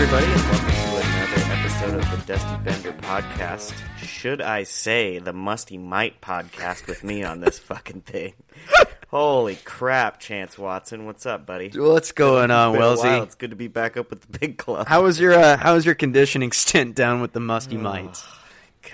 [0.00, 3.74] everybody, and welcome to another episode of the Dusty Bender podcast.
[3.96, 8.34] Should I say the Musty Mite podcast with me on this fucking thing?
[9.08, 11.72] Holy crap, Chance Watson, what's up, buddy?
[11.74, 12.96] What's going on, Been a while.
[12.96, 13.24] Wellesley?
[13.24, 14.86] It's good to be back up with the big club.
[14.86, 18.24] How was your uh, How was your conditioning stint down with the Musty Mites?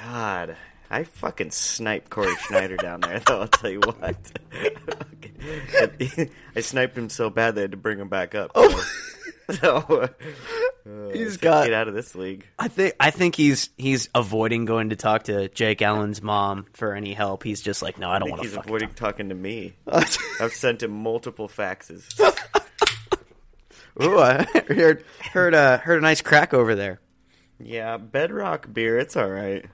[0.03, 0.57] God,
[0.91, 3.43] I fucking sniped Cory Schneider down there, though.
[3.43, 4.17] I'll tell you what.
[6.57, 8.53] I sniped him so bad they had to bring him back up.
[8.55, 8.81] So,
[9.51, 10.09] so,
[10.87, 12.47] uh, He's got- get out of this league.
[12.59, 16.95] I think I think he's he's avoiding going to talk to Jake Allen's mom for
[16.95, 17.43] any help.
[17.43, 19.75] He's just like, no, I I don't want to he's avoiding talking to me.
[19.87, 22.05] I've sent him multiple faxes.
[24.03, 27.01] Ooh, I heard heard uh, heard a nice crack over there.
[27.61, 29.65] Yeah, Bedrock beer, it's all right.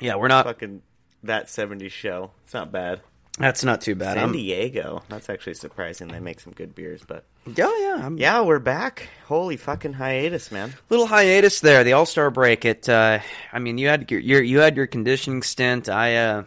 [0.00, 0.46] Yeah, we're not.
[0.46, 0.80] Fucking
[1.24, 2.32] that 70s shell.
[2.44, 3.02] It's not bad.
[3.38, 4.14] That's not too bad.
[4.14, 5.02] San I'm, Diego.
[5.08, 6.08] That's actually surprising.
[6.08, 7.24] They make some good beers, but
[7.58, 9.08] oh yeah, I'm, yeah, we're back.
[9.26, 10.74] Holy fucking hiatus, man.
[10.90, 11.82] little hiatus there.
[11.82, 12.64] The All Star break.
[12.66, 12.88] It.
[12.88, 13.20] Uh,
[13.52, 15.88] I mean, you had your, your you had your conditioning stint.
[15.88, 16.44] I uh,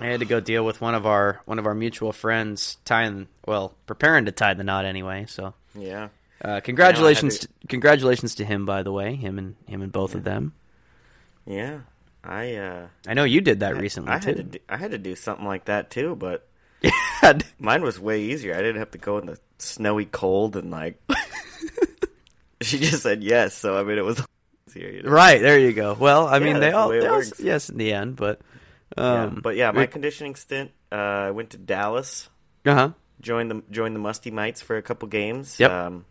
[0.00, 3.28] I had to go deal with one of our one of our mutual friends tying
[3.46, 5.26] well preparing to tie the knot anyway.
[5.28, 6.08] So Yeah.
[6.44, 9.14] uh, congratulations, to, congratulations to him by the way.
[9.14, 10.54] Him and him and both of them.
[11.46, 11.80] Yeah.
[12.28, 14.26] I uh I know you did that recently I too.
[14.28, 16.46] had to do, I had to do something like that too, but
[16.82, 16.90] Yeah.
[17.58, 18.54] mine was way easier.
[18.54, 21.00] I didn't have to go in the snowy cold and like
[22.62, 24.22] She just said yes, so I mean it was
[24.68, 25.10] easier, you know?
[25.10, 25.94] right there you go.
[25.98, 28.40] Well, I Yeah, mean they that's the all, they all yes in the end, but
[28.96, 32.28] Yeah, um, but yeah, my we- conditioning stint uh I went to Dallas
[32.64, 32.90] uh-huh.
[33.20, 35.60] joined the joined the Musty Mites for a couple games.
[35.60, 35.70] Yep.
[35.70, 36.04] Um,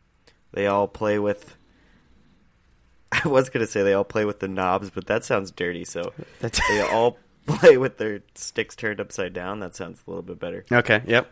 [0.54, 1.56] they all play with.
[3.26, 5.86] I was gonna say they all play with the knobs, but that sounds dirty.
[5.86, 9.60] So That's they all play with their sticks turned upside down.
[9.60, 10.66] That sounds a little bit better.
[10.72, 11.02] okay.
[11.06, 11.32] Yep.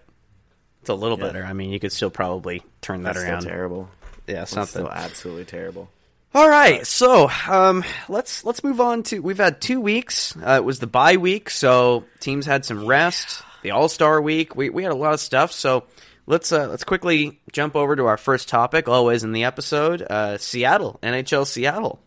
[0.81, 1.25] It's a little Yeah.
[1.27, 1.43] better.
[1.45, 3.41] I mean, you could still probably turn that That's around.
[3.43, 3.89] terrible.
[4.27, 4.83] Yeah, something.
[4.83, 5.89] still absolutely terrible.
[6.35, 9.19] All right, so um, let's let's move on to.
[9.19, 10.35] We've had two weeks.
[10.35, 13.43] Uh, it was the bye week, so teams had some rest.
[13.61, 15.51] The All Star week, we we had a lot of stuff.
[15.51, 15.83] So
[16.25, 20.01] let's uh, let's quickly jump over to our first topic, always in the episode.
[20.01, 22.00] Uh, Seattle, NHL Seattle.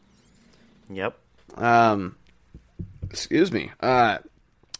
[0.91, 1.19] Yep.
[1.57, 2.17] Um,
[3.11, 3.71] excuse me.
[3.81, 4.19] Uh,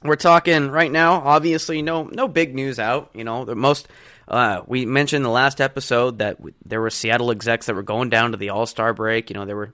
[0.03, 1.15] we're talking right now.
[1.15, 3.11] Obviously, no no big news out.
[3.15, 3.89] You know, the most.
[4.29, 8.11] Uh, we mentioned the last episode that w- there were Seattle execs that were going
[8.11, 9.31] down to the All Star break.
[9.31, 9.73] You know, they were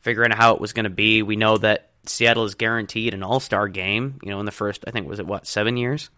[0.00, 1.22] figuring out how it was going to be.
[1.22, 4.20] We know that Seattle is guaranteed an All Star game.
[4.22, 6.10] You know, in the first, I think was it what seven years.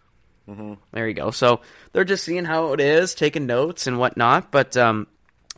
[0.49, 0.73] Mm-hmm.
[0.91, 1.31] There you go.
[1.31, 1.61] So
[1.93, 4.51] they're just seeing how it is, taking notes and whatnot.
[4.51, 5.07] But um,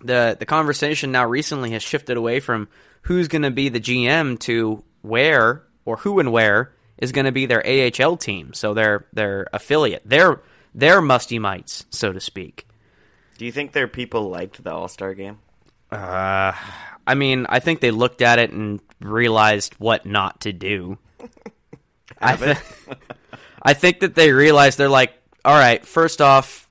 [0.01, 2.67] the the conversation now recently has shifted away from
[3.03, 7.31] who's going to be the GM to where or who and where is going to
[7.31, 8.53] be their AHL team.
[8.53, 10.41] So their their affiliate, their
[10.75, 12.67] their musty mites, so to speak.
[13.37, 15.39] Do you think their people liked the All Star game?
[15.91, 16.53] Uh,
[17.05, 20.97] I mean, I think they looked at it and realized what not to do.
[22.19, 22.57] I, th-
[23.63, 25.13] I think that they realize they're like,
[25.45, 26.67] all right, first off,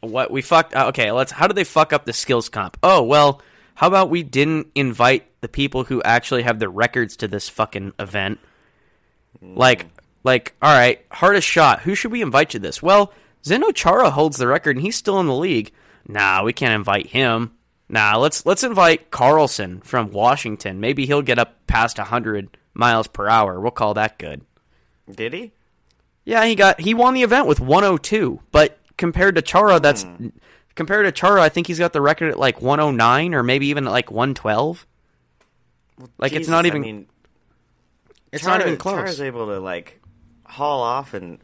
[0.00, 0.74] what we fucked.
[0.74, 1.32] uh, Okay, let's.
[1.32, 2.76] How did they fuck up the skills comp?
[2.82, 3.40] Oh well,
[3.74, 7.92] how about we didn't invite the people who actually have the records to this fucking
[7.98, 8.38] event?
[9.42, 9.86] Like,
[10.22, 11.80] like, all right, hardest shot.
[11.80, 12.82] Who should we invite to this?
[12.82, 15.72] Well, Zdeno Chara holds the record, and he's still in the league.
[16.06, 17.52] Nah, we can't invite him.
[17.88, 20.80] Nah, let's let's invite Carlson from Washington.
[20.80, 23.60] Maybe he'll get up past hundred miles per hour.
[23.60, 24.42] We'll call that good.
[25.10, 25.52] Did he?
[26.24, 30.28] Yeah, he got he won the event with 102, but compared to Chara, that's hmm.
[30.74, 33.84] compared to Chara, I think he's got the record at like 109 or maybe even
[33.84, 34.86] like 112.
[36.18, 37.06] Like it's not even I mean,
[38.32, 38.94] it's Chara- not even close.
[38.94, 40.00] Chara's able to like
[40.44, 41.38] haul off, and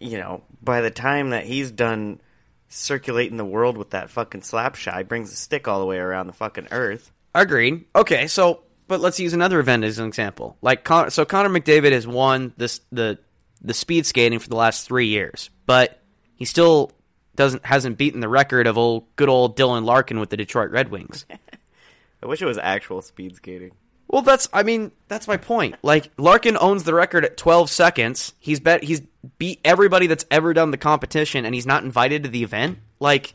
[0.00, 2.20] you know, by the time that he's done
[2.68, 5.98] circulating the world with that fucking slap shot, he brings the stick all the way
[5.98, 7.12] around the fucking earth.
[7.34, 7.84] Agreed.
[7.94, 10.56] Okay, so but let's use another event as an example.
[10.60, 13.18] Like Con- so, Connor McDavid has won this the
[13.60, 16.00] the speed skating for the last three years, but
[16.34, 16.92] he still
[17.36, 20.90] doesn't hasn't beaten the record of old good old Dylan Larkin with the Detroit Red
[20.90, 21.26] Wings.
[22.22, 23.72] I wish it was actual speed skating.
[24.08, 25.76] Well, that's I mean that's my point.
[25.82, 28.34] Like Larkin owns the record at 12 seconds.
[28.40, 29.02] He's bet he's
[29.38, 32.78] beat everybody that's ever done the competition, and he's not invited to the event.
[32.98, 33.34] Like,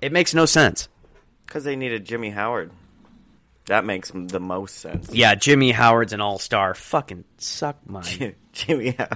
[0.00, 0.88] it makes no sense.
[1.46, 2.70] Because they needed Jimmy Howard.
[3.68, 5.10] That makes the most sense.
[5.12, 6.74] Yeah, Jimmy Howard's an all star.
[6.74, 8.02] Fucking suck my
[8.52, 9.08] Jimmy, How-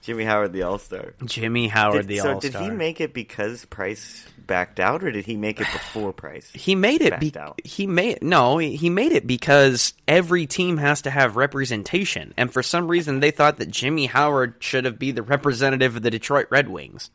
[0.00, 1.14] Jimmy Howard, the All Star.
[1.24, 2.52] Jimmy Howard, the so all star.
[2.52, 6.12] So did he make it because Price backed out, or did he make it before
[6.14, 6.50] Price?
[6.54, 7.20] He made it.
[7.20, 7.60] Be- backed out?
[7.64, 8.56] he made no.
[8.58, 13.32] He made it because every team has to have representation, and for some reason they
[13.32, 17.10] thought that Jimmy Howard should have be the representative of the Detroit Red Wings.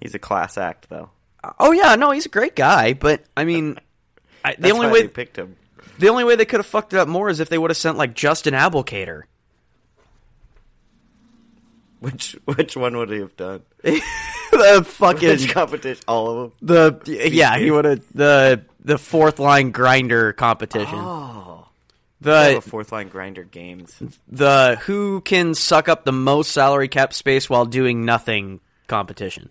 [0.00, 1.10] He's a class act, though.
[1.42, 3.78] Uh, oh yeah, no, he's a great guy, but I mean,
[4.48, 5.56] I, the only way they picked him.
[5.98, 7.76] the only way they could have fucked it up more is if they would have
[7.76, 9.22] sent like Justin Abdelkader.
[12.00, 13.62] Which which one would he have done?
[13.82, 16.04] the fucking Which competition?
[16.06, 17.02] All of them.
[17.04, 20.98] the yeah he would have the the fourth line grinder competition.
[20.98, 21.66] Oh,
[22.20, 24.00] the fourth line grinder games.
[24.28, 29.50] the who can suck up the most salary cap space while doing nothing competition.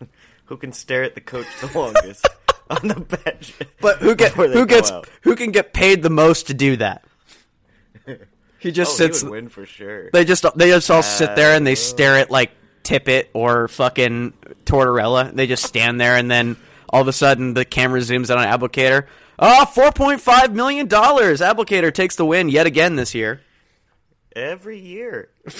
[0.46, 2.28] Who can stare at the coach the longest
[2.70, 3.54] on the bench?
[3.80, 5.08] But who get who gets out?
[5.22, 7.04] who can get paid the most to do that?
[8.58, 9.22] He just Oh, sits.
[9.22, 10.08] he win for sure.
[10.12, 12.52] They just they just all sit there and they Uh, stare at like
[12.84, 15.34] Tippett or fucking Tortorella.
[15.34, 16.56] They just stand there and then
[16.88, 19.08] all of a sudden the camera zooms in on Abdelkader.
[19.36, 20.86] Oh, $4.5 million.
[20.88, 23.40] Abdelkader takes the win yet again this year.
[24.36, 25.30] Every year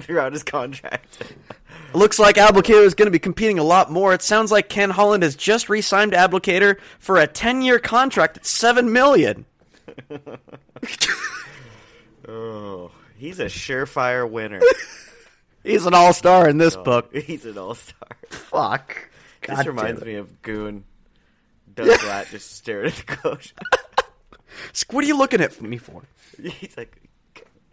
[0.00, 1.22] throughout his contract.
[1.94, 4.14] Looks like Abdelkader is going to be competing a lot more.
[4.14, 8.92] It sounds like Ken Holland has just re-signed Abdelkader for a 10-year contract at 7
[8.92, 9.44] million.
[12.28, 14.60] Oh, he's a surefire winner.
[15.64, 17.14] He's an all-star in this book.
[17.16, 18.08] He's an all star.
[18.30, 19.10] Fuck.
[19.46, 20.84] This reminds me of Goon.
[21.72, 23.54] Doug Glatt just stared at the coach.
[24.90, 26.02] What are you looking at me for?
[26.42, 27.00] He's like,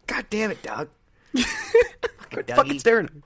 [0.08, 0.90] God damn it, Doug.
[1.36, 2.56] Dougie.
[2.56, 3.24] fucking staring.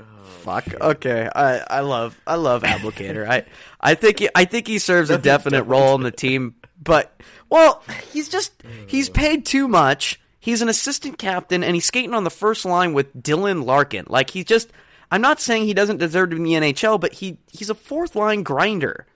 [0.00, 0.30] Me.
[0.42, 0.80] Fuck.
[0.80, 1.28] Okay.
[1.34, 3.28] I, I love I love Abdelkader.
[3.28, 3.44] I
[3.80, 7.82] I think he, I think he serves a definite role in the team, but well,
[8.12, 10.20] he's just he's paid too much.
[10.38, 14.06] He's an assistant captain and he's skating on the first line with Dylan Larkin.
[14.08, 14.72] Like he's just
[15.10, 17.74] I'm not saying he doesn't deserve to be in the NHL, but he he's a
[17.74, 19.06] fourth line grinder.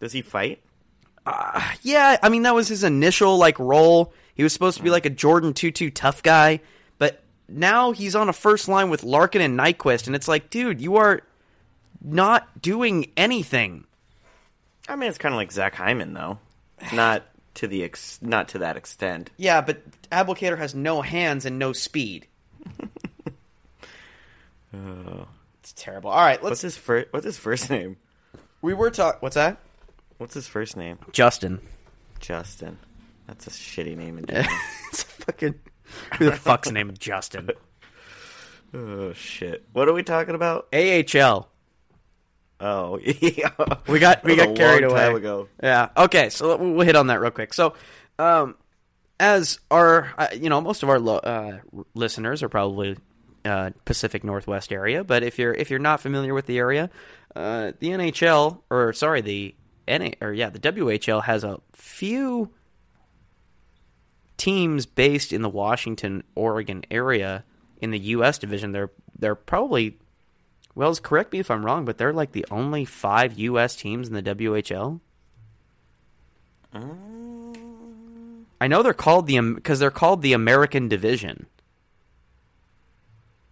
[0.00, 0.62] Does he fight?
[1.24, 4.12] Uh, yeah, I mean that was his initial like role.
[4.34, 4.94] He was supposed to be hmm.
[4.94, 6.60] like a Jordin Tootoo tough guy,
[7.48, 10.96] now he's on a first line with Larkin and Nyquist, and it's like, dude, you
[10.96, 11.20] are
[12.02, 13.84] not doing anything.
[14.88, 16.38] I mean, it's kind of like Zach Hyman, though.
[16.92, 17.24] Not
[17.54, 19.30] to the ex- not to that extent.
[19.36, 22.26] Yeah, but Abdelkader has no hands and no speed.
[24.74, 25.26] oh.
[25.60, 26.08] It's terrible.
[26.08, 26.62] All right, What's let's.
[26.62, 27.08] his first?
[27.10, 27.96] What's his first name?
[28.62, 29.18] We were talking.
[29.20, 29.58] What's that?
[30.16, 30.98] What's his first name?
[31.12, 31.60] Justin.
[32.20, 32.78] Justin.
[33.26, 34.16] That's a shitty name.
[34.18, 34.24] In
[34.88, 35.56] it's fucking.
[36.18, 37.50] Who the fuck's name is Justin?
[38.74, 39.64] oh shit!
[39.72, 40.68] What are we talking about?
[40.72, 41.48] AHL.
[42.60, 43.50] Oh, yeah.
[43.86, 45.12] We got we got carried away.
[45.12, 45.48] ago.
[45.62, 45.90] Yeah.
[45.96, 46.28] Okay.
[46.30, 47.54] So we'll we'll hit on that real quick.
[47.54, 47.74] So,
[48.18, 48.56] um,
[49.20, 51.58] as our uh, you know most of our lo- uh,
[51.94, 52.96] listeners are probably
[53.44, 56.90] uh, Pacific Northwest area, but if you're if you're not familiar with the area,
[57.36, 59.54] uh, the NHL or sorry the
[59.86, 62.50] NA or yeah the WHL has a few
[64.38, 67.44] teams based in the Washington Oregon area
[67.82, 68.38] in the U.S.
[68.38, 68.72] division.
[68.72, 69.98] They're they're probably
[70.74, 73.74] Wells, correct me if I'm wrong, but they're like the only five U.S.
[73.74, 75.00] teams in the WHL.
[76.72, 78.46] Um.
[78.60, 81.46] I know they're called the because they're called the American Division.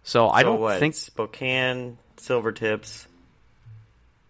[0.03, 0.79] So I don't what?
[0.79, 3.07] think Spokane, Silvertips.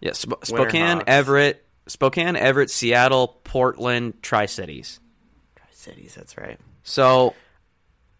[0.00, 1.02] yeah Sp- Spokane.
[1.06, 4.98] Everett, Spokane, Everett, Seattle, Portland, Tri Cities.
[5.78, 6.14] Cities.
[6.16, 6.58] That's right.
[6.82, 7.34] So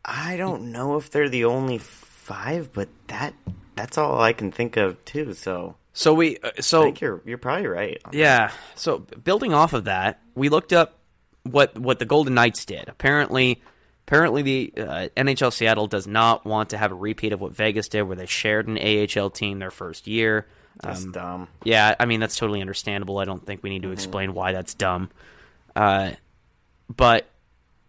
[0.04, 3.34] I don't know if they're the only five, but that
[3.74, 5.32] that's all I can think of too.
[5.34, 7.98] So so we uh, I so think you're you're probably right.
[8.04, 8.14] that.
[8.14, 8.52] Yeah.
[8.76, 10.98] So building off of that, we looked up
[11.42, 12.88] what what the Golden Knights did.
[12.88, 13.60] Apparently,
[14.06, 17.88] apparently the uh, NHL Seattle does not want to have a repeat of what Vegas
[17.88, 20.46] did, where they shared an AHL team their first year.
[20.80, 21.48] that's Um, dumb.
[21.64, 23.18] yeah, I mean that's totally understandable.
[23.18, 25.10] I don't think we need to explain why that's dumb.
[25.74, 26.12] Uh,
[26.94, 27.26] but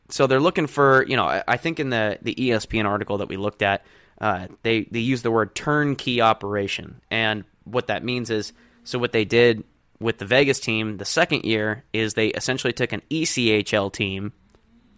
[0.09, 3.29] so they're looking for you know I, I think in the the ESPN article that
[3.29, 3.85] we looked at,
[4.19, 9.11] uh, they they use the word turnkey operation, and what that means is so what
[9.11, 9.63] they did
[9.99, 14.31] with the Vegas team the second year is they essentially took an ECHL team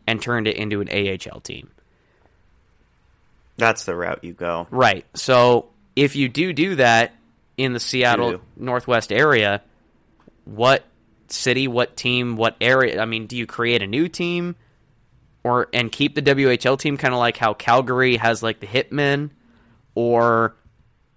[0.08, 1.72] and turned it into an AHL team.
[3.58, 4.68] That's the route you go.
[4.72, 5.06] Right.
[5.14, 7.14] So if you do do that
[7.58, 8.42] in the Seattle Do.
[8.58, 9.62] Northwest area,
[10.46, 10.84] what
[11.28, 13.00] city, what team, what area?
[13.02, 14.56] I mean, do you create a new team
[15.44, 19.32] or and keep the WHL team kind of like how Calgary has like the Hitmen
[19.96, 20.56] or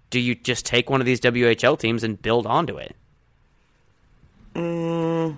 [0.09, 2.95] do you just take one of these WHL teams and build onto it?
[4.53, 5.35] Mm.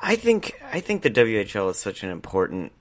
[0.00, 2.72] I think I think the WHL is such an important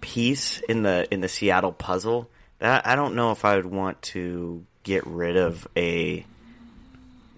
[0.00, 4.00] piece in the in the Seattle puzzle that I don't know if I would want
[4.02, 6.24] to get rid of a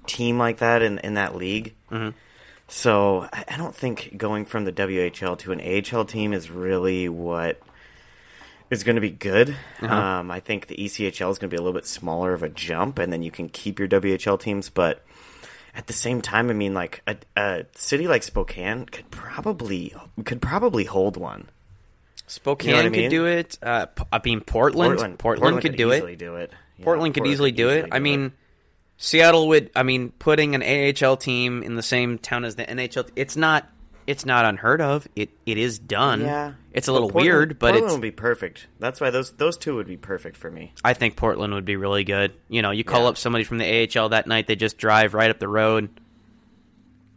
[0.07, 1.75] team like that in in that league.
[1.91, 2.11] Mm-hmm.
[2.71, 7.09] So I I don't think going from the WHL to an AHL team is really
[7.09, 7.61] what
[8.71, 9.57] is going to be good.
[9.83, 12.49] Um, I think the ECHL is going to be a little bit smaller of a
[12.49, 14.71] jump, and then you can keep your WHL teams.
[14.71, 15.05] But
[15.75, 19.93] at the same time, I mean, like a, a city like Spokane could probably
[20.25, 21.49] could probably hold one.
[22.29, 23.11] Spokane what I could mean?
[23.11, 23.59] do it.
[23.61, 25.19] Uh, I mean, Portland.
[25.19, 26.19] Portland, could, do easily it.
[26.21, 26.53] do it.
[26.79, 27.89] Yeah, Portland could easily do it.
[27.91, 28.33] I mean,
[29.03, 29.71] Seattle would.
[29.75, 33.09] I mean, putting an AHL team in the same town as the NHL.
[33.17, 33.67] It's not.
[34.07, 35.07] It's not unheard of.
[35.17, 36.21] It it is done.
[36.23, 37.93] yeah, It's a little Portland- weird, but Portland it's.
[37.95, 38.67] would be perfect.
[38.79, 40.73] That's why those those two would be perfect for me.
[40.85, 42.33] I think Portland would be really good.
[42.49, 43.09] You know, you call Yeah.
[43.11, 43.67] up somebody from the
[43.97, 44.47] AHL that night.
[44.49, 45.89] They just drive right up the road.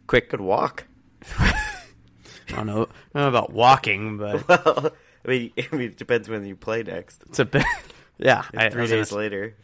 [0.06, 0.28] Quick.
[0.30, 0.84] Could walk.
[1.38, 4.92] I don't know, I don't know about walking, but Well,
[5.24, 7.22] I mean, I mean, it depends when you play next.
[7.28, 7.64] it's a bit.
[8.18, 9.56] Yeah, I, I Three gonna days later,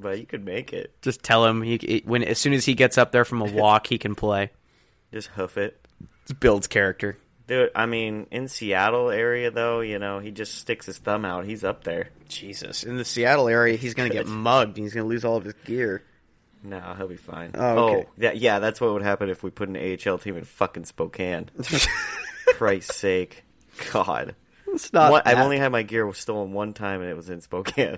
[0.00, 0.92] but you could make it.
[1.02, 3.44] Just tell him he, he- when as soon as he gets up there from a
[3.52, 4.50] walk, he can play.
[5.12, 5.80] Just hoof it.
[6.28, 7.18] It builds character.
[7.46, 11.44] Dude, I mean, in Seattle area though, you know, he just sticks his thumb out.
[11.44, 12.08] He's up there.
[12.28, 14.76] Jesus, in the Seattle area, he's gonna get mugged.
[14.78, 16.02] He's gonna lose all of his gear.
[16.62, 17.50] No, he'll be fine.
[17.52, 18.06] Oh, okay.
[18.06, 20.86] Oh, yeah, yeah, that's what would happen if we put an AHL team in fucking
[20.86, 21.50] Spokane.
[22.54, 23.44] Christ's sake,
[23.92, 24.34] God.
[24.68, 25.12] It's not.
[25.12, 27.96] One- I've only had my gear stolen one time, and it was in Spokane.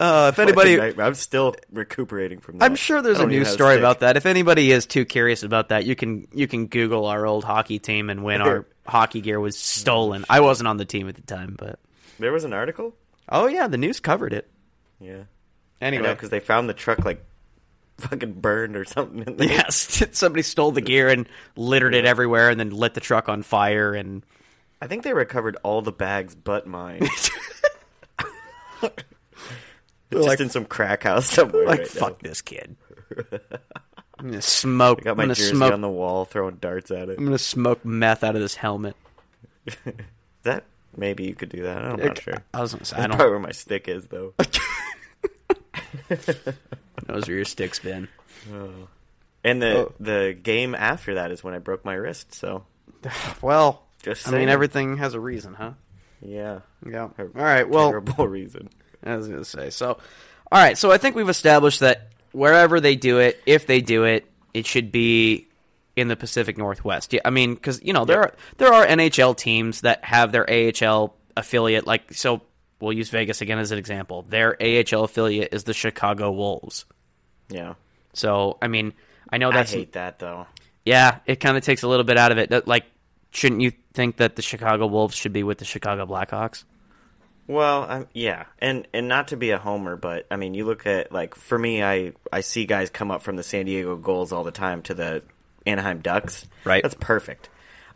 [0.00, 2.64] Uh, if anybody, I'm still recuperating from that.
[2.64, 4.16] I'm sure there's a news story about that.
[4.16, 7.78] If anybody is too curious about that, you can you can Google our old hockey
[7.78, 10.24] team and when our hockey gear was stolen.
[10.28, 11.78] I wasn't on the team at the time, but
[12.18, 12.94] There was an article.
[13.28, 14.50] oh yeah, the news covered it.
[14.98, 15.24] Yeah.
[15.80, 17.24] Anyway, because they found the truck like
[17.98, 19.36] fucking burned or something.
[19.38, 23.42] Yes, somebody stole the gear and littered it everywhere, and then lit the truck on
[23.42, 23.92] fire.
[23.94, 24.22] And
[24.80, 27.06] I think they recovered all the bags but mine.
[30.12, 31.66] Just like- in some crack house somewhere.
[31.66, 32.76] like, right fuck this kid.
[34.18, 35.00] I'm gonna smoke.
[35.00, 35.72] I got my jersey smoke.
[35.72, 37.18] on the wall, throwing darts at it.
[37.18, 38.96] I'm gonna smoke meth out of this helmet.
[40.42, 40.64] That
[40.96, 41.76] maybe you could do that.
[41.84, 42.42] I'm not sure.
[42.54, 44.32] I was gonna say, I don't probably where my stick is, though.
[47.08, 48.08] knows where your stick's been.
[48.52, 48.88] Oh.
[49.44, 49.92] And the Oh.
[50.00, 52.34] the game after that is when I broke my wrist.
[52.34, 52.64] So
[53.42, 55.72] Well, Just I mean, everything has a reason, huh?
[56.22, 57.08] yeah, Yeah.
[57.18, 57.68] All right.
[57.68, 58.68] Well, terrible reason.
[59.04, 59.98] I was gonna say so.
[60.52, 60.76] All right.
[60.76, 64.66] So I think we've established that wherever they do it, if they do it, it
[64.66, 65.46] should be
[65.96, 67.12] in the Pacific Northwest.
[67.12, 67.20] Yeah.
[67.24, 71.14] I mean, because you know there are there are NHL teams that have their AHL
[71.36, 71.86] affiliate.
[71.86, 72.42] Like so,
[72.80, 74.22] we'll use Vegas again as an example.
[74.28, 76.84] Their AHL affiliate is the Chicago Wolves.
[77.48, 77.74] Yeah,
[78.14, 78.92] So I mean,
[79.30, 80.46] I know I that's hate that though.
[80.84, 81.18] yeah.
[81.26, 82.66] It kind of takes a little bit out of it.
[82.68, 82.84] Like,
[83.32, 86.64] shouldn't you think that the Chicago Wolves should be with the Chicago Blackhawks?
[87.50, 90.86] Well, I'm, yeah, and and not to be a homer, but I mean, you look
[90.86, 94.30] at like for me, I I see guys come up from the San Diego Gulls
[94.30, 95.24] all the time to the
[95.66, 96.46] Anaheim Ducks.
[96.64, 96.80] Right.
[96.80, 97.48] that's perfect.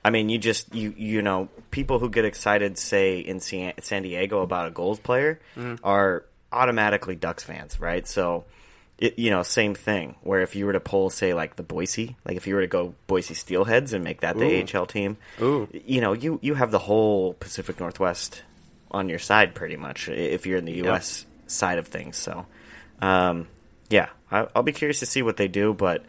[0.04, 4.42] I mean, you just you you know people who get excited, say in San, Diego
[4.42, 5.76] about a Gulls player, mm-hmm.
[5.86, 8.06] are automatically Ducks fans, right?
[8.08, 8.44] So.
[8.96, 10.14] It, you know, same thing.
[10.22, 12.68] Where if you were to pull, say, like the Boise, like if you were to
[12.68, 15.68] go Boise Steelheads and make that the AHL team, Ooh.
[15.72, 18.44] you know, you you have the whole Pacific Northwest
[18.94, 21.26] on your side pretty much if you're in the U.S.
[21.46, 22.16] side of things.
[22.16, 22.46] So,
[23.02, 23.48] um,
[23.90, 26.04] yeah, I, I'll be curious to see what they do, but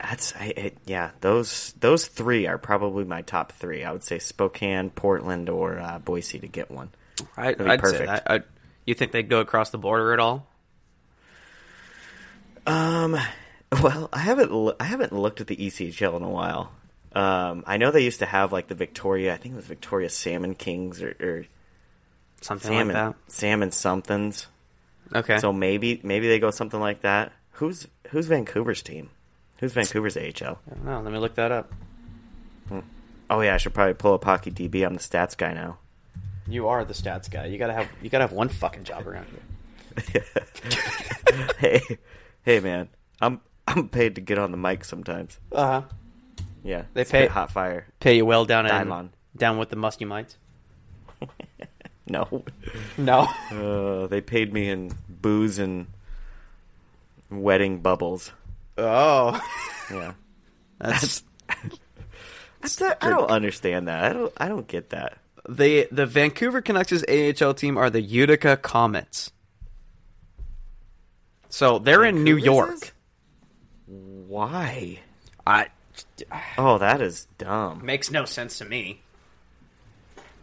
[0.00, 3.84] that's I, it, yeah, those those three are probably my top three.
[3.84, 6.90] I would say Spokane, Portland, or uh, Boise to get one.
[7.36, 8.06] I, I'd say perfect.
[8.06, 8.30] that.
[8.30, 8.40] I,
[8.86, 10.46] you think they'd go across the border at all?
[12.66, 13.18] Um,
[13.82, 16.72] well, I haven't I haven't looked at the ECHL in a while.
[17.14, 20.08] Um, I know they used to have like the Victoria, I think it was Victoria
[20.08, 21.44] Salmon Kings or, or
[22.42, 24.46] Something Salmon like Salmon somethings.
[25.14, 25.38] Okay.
[25.38, 27.32] So maybe maybe they go something like that.
[27.52, 29.10] Who's who's Vancouver's team?
[29.60, 30.22] Who's Vancouver's AHL?
[30.70, 31.00] I don't know.
[31.00, 31.72] Let me look that up.
[33.30, 34.84] Oh yeah, I should probably pull up Hockey DB.
[34.84, 35.78] I'm the stats guy now.
[36.46, 37.46] You are the stats guy.
[37.46, 40.24] You gotta have you gotta have one fucking job around here.
[41.58, 41.80] hey,
[42.42, 42.88] hey man,
[43.20, 45.38] I'm I'm paid to get on the mic sometimes.
[45.50, 45.82] Uh huh.
[46.64, 47.86] Yeah, They pay- hot fire.
[48.00, 49.10] Pay you well down in, on.
[49.36, 50.36] down with the musty mites.
[52.12, 52.44] No,
[52.98, 53.20] No.
[53.50, 55.86] uh, they paid me in booze and
[57.30, 58.30] wedding bubbles.
[58.78, 59.40] Oh.
[59.90, 60.12] Yeah,
[60.78, 61.22] That's
[62.60, 64.04] That's I don't understand that.
[64.04, 65.18] I don't I don't get that.
[65.48, 69.30] the the Vancouver Canucks' AHL team are the Utica Comets.
[71.48, 72.94] So they're in New Vancouver's York.
[73.86, 75.00] Why?
[75.46, 75.66] I
[76.58, 77.84] Oh, that is dumb.
[77.84, 79.00] makes no sense to me.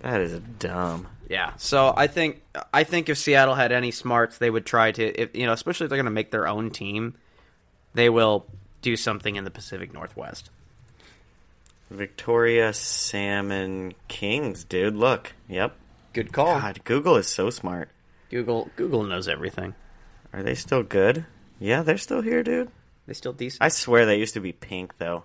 [0.01, 1.07] That is dumb.
[1.29, 1.53] Yeah.
[1.57, 2.41] So I think
[2.73, 5.85] I think if Seattle had any smarts, they would try to, if, you know, especially
[5.85, 7.13] if they're going to make their own team,
[7.93, 8.47] they will
[8.81, 10.49] do something in the Pacific Northwest.
[11.89, 14.95] Victoria Salmon Kings, dude.
[14.95, 15.33] Look.
[15.47, 15.75] Yep.
[16.13, 16.59] Good call.
[16.59, 17.89] God, Google is so smart.
[18.29, 19.75] Google Google knows everything.
[20.33, 21.25] Are they still good?
[21.59, 22.69] Yeah, they're still here, dude.
[23.05, 23.61] They still decent.
[23.61, 25.23] I swear they used to be pink though.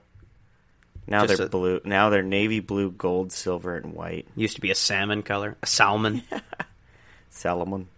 [1.06, 1.80] Now Just they're a- blue.
[1.84, 4.26] Now they're navy blue, gold, silver, and white.
[4.36, 6.22] Used to be a salmon color, a salmon,
[7.30, 7.88] Salomon.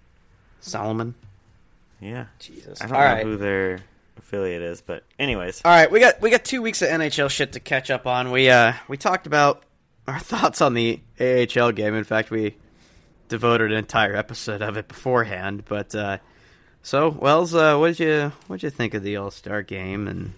[0.60, 1.14] Solomon.
[2.00, 2.26] Yeah.
[2.38, 2.80] Jesus.
[2.80, 3.24] I don't All know right.
[3.24, 3.80] who their
[4.18, 5.62] affiliate is, but anyways.
[5.64, 8.30] All right, we got we got two weeks of NHL shit to catch up on.
[8.30, 9.62] We uh we talked about
[10.08, 11.94] our thoughts on the AHL game.
[11.94, 12.56] In fact, we
[13.28, 15.64] devoted an entire episode of it beforehand.
[15.68, 16.18] But uh
[16.82, 20.06] so, Wells, uh, what did you what did you think of the All Star game
[20.08, 20.32] and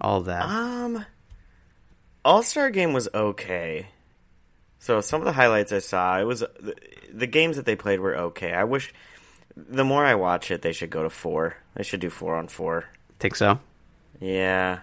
[0.00, 0.44] all that?
[0.44, 1.04] Um,
[2.24, 3.88] All Star Game was okay.
[4.78, 6.74] So some of the highlights I saw, it was the,
[7.12, 8.52] the games that they played were okay.
[8.52, 8.92] I wish
[9.56, 11.56] the more I watch it, they should go to four.
[11.74, 12.86] They should do four on four.
[13.18, 13.60] Think so?
[14.20, 14.80] Yeah,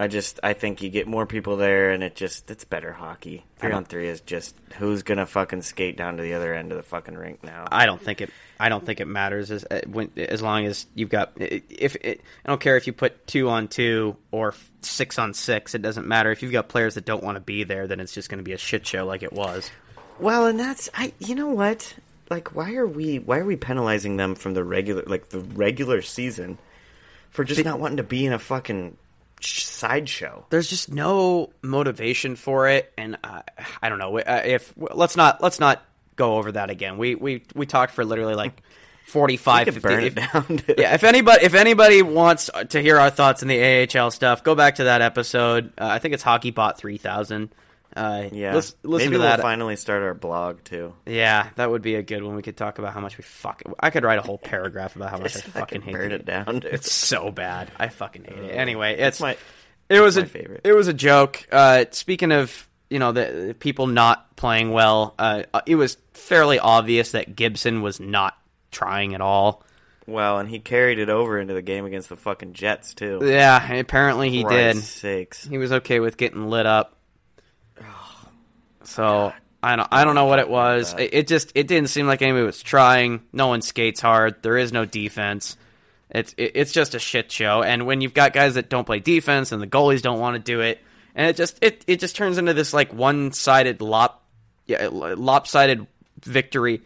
[0.00, 3.44] I just I think you get more people there, and it just it's better hockey.
[3.58, 6.78] Three on three is just who's gonna fucking skate down to the other end of
[6.78, 7.68] the fucking rink now.
[7.70, 8.30] I don't think it.
[8.58, 11.32] I don't think it matters as uh, when, as long as you've got.
[11.36, 15.74] If it, I don't care if you put two on two or six on six.
[15.74, 17.86] It doesn't matter if you've got players that don't want to be there.
[17.86, 19.70] Then it's just going to be a shit show like it was.
[20.18, 21.12] Well, and that's I.
[21.18, 21.92] You know what?
[22.30, 26.00] Like, why are we why are we penalizing them from the regular like the regular
[26.00, 26.56] season
[27.28, 28.96] for just not wanting to be in a fucking
[29.46, 30.46] sideshow?
[30.50, 33.42] There's just no motivation for it, and uh,
[33.82, 35.82] I don't know uh, if let's not let's not
[36.16, 36.98] go over that again.
[36.98, 38.62] We we we talked for literally like.
[39.10, 40.46] 45 We could 50 burn it down.
[40.66, 40.78] dude.
[40.78, 44.54] yeah, if anybody if anybody wants to hear our thoughts on the AHL stuff, go
[44.54, 45.72] back to that episode.
[45.76, 47.52] Uh, I think it's HockeyBot 3000.
[47.96, 48.54] Uh, yeah.
[48.54, 50.94] lis- listen Maybe to we'll finally start our blog too.
[51.06, 52.36] yeah, that would be a good one.
[52.36, 53.72] We could talk about how much we fucking.
[53.80, 56.12] I could write a whole paragraph about how much I fucking hate it.
[56.12, 56.60] it down.
[56.60, 56.66] Dude.
[56.66, 57.70] It's so bad.
[57.78, 58.50] I fucking hate it.
[58.50, 59.36] Anyway, it's my
[59.88, 60.60] it was a favorite.
[60.64, 61.46] It was a joke.
[61.50, 66.58] Uh, speaking of you know the, the people not playing well, uh, it was fairly
[66.60, 68.36] obvious that Gibson was not
[68.70, 69.64] trying at all.
[70.06, 73.20] well, and he carried it over into the game against the fucking Jets too.
[73.24, 74.76] Yeah, apparently he did.
[74.76, 75.44] Sakes.
[75.44, 76.96] He was okay with getting lit up.
[78.90, 80.94] So I don't I don't know what it was.
[80.94, 83.22] It, it just it didn't seem like anybody was trying.
[83.32, 84.42] No one skates hard.
[84.42, 85.56] There is no defense.
[86.10, 87.62] It's it, it's just a shit show.
[87.62, 90.40] And when you've got guys that don't play defense and the goalies don't want to
[90.40, 90.80] do it,
[91.14, 94.24] and it just it, it just turns into this like one sided lop
[94.66, 95.86] yeah lopsided
[96.24, 96.82] victory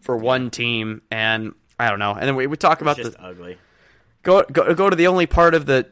[0.00, 1.02] for one team.
[1.10, 2.12] And I don't know.
[2.12, 3.58] And then we, we talk about It's the ugly.
[4.22, 5.88] go go go to the only part of the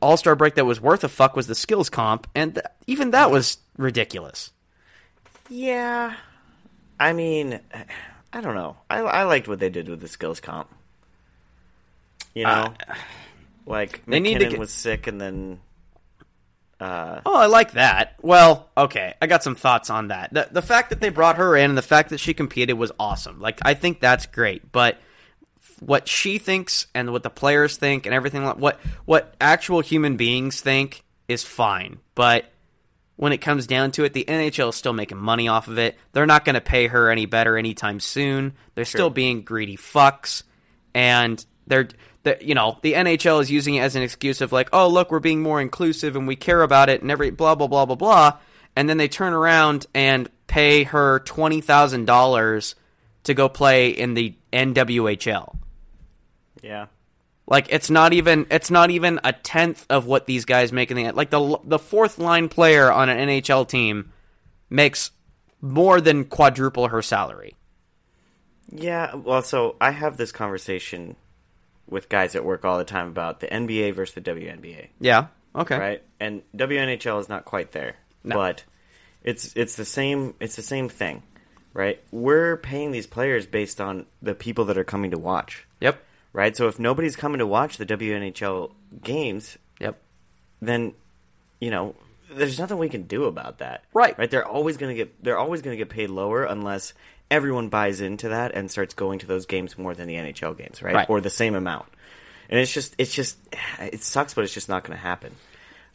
[0.00, 3.12] All Star break that was worth a fuck was the skills comp, and th- even
[3.12, 4.50] that was ridiculous.
[5.48, 6.14] Yeah.
[6.98, 7.60] I mean,
[8.32, 8.76] I don't know.
[8.88, 10.68] I, I liked what they did with the skills comp.
[12.34, 12.72] You know,
[13.66, 15.60] like Uh, they MacKinnon need to get- was sick, and then
[16.80, 18.14] uh, Oh, I like that.
[18.22, 20.32] Well, okay, I got some thoughts on that.
[20.32, 22.90] The the fact that they brought her in and the fact that she competed was
[22.98, 23.38] awesome.
[23.40, 24.98] Like I think that's great, but
[25.80, 30.60] what she thinks and what the players think and everything what what actual human beings
[30.60, 32.46] think is fine, but
[33.22, 35.96] when it comes down to it, the NHL is still making money off of it.
[36.10, 38.54] They're not going to pay her any better anytime soon.
[38.74, 40.42] They're still being greedy fucks,
[40.92, 41.86] and they're,
[42.24, 45.12] they you know the NHL is using it as an excuse of like, oh look,
[45.12, 47.94] we're being more inclusive and we care about it and every blah blah blah blah
[47.94, 48.38] blah,
[48.74, 52.74] and then they turn around and pay her twenty thousand dollars
[53.22, 55.54] to go play in the NWHL.
[56.60, 56.86] yeah,
[57.46, 60.96] Like it's not even it's not even a tenth of what these guys make in
[60.96, 61.16] the end.
[61.16, 64.12] like the the fourth line player on an NHL team
[64.70, 65.10] makes
[65.60, 67.54] more than quadruple her salary.
[68.70, 69.14] yeah.
[69.14, 71.16] Well, so I have this conversation
[71.88, 74.88] with guys at work all the time about the NBA versus the WNBA.
[75.00, 75.26] Yeah.
[75.54, 75.76] Okay.
[75.78, 76.02] right?
[76.18, 78.36] And WNHL is not quite there, No.
[78.36, 78.64] but
[79.22, 81.22] it's it's the same it's the same thing,
[81.74, 82.00] right?
[82.10, 86.02] We're paying these players based on the people that are coming to watch, Yep.
[86.32, 86.56] Right?
[86.56, 90.00] So if nobody's coming to watch the WNHL games, Yep.
[90.60, 90.94] then
[91.60, 91.94] you know
[92.30, 94.16] there's nothing we can do about that, Right.
[94.18, 94.30] Right?
[94.30, 96.94] They're always gonna get they're always gonna get paid lower unless
[97.30, 100.82] everyone buys into that and starts going to those games more than the NHL games,
[100.82, 100.94] right?
[100.94, 101.10] Right.
[101.10, 101.86] Or the same amount.
[102.50, 103.38] And it's just it's just
[103.80, 105.34] it sucks, but it's just not going to happen.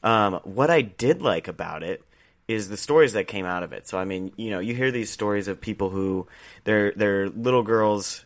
[0.04, 2.02] Um, what I did like about it
[2.48, 3.88] is the stories that came out of it.
[3.88, 6.28] So I mean, you know, you hear these stories of people who
[6.64, 8.26] their their little girls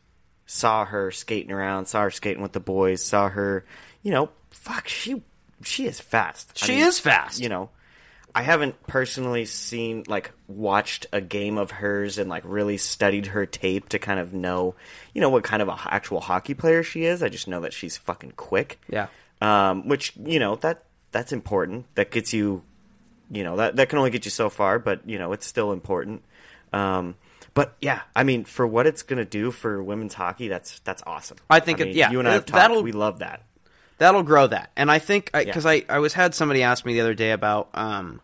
[0.52, 3.64] saw her skating around, saw her skating with the boys, saw her,
[4.04, 5.22] you know, fuck, she
[5.64, 6.52] she is fast.
[6.62, 7.40] I She mean, is fast.
[7.40, 7.70] You know,
[8.36, 13.46] I haven't personally seen like watched a game of hers and like really studied her
[13.46, 14.76] tape to kind of know,
[15.14, 17.24] you know, what kind of a actual hockey player she is.
[17.24, 18.78] I just know that she's fucking quick.
[18.90, 19.08] Yeah.
[19.40, 21.86] Um, which you know that that's important.
[21.96, 22.62] That gets you,
[23.32, 25.72] you know, that that can only get you so far, but you know it's still
[25.72, 26.24] important.
[26.74, 27.16] Um,
[27.54, 31.38] But yeah, I mean, for what it's gonna do for women's hockey, that's that's awesome.
[31.50, 32.84] I think it- mean, yeah, you and I have talked.
[32.84, 33.44] We love that.
[33.98, 34.72] that'll grow that.
[34.76, 37.70] And I think because I, I was had somebody ask me the other day about
[37.74, 38.22] um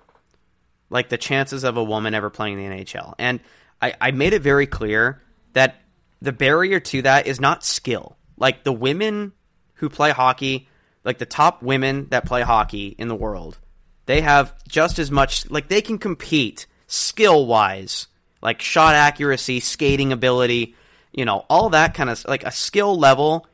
[0.90, 3.42] like the chances of a woman ever playing in the NHL, and
[3.82, 5.22] I, I made it very clear
[5.54, 5.76] that
[6.22, 8.16] the barrier to that is not skill.
[8.38, 9.34] Like the women
[9.76, 10.70] who play hockey,
[11.04, 13.58] like the top women that play hockey in the world,
[14.06, 18.08] they have just as much like they can compete skill wise,
[18.48, 20.74] like shot accuracy, skating ability,
[21.12, 23.46] you know, all that kind of like a skill level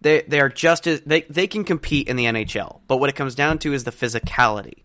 [0.00, 2.80] they they are just as they they can compete in the NHL.
[2.88, 4.84] But what it comes down to is the physicality.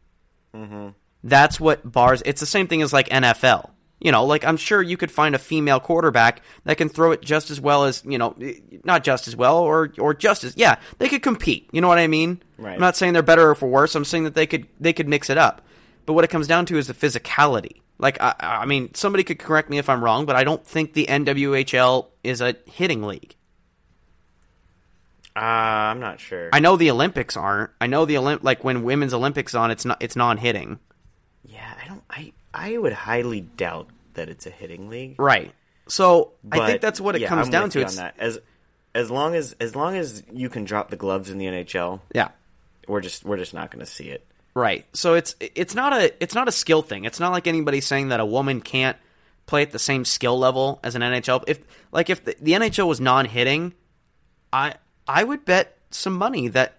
[0.54, 0.90] Mm-hmm.
[1.24, 2.22] That's what bars.
[2.26, 3.72] It's the same thing as like NFL.
[4.00, 7.22] You know, like I'm sure you could find a female quarterback that can throw it
[7.22, 10.54] just as well as you know, eh, not just as well or or just as
[10.58, 11.70] yeah, they could compete.
[11.72, 12.44] You know what I mean?
[12.58, 12.74] Right.
[12.74, 13.96] I'm not saying they're better or for worse.
[13.96, 15.62] I'm saying that they could they could mix it up.
[16.06, 17.82] But what it comes down to is the physicality.
[17.98, 20.94] Like I, I mean, somebody could correct me if I'm wrong, but I don't think
[20.94, 23.36] the NWHL is a hitting league.
[25.36, 26.50] Uh, I'm not sure.
[26.54, 27.72] I know the Olympics aren't.
[27.82, 30.80] I know the Olymp like when women's Olympics on, it's not it's non-hitting.
[31.46, 32.04] yeah, I don't.
[32.10, 35.20] I I would highly doubt that it's a hitting league.
[35.20, 35.54] Right.
[35.88, 37.82] So I think that's what it yeah, comes I'm down to.
[37.82, 38.16] It's on that.
[38.18, 38.40] As
[38.94, 42.30] as long as as long as you can drop the gloves in the NHL, yeah.
[42.88, 44.26] we're just we're just not going to see it.
[44.56, 44.86] Right.
[44.94, 47.04] So it's it's not a it's not a skill thing.
[47.06, 48.98] It's not like anybody saying that a woman can't
[49.48, 51.44] play at the same skill level as an NHL.
[51.48, 51.60] If
[51.92, 53.74] like if the, the NHL was non-hitting,
[54.54, 54.76] I
[55.08, 56.78] I would bet some money that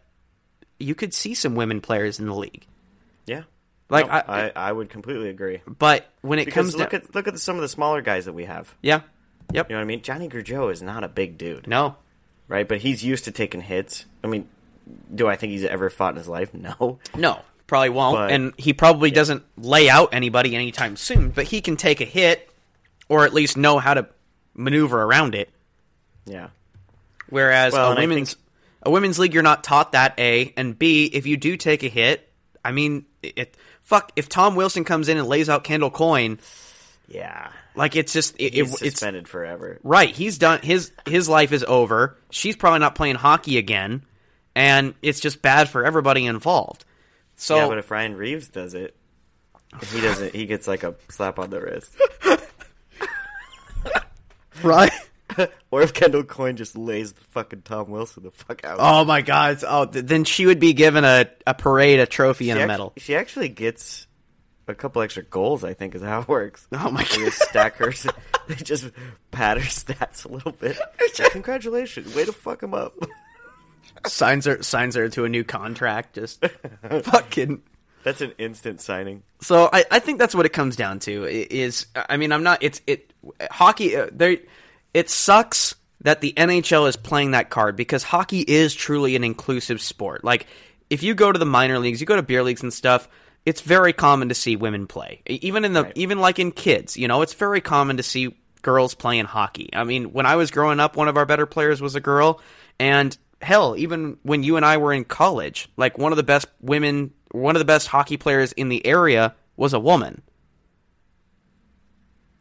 [0.78, 2.66] you could see some women players in the league.
[3.26, 3.42] Yeah,
[3.90, 5.60] Like No, I, I I would completely agree.
[5.66, 8.24] but when it Because comes look down, at look at some of the smaller guys
[8.24, 8.74] that we have.
[8.82, 9.00] yeah,
[9.52, 10.02] yep, You know what I mean?
[10.02, 11.96] Johnny Gaudreau is not a big dude, no,
[12.48, 12.66] right?
[12.66, 14.06] But he's used to taking hits.
[14.24, 14.48] I mean,
[15.14, 16.54] do I think he's ever fought in his life?
[16.54, 16.98] No.
[17.16, 18.16] No, probably won't.
[18.16, 22.04] But- and he probably doesn't lay out anybody anytime soon, but he can take a
[22.04, 22.48] hit
[23.08, 24.06] or at least know how to
[24.54, 25.50] maneuver around it.
[26.26, 26.48] Yeah.
[27.28, 28.42] Whereas Well, a women's think-
[28.82, 31.88] a women's league you're not taught that A and B if you do take a
[31.88, 32.28] hit,
[32.64, 36.38] I mean it fuck if Tom Wilson comes in and lays out Kendall Coyne,
[37.08, 37.48] Yeah.
[37.74, 39.80] like it's just it, it, it's suspended forever.
[39.82, 42.16] right, he's done his his life is over.
[42.30, 44.02] She's probably not playing hockey again
[44.54, 46.84] and it's just bad for everybody involved.
[47.36, 48.96] So yeah, but if Ryan Reaves does it,
[49.80, 51.94] if he doesn't, he gets like a slap on the wrist.
[54.62, 54.90] right
[55.70, 58.78] or if Kendall Coyne just lays the fucking Tom Wilson the fuck out.
[58.80, 59.58] Oh my God!
[59.66, 62.62] Oh, th- then she would be given a, a parade, a trophy, she and a
[62.62, 62.92] act- medal.
[62.96, 64.06] She actually gets
[64.68, 65.62] a couple extra goals.
[65.62, 66.66] I think is how it works.
[66.72, 67.24] Oh my They God!
[67.26, 67.92] just stack her.
[68.48, 68.90] They just
[69.30, 70.78] pad her stats a little bit.
[71.32, 72.94] Congratulations, way to fuck him up.
[74.06, 76.14] Signs her signs her to a new contract.
[76.14, 76.44] Just
[77.02, 77.62] fucking.
[78.04, 79.24] That's an instant signing.
[79.40, 81.24] So I, I think that's what it comes down to.
[81.26, 82.62] Is I mean I'm not.
[82.62, 83.12] It's it
[83.50, 83.96] hockey.
[83.96, 84.36] Uh, there,
[84.94, 89.80] it sucks that the NHL is playing that card because hockey is truly an inclusive
[89.80, 90.22] sport.
[90.24, 90.46] Like
[90.88, 93.08] if you go to the minor leagues, you go to beer leagues and stuff.
[93.44, 95.92] It's very common to see women play, even in the Right.
[95.96, 96.96] even like in kids.
[96.96, 99.70] You know, it's very common to see girls playing hockey.
[99.72, 102.40] I mean, when I was growing up, one of our better players was a girl,
[102.80, 106.46] and hell, even when you and I were in college, like one of the best
[106.60, 110.22] women, one of the best hockey players in the area was a woman,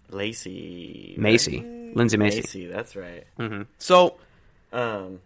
[0.09, 1.59] Lacey Macy,
[1.93, 2.37] Lindsay Macy.
[2.37, 3.25] Macy, that's right.
[3.77, 4.17] So,
[4.71, 5.19] Um,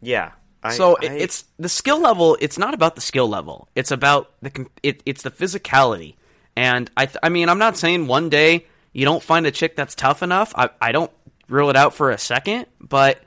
[0.00, 0.32] yeah.
[0.64, 2.36] I, so I, it's the skill level.
[2.40, 3.68] It's not about the skill level.
[3.74, 6.14] It's about the it, it's the physicality.
[6.54, 9.74] And I th- I mean, I'm not saying one day you don't find a chick
[9.74, 10.52] that's tough enough.
[10.56, 11.10] I I don't
[11.48, 13.20] rule it out for a second, but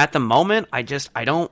[0.00, 1.50] at the moment, I just I don't.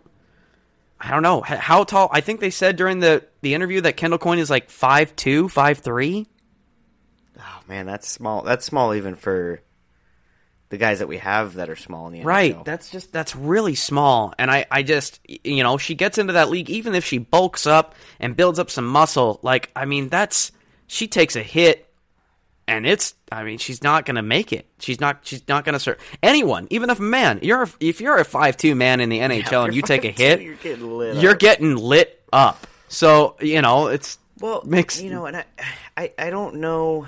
[1.00, 2.08] I don't know how tall.
[2.10, 5.48] I think they said during the, the interview that Kendall Coyne is like five two,
[5.48, 6.26] five three.
[7.38, 8.42] Oh man, that's small.
[8.42, 9.60] That's small even for
[10.70, 12.64] the guys that we have that are small in the Right.
[12.64, 14.34] That's just that's really small.
[14.38, 17.66] And I I just you know, she gets into that league even if she bulks
[17.66, 20.50] up and builds up some muscle, like I mean, that's
[20.88, 21.87] she takes a hit
[22.68, 24.66] and it's I mean, she's not going to make it.
[24.78, 27.40] She's not she's not going to serve anyone, even if a man.
[27.42, 30.10] You're a, if you're a five two man in the NHL and you take a
[30.10, 31.16] hit, You're getting lit.
[31.16, 31.38] you're up.
[31.38, 32.66] getting lit up.
[32.88, 35.44] So, you know, it's well mixed- You know, and I,
[35.96, 37.06] I, I don't know,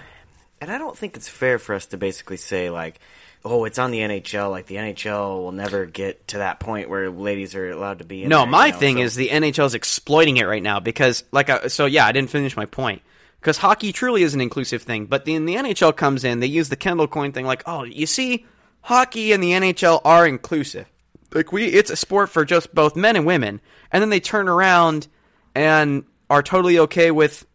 [0.60, 2.98] and I don't think it's fair for us to basically say like,
[3.44, 4.50] oh, it's on the NHL.
[4.50, 8.24] Like the NHL will never get to that point where ladies are allowed to be.
[8.24, 11.48] In No, my thing so- is the NHL is exploiting it right now because, like,
[11.48, 13.00] I, so yeah, I didn't finish my point
[13.40, 15.06] because hockey truly is an inclusive thing.
[15.06, 18.06] But then the NHL comes in, they use the Kendall Coyne thing, like, oh, you
[18.06, 18.44] see,
[18.82, 20.86] hockey and the NHL are inclusive.
[21.32, 23.60] Like we, it's a sport for just both men and women,
[23.92, 25.06] and then they turn around
[25.54, 27.46] and are totally okay with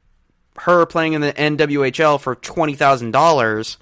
[0.57, 3.77] her playing in the NWHL for twenty thousand dollars.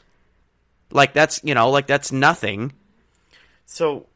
[0.89, 2.74] Like that's you know like that's nothing.
[3.68, 4.08] So,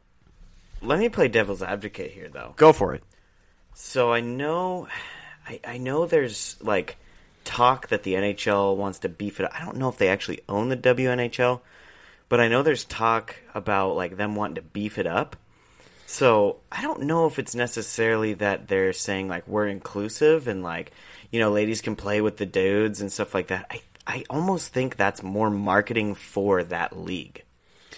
[0.82, 2.54] let me play devil's advocate here, though.
[2.58, 3.04] Go for it.
[3.76, 4.88] So I know,
[5.48, 6.98] I, I know there's like
[7.48, 9.54] talk that the NHL wants to beef it up.
[9.56, 11.62] I don't know if they actually own the WNHL,
[12.28, 15.38] but I know there's talk about like them wanting to beef it up.
[16.06, 20.92] So I don't know if it's necessarily that they're saying like we're inclusive and like
[21.32, 23.66] you know ladies can play with the dudes and stuff like that.
[23.72, 27.44] I I almost think that's more marketing for that league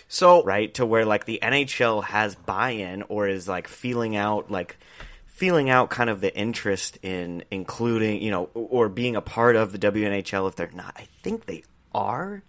[0.07, 0.71] So right?
[0.75, 4.77] To where like the NHL has buy-in or is like feeling out like
[5.39, 9.71] feeling out kind of the interest in including, you know, or being a part of
[9.71, 10.93] the WNHL if they're not.
[10.97, 11.63] I think they
[11.95, 12.43] are.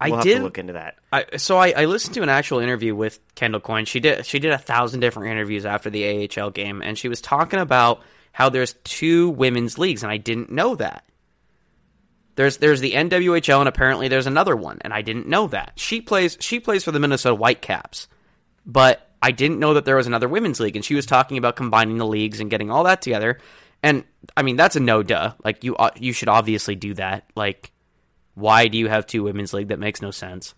[0.00, 0.96] I We'll have did to look into that.
[1.12, 3.84] I, so I, I listened to an actual interview with Kendall Coyne.
[3.84, 7.20] She did she did a thousand different interviews after the AHL game, and she was
[7.20, 8.00] talking about
[8.32, 11.04] how there's two women's leagues, and I didn't know that.
[12.36, 15.72] There's there's the NWHL, and apparently there's another one, and I didn't know that.
[15.74, 18.08] She plays she plays for the Minnesota Whitecaps,
[18.64, 21.56] but I didn't know that there was another women's league, and she was talking about
[21.56, 23.38] combining the leagues and getting all that together.
[23.82, 24.04] And
[24.36, 25.34] I mean that's a no duh.
[25.44, 27.30] Like you uh, you should obviously do that.
[27.34, 27.72] Like
[28.34, 29.68] why do you have two women's league?
[29.68, 30.54] That makes no sense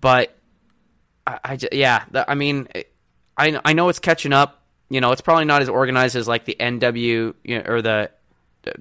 [0.00, 0.36] but
[1.26, 2.68] I, I yeah, I mean,
[3.36, 4.62] I I know it's catching up.
[4.88, 8.10] You know, it's probably not as organized as like the NW you know, or the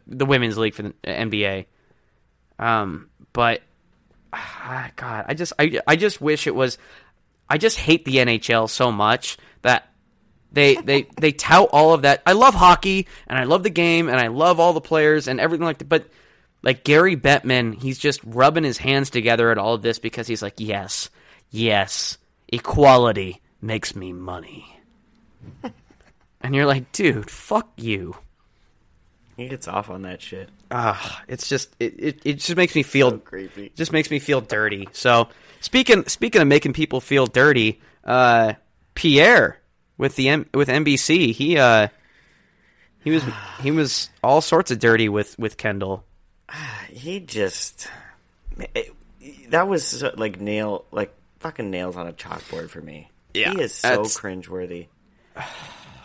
[0.07, 1.65] the women's league for the NBA.
[2.59, 3.61] Um, but
[4.33, 6.77] ah, God, I just I I just wish it was.
[7.49, 9.89] I just hate the NHL so much that
[10.51, 12.21] they they they tout all of that.
[12.25, 15.39] I love hockey and I love the game and I love all the players and
[15.39, 15.89] everything like that.
[15.89, 16.07] But
[16.63, 20.41] like Gary Bettman, he's just rubbing his hands together at all of this because he's
[20.41, 21.09] like, yes,
[21.51, 24.65] yes, equality makes me money.
[26.41, 28.15] and you're like, dude, fuck you.
[29.37, 30.49] He gets off on that shit.
[30.71, 33.71] Ah, it's just it, it, it just makes me feel So creepy.
[33.75, 34.87] just makes me feel dirty.
[34.93, 35.27] So
[35.65, 38.53] speaking speaking of making people feel dirty, uh,
[38.93, 39.59] Pierre
[39.97, 41.87] with the M- with NBC, he uh
[43.03, 43.23] he was
[43.61, 46.03] he was all sorts of dirty with with Kendall.
[46.95, 47.89] He just
[48.73, 48.93] it,
[49.49, 53.11] that was so, like nail like fucking nails on a chalkboard for me.
[53.33, 54.87] Yeah, he is so that's- cringeworthy.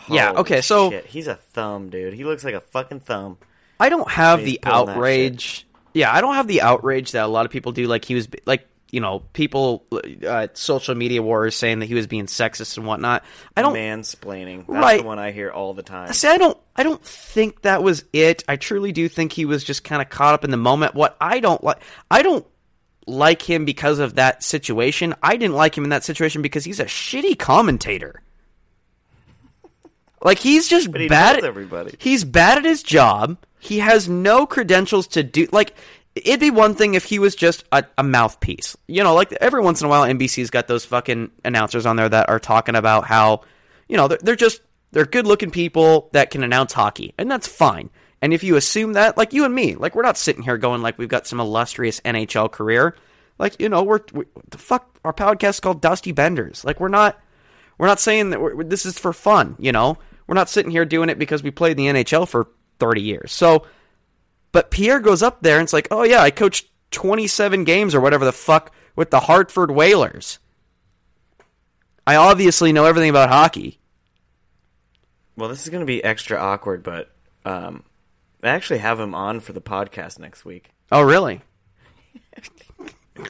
[0.09, 1.07] Yeah, okay, so- shit.
[1.07, 2.15] he's a thumb, dude.
[2.15, 3.39] He looks like a fucking thumb.
[3.79, 5.65] I don't have the outrage.
[5.95, 7.87] Yeah, I don't have the outrage that a lot of people do.
[7.87, 9.85] Like he was like you know people
[10.27, 13.25] uh, social media wars saying that he was being sexist and whatnot.
[13.57, 14.67] I don't mansplaining.
[14.67, 15.01] That's Right.
[15.01, 16.13] the one I hear all the time.
[16.13, 18.45] See, I don't, I don't think that was it.
[18.49, 20.95] I truly do think he was just kind of caught up in the moment.
[20.95, 21.79] What I don't like,
[22.11, 22.47] I don't
[23.07, 25.15] like him because of that situation.
[25.23, 28.23] I didn't like him in that situation because he's a shitty commentator.
[30.23, 31.39] Like he's just he bad.
[31.39, 31.95] At, everybody.
[31.99, 33.39] He's bad at his job.
[33.59, 35.49] He has no credentials to do.
[35.53, 35.75] Like
[36.15, 38.77] it'd be one thing if he was just a, a mouthpiece.
[38.87, 42.09] You know, like every once in a while, NBC's got those fucking announcers on there
[42.09, 43.43] that are talking about how,
[43.89, 44.61] you know, they're, they're just
[44.93, 47.91] they're good looking people that can announce hockey, and that's fine.
[48.23, 50.83] And if you assume that, like you and me, like we're not sitting here going
[50.83, 52.97] like we've got some illustrious NHL career.
[53.39, 56.65] Like you know, we're we, the fuck our podcast called Dusty Benders.
[56.65, 57.19] Like we're not
[57.79, 59.57] we're not saying that this is for fun.
[59.59, 59.97] You know,
[60.27, 63.33] we're not sitting here doing it because we played in the NHL for thirty years.
[63.33, 63.65] So,
[64.53, 67.95] but Pierre goes up there and it's like, oh yeah, I coached twenty seven games
[67.95, 70.39] or whatever the fuck with the Hartford Whalers.
[72.07, 73.79] I obviously know everything about hockey.
[75.37, 77.11] Well, this is going to be extra awkward, but
[77.45, 77.85] um,
[78.43, 80.71] I actually have him on for the podcast next week.
[80.91, 81.41] Oh, really?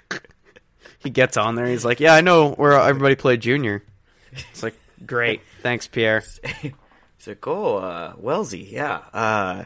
[0.99, 1.67] he gets on there.
[1.67, 3.85] He's like, "Yeah, I know where everybody played junior."
[4.33, 6.23] It's like, "Great, thanks, Pierre."
[6.63, 9.65] He's like, "Oh, uh, Wellesley, yeah, uh,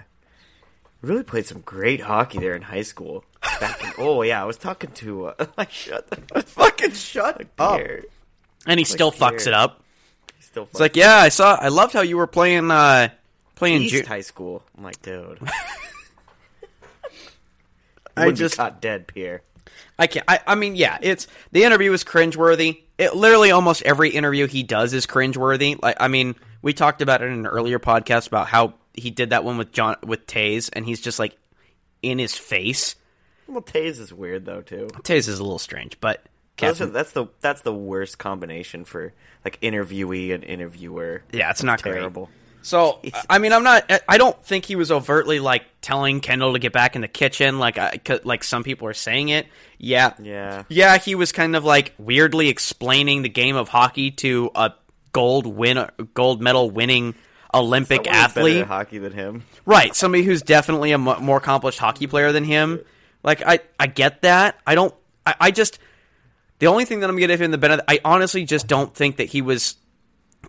[1.05, 3.25] really played some great hockey there in high school."
[3.61, 7.49] Back in, oh yeah, I was talking to uh, like shut the Fucking shut like,
[7.59, 7.79] up.
[7.79, 8.03] Pierre.
[8.67, 9.49] And he still fucks Pierre.
[9.49, 9.83] it up.
[10.37, 11.57] He's still It's like, "Yeah, I saw.
[11.61, 12.71] I loved how you were playing.
[12.71, 13.09] uh
[13.57, 14.64] Playing East ju- high school.
[14.77, 15.38] I'm like, dude,
[18.17, 19.43] I just, caught dead, Pierre.
[19.99, 20.25] I can't.
[20.29, 22.81] I, I mean, yeah, it's the interview is cringeworthy.
[22.99, 25.81] It literally almost every interview he does is cringeworthy.
[25.81, 29.31] Like, I mean, we talked about it in an earlier podcast about how he did
[29.31, 31.37] that one with John with Taze, and he's just like
[32.03, 32.97] in his face.
[33.47, 34.89] Well, Taze is weird though too.
[35.03, 36.25] Taze is a little strange, but
[36.57, 39.13] Those are- Captain, that's the that's the worst combination for
[39.45, 41.23] like interviewee and interviewer.
[41.33, 41.95] yeah, it's not great.
[41.95, 42.31] terrible.
[42.63, 43.91] So I mean, I'm not.
[44.09, 47.59] I don't think he was overtly like telling Kendall to get back in the kitchen,
[47.59, 49.47] like I, like some people are saying it.
[49.77, 50.63] Yeah, Yeah.
[50.71, 50.97] yeah.
[50.97, 54.73] He was kind of like weirdly explaining the game of hockey to a
[55.13, 57.15] gold win, gold medal winning
[57.55, 59.45] Olympic Someone athlete, at hockey than him.
[59.64, 59.95] right?
[59.95, 62.81] Somebody who's definitely a more accomplished hockey player than him.
[63.23, 64.59] Like I, I get that.
[64.67, 65.79] I don't I, I just
[66.59, 67.85] the only thing that I'm to give him the benefit.
[67.88, 69.77] I honestly just don't think that he was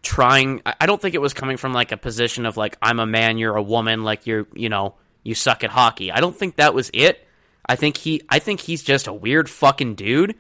[0.02, 0.62] trying.
[0.65, 3.06] I I don't think it was coming from like a position of like I'm a
[3.06, 6.12] man, you're a woman, like you're you know you suck at hockey.
[6.12, 7.26] I don't think that was it.
[7.65, 10.36] I think he I think he's just a weird fucking dude,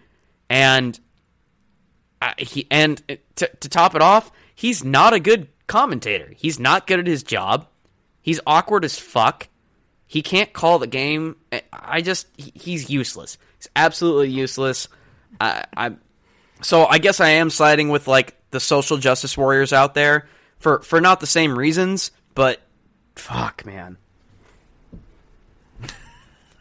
[0.49, 0.99] and
[2.21, 3.01] uh, he and
[3.35, 6.31] to, to top it off, he's not a good commentator.
[6.35, 7.67] He's not good at his job.
[8.21, 9.47] He's awkward as fuck.
[10.07, 11.35] He can't call the game.
[11.73, 13.37] I- just he- he's useless.
[13.57, 14.87] He's absolutely useless.
[15.41, 15.91] I, I
[16.61, 20.27] so I guess I am siding with like the social justice warriors out there
[20.59, 22.61] for for not the same reasons, but
[23.15, 23.97] fuck, man.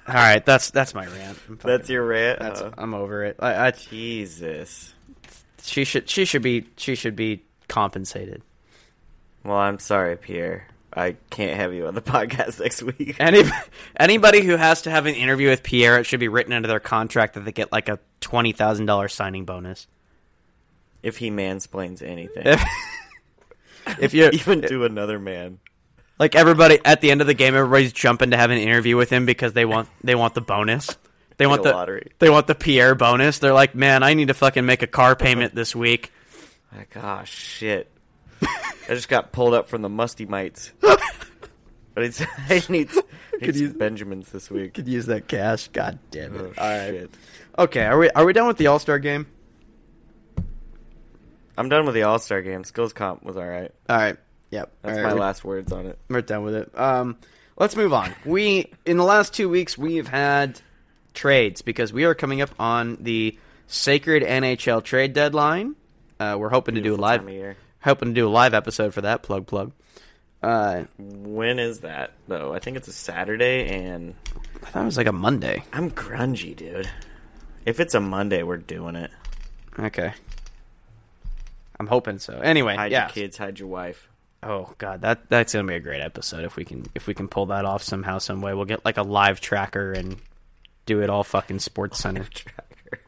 [0.06, 1.38] All right, that's that's my rant.
[1.62, 2.38] That's your rant.
[2.38, 3.36] that's Uh, I'm over it.
[3.38, 4.92] I, I Jesus.
[5.62, 8.42] she should she should be she should be compensated.
[9.44, 10.66] Well, I'm sorry, Pierre.
[10.96, 13.16] I can't have you on the podcast next week.
[13.18, 13.42] Any
[13.98, 16.80] anybody who has to have an interview with Pierre, it should be written into their
[16.80, 19.86] contract that they get like a twenty thousand dollars signing bonus.
[21.02, 22.62] If he mansplains anything, If,
[24.00, 25.58] if you even do another man.
[26.18, 29.10] like everybody at the end of the game, everybody's jumping to have an interview with
[29.10, 30.96] him because they want they want the bonus.
[31.36, 32.12] They want The the lottery.
[32.20, 33.40] They want the Pierre bonus.
[33.40, 36.12] They're like, man, I need to fucking make a car payment this week.
[36.74, 37.90] Like, oh shit.
[38.88, 40.72] I just got pulled up from the musty mites.
[41.94, 42.90] But it's, I need,
[43.40, 44.74] need use- Benjamins this week.
[44.74, 45.68] Could use that cash.
[45.68, 46.58] God damn Oh, it!
[46.58, 46.90] All right.
[46.90, 47.10] shit.
[47.56, 47.84] Okay.
[47.84, 49.28] Are we are we done with the All Star game?
[51.56, 52.64] I'm done with the All Star game.
[52.64, 53.70] Skills comp was all right.
[53.88, 54.16] All right.
[54.50, 54.72] Yep.
[54.82, 55.96] That's my last words on it.
[56.08, 56.76] We're done with it.
[56.78, 57.16] Um,
[57.56, 58.12] let's move on.
[58.24, 60.60] We in the last two weeks we have had
[61.12, 65.76] trades because we are coming up on the sacred NHL trade deadline.
[66.18, 67.56] Uh, we're hoping to do a live, time of year.
[67.84, 69.22] Hoping to do a live episode for that.
[69.22, 69.72] Plug plug.
[70.42, 72.52] Uh, When is that though?
[72.52, 74.14] I think it's a Saturday, and
[74.62, 75.62] I thought it was like a Monday.
[75.72, 76.88] I'm grungy, dude.
[77.64, 79.10] If it's a Monday, we're doing it.
[79.78, 80.12] Okay.
[81.80, 82.38] I'm hoping so.
[82.40, 83.04] Anyway, Hide yeah.
[83.06, 84.08] your kids, hide your wife.
[84.42, 87.28] Oh god, that that's gonna be a great episode if we can if we can
[87.28, 88.52] pull that off somehow, some way.
[88.52, 90.16] We'll get like a live tracker and
[90.84, 93.00] do it all fucking Sports Center Tracker.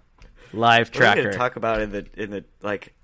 [0.54, 1.36] live We're gonna tracker.
[1.36, 2.94] talk about in the in the like.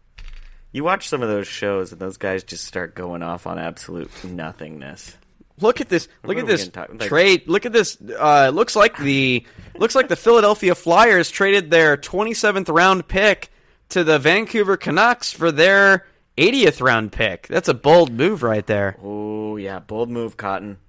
[0.72, 4.11] You watch some of those shows, and those guys just start going off on absolute
[4.24, 5.16] nothingness.
[5.61, 6.08] Look at this!
[6.24, 7.42] Look at this talk- like- trade!
[7.46, 7.98] Look at this!
[8.18, 13.50] Uh, looks like the looks like the Philadelphia Flyers traded their 27th round pick
[13.90, 16.06] to the Vancouver Canucks for their
[16.38, 17.46] 80th round pick.
[17.48, 18.96] That's a bold move right there.
[19.02, 20.78] Oh yeah, bold move, Cotton.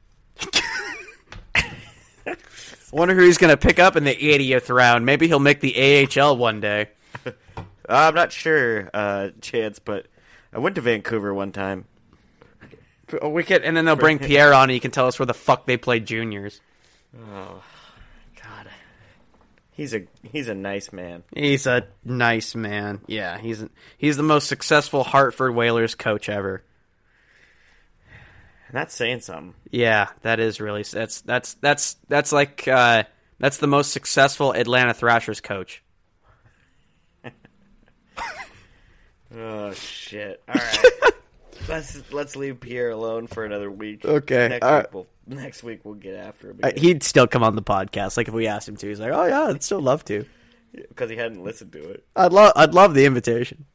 [2.93, 5.03] Wonder who he's going to pick up in the 80th round.
[5.05, 6.89] Maybe he'll make the AHL one day.
[7.87, 10.07] Uh, I'm not sure, uh, Chance, but
[10.53, 11.85] I went to Vancouver one time.
[13.21, 15.33] A wicket, and then they'll bring Pierre on, and he can tell us where the
[15.33, 16.61] fuck they play juniors.
[17.15, 17.63] Oh,
[18.41, 18.67] God,
[19.71, 21.23] he's a he's a nice man.
[21.35, 23.01] He's a nice man.
[23.05, 23.63] Yeah, he's
[23.97, 26.63] he's the most successful Hartford Whalers coach ever.
[28.67, 29.53] And that's saying something.
[29.69, 33.03] Yeah, that is really that's that's that's that's like uh,
[33.37, 35.83] that's the most successful Atlanta Thrashers coach.
[39.35, 40.41] Oh shit!
[40.47, 40.85] All right,
[41.67, 44.05] let's let's leave Pierre alone for another week.
[44.05, 46.83] Okay, Next week we'll next week we'll get after him Uh, again.
[46.83, 48.87] he'd still come on the podcast, like if we asked him to.
[48.87, 50.25] He's like, "Oh yeah, I'd still love to.
[50.89, 52.05] because he hadn't listened to it.
[52.15, 53.65] I'd love I'd love the invitation.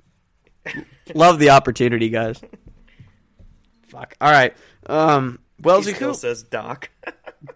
[1.15, 2.41] love the opportunity, guys."
[3.89, 4.15] Fuck.
[4.21, 4.55] All right.
[4.87, 5.41] Um.
[5.57, 6.89] He Wellesley, says Doc.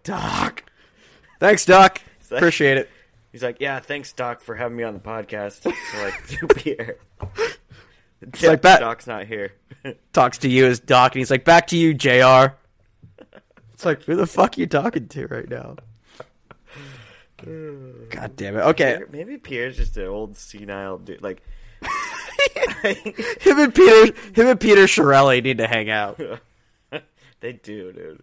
[0.02, 0.64] Doc.
[1.38, 2.00] Thanks, Doc.
[2.30, 2.90] like- Appreciate it.
[3.30, 6.96] He's like, "Yeah, thanks, Doc, for having me on the podcast." Like, Pierre.
[8.22, 9.52] It's like that- Doc's not here.
[10.12, 12.54] Talks to you as Doc, and he's like, "Back to you, Jr."
[13.72, 15.74] It's like, who the fuck are you talking to right now?
[17.44, 18.60] God damn it.
[18.60, 19.00] Okay.
[19.10, 21.20] Maybe Pierre's just an old senile dude.
[21.22, 21.42] Like,
[22.84, 26.20] him and Peter him and Peter Chiarelli need to hang out.
[27.40, 28.22] they do, dude.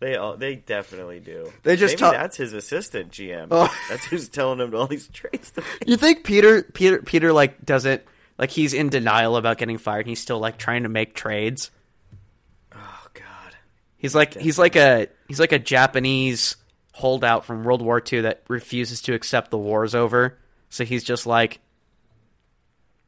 [0.00, 1.52] They all, they definitely do.
[1.64, 3.48] They just Maybe talk- that's his assistant GM.
[3.50, 3.74] Oh.
[3.88, 5.50] That's who's telling him all these trades.
[5.52, 8.02] To you think Peter Peter Peter like doesn't
[8.38, 11.70] like he's in denial about getting fired and he's still like trying to make trades?
[12.74, 13.56] oh God.
[13.96, 16.56] He's like he's like a he's like a Japanese
[16.92, 20.38] holdout from World War II that refuses to accept the war's over.
[20.70, 21.60] So he's just like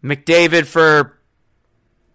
[0.03, 1.19] McDavid for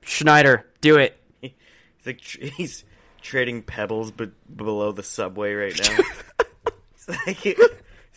[0.01, 1.17] Schneider, do it.
[1.41, 2.83] He's like tr- he's
[3.21, 5.97] trading pebbles but below the subway right now.
[6.93, 7.57] he's like he's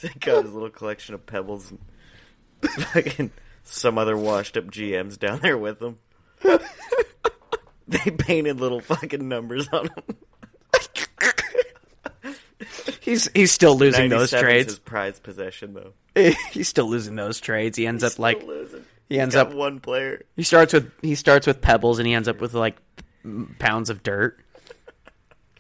[0.05, 3.31] like got his little collection of pebbles and fucking
[3.71, 5.99] some other washed up GMs down there with them.
[7.89, 10.17] they painted little fucking numbers on him.
[13.01, 14.79] He's he's still losing those 97's His trades.
[14.81, 15.93] prized possession though.
[16.51, 17.79] he's still losing those trades.
[17.79, 18.85] He ends up Still like losing.
[19.09, 20.23] he He's ends up one player.
[20.37, 22.77] he starts with he starts with pebbles and he ends up with like
[23.59, 24.39] pounds of dirt.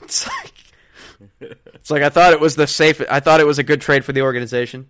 [0.03, 0.55] It's like
[1.41, 3.01] it's like I thought it was the safe.
[3.11, 4.89] I thought it was a good trade for the organization.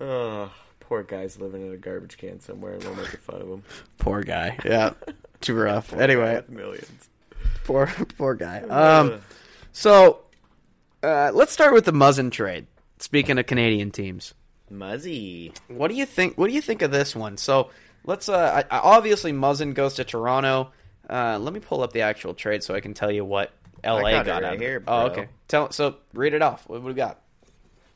[0.00, 3.62] Oh, poor guy's living in a garbage can somewhere, and we're making fun of him.
[3.98, 4.56] Poor guy.
[4.64, 4.92] Yeah,
[5.40, 5.90] too rough.
[5.90, 7.08] Poor anyway, millions.
[7.64, 7.86] poor
[8.16, 8.60] poor guy.
[8.60, 9.20] Um,
[9.72, 10.20] so
[11.02, 12.66] uh, let's start with the Muzzin trade.
[13.00, 14.34] Speaking of Canadian teams,
[14.70, 15.52] Muzzy.
[15.68, 16.38] what do you think?
[16.38, 17.36] What do you think of this one?
[17.36, 17.70] So
[18.04, 18.28] let's.
[18.28, 20.72] Uh, I, I- obviously, Muzzin goes to Toronto.
[21.10, 23.50] Uh, let me pull up the actual trade so I can tell you what
[23.84, 25.28] LA got it got right out here, Oh, okay.
[25.48, 26.68] Tell so read it off.
[26.68, 27.20] What, what do we got?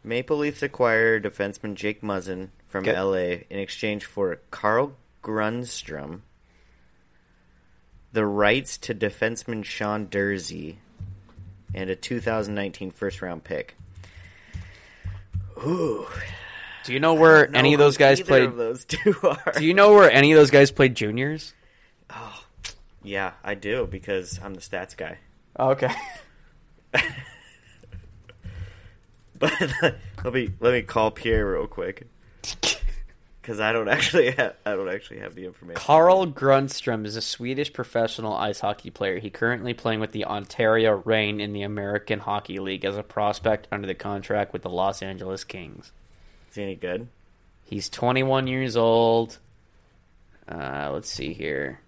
[0.05, 2.85] Maple Leafs acquire defenseman Jake Muzzin from.
[2.85, 6.21] LA in exchange for Carl Grundstrom,
[8.13, 10.77] the rights to defenseman Sean Durzi,
[11.75, 13.77] and a 2019 first round pick.
[15.65, 16.07] Ooh,
[16.85, 18.57] Do you know where know any of those guys played?
[18.57, 19.53] Those two are.
[19.57, 21.55] Do you know where any of those guys played juniors?
[22.11, 22.45] Oh,
[23.05, 25.19] Yeah, I do because I'm the stats guy.
[25.57, 25.93] Oh, okay.
[29.43, 32.07] But let me let me call Pierre real quick
[33.43, 35.83] because I don't actually have I don't actually have the information.
[35.83, 39.19] Carl Grundstrom is a Swedish professional ice hockey player.
[39.19, 43.67] He currently playing with the Ontario Reign in the American Hockey League as a prospect
[43.73, 45.91] under the contract with the Los Angeles Kings.
[46.51, 47.09] Is he any good?
[47.65, 49.39] He's 21 years old.
[50.49, 51.81] Uh, let's see here.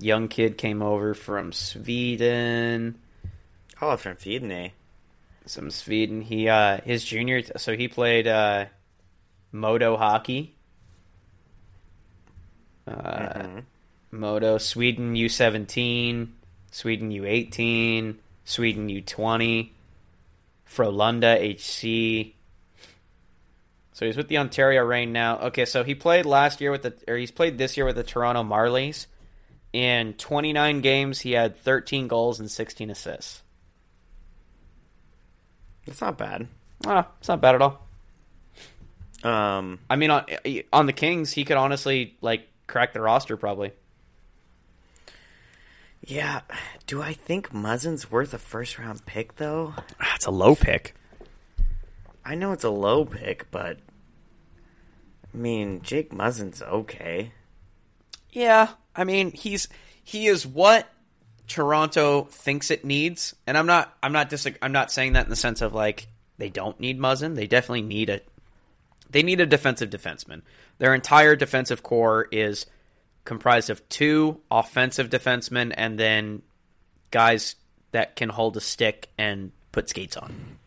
[0.00, 2.98] Young kid came over from Sweden.
[3.82, 4.68] Oh, from Sweden, eh?
[5.48, 6.22] Some Sweden.
[6.22, 8.66] He uh his junior so he played uh
[9.52, 10.56] Modo hockey.
[12.86, 13.64] Uh Mhm.
[14.10, 16.28] Modo Sweden U17,
[16.70, 19.70] Sweden U18, Sweden U20,
[20.66, 22.34] Frolunda HC.
[23.92, 25.38] So he's with the Ontario Reign now.
[25.38, 28.04] Okay, so he played last year with the or he's played this year with the
[28.04, 29.06] Toronto Marlies.
[29.72, 33.42] In 29 games, he had 13 goals and 16 assists.
[35.88, 36.46] That's not bad.
[36.86, 37.86] Ah, it's not bad at all.
[39.24, 40.24] Um, I mean, on
[40.72, 43.72] on the Kings, he could honestly like crack the roster probably.
[46.06, 46.42] yeah.
[46.86, 49.74] Do I think Muzzin's worth a first round pick though?
[49.98, 50.94] That's a low pick.
[52.24, 53.78] I know it's a low pick, but
[55.32, 57.32] I mean, Jake Muzzin's okay.
[58.30, 59.68] Yeah, I mean, he's
[60.04, 60.86] he is what
[61.48, 65.30] Toronto thinks it needs, and I'm not I'm not dis- I'm not saying that in
[65.30, 67.34] the sense of like they don't need Muzzin.
[67.34, 68.20] They definitely need a
[69.10, 70.42] they need a defensive defenseman.
[70.78, 72.66] Their entire defensive core is
[73.24, 76.42] comprised of two offensive defensemen and then
[77.10, 77.56] guys
[77.92, 80.58] that can hold a stick and put skates on.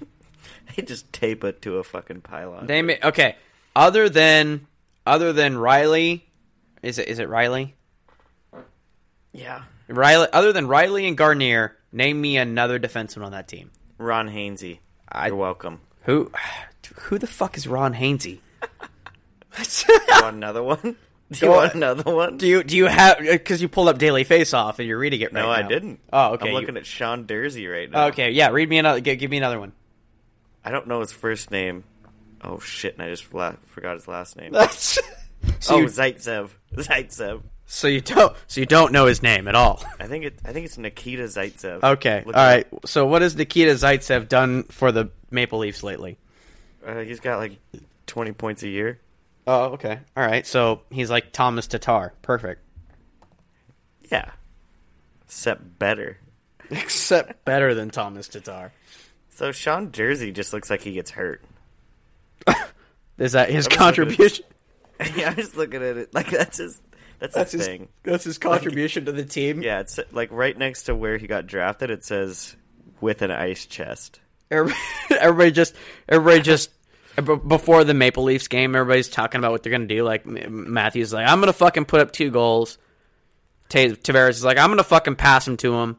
[0.76, 2.66] They just tape it to a fucking pylon.
[2.66, 3.04] Name it.
[3.04, 3.34] Okay.
[3.74, 4.68] Other than
[5.04, 6.22] other than Rielly,
[6.80, 7.72] is it is it Rielly?
[9.32, 9.62] yeah.
[9.90, 10.28] Rielly.
[10.32, 13.70] Other than Rielly and Gardiner, name me another defenseman on that team.
[13.98, 14.78] Ron Hainsey.
[15.08, 15.80] I- You're welcome.
[16.02, 16.30] Who?
[17.02, 18.40] Who the fuck is Ron Hainsey?
[19.58, 20.80] You want another one?
[21.32, 21.76] Do you Go want on.
[21.76, 22.38] another one?
[22.38, 25.20] do you do you have because you pulled up Daily Face Off and you're reading
[25.20, 25.46] it right no, now?
[25.46, 26.00] No, I didn't.
[26.12, 26.46] Oh, okay.
[26.46, 28.06] I'm you- looking at Sean Durzi right now.
[28.06, 28.48] Okay, yeah.
[28.48, 29.00] Read me another.
[29.00, 29.72] Give, give me another one.
[30.64, 31.84] I don't know his first name.
[32.42, 32.94] Oh shit!
[32.94, 34.54] And I just la- forgot his last name.
[34.70, 35.02] so,
[35.70, 36.50] oh, you, Zaitsev.
[36.74, 37.42] Zaitsev.
[37.72, 39.80] So you don't so you don't know his name at all.
[40.00, 40.40] I think it.
[40.44, 41.84] I think it's Nikita Zaitsev.
[41.84, 42.66] Okay, Look all right.
[42.84, 46.18] So what has Nikita Zaitsev done for the Maple Leafs lately?
[46.84, 47.52] Uh, he's got like
[48.08, 48.98] 20 points a year.
[49.46, 50.00] Oh, okay.
[50.16, 50.44] All right.
[50.44, 52.12] So he's like Tomas Tatar.
[52.22, 52.60] Perfect.
[54.10, 54.32] Yeah.
[55.26, 56.18] Except better.
[56.70, 58.72] Except better than Tomas Tatar.
[59.28, 61.44] So Sean Durzi just looks like he gets hurt.
[63.18, 64.44] Is that his contribution?
[65.14, 66.80] yeah, I'm just looking at it like that's his.
[67.20, 67.88] That's, That's his thing.
[68.02, 69.62] That's his contribution to the team.
[69.62, 71.90] Yeah, it's like right next to where he got drafted.
[71.90, 72.56] It says
[73.00, 74.20] with an ice chest.
[74.50, 75.74] Everybody, everybody just,
[76.08, 76.70] everybody just,
[77.46, 80.02] before the Maple Leafs game, everybody's talking about what they're gonna do.
[80.02, 82.78] Like Matthews, is like I'm gonna fucking put up two goals.
[83.68, 85.98] Ta Tavares is like I'm gonna fucking pass him to him,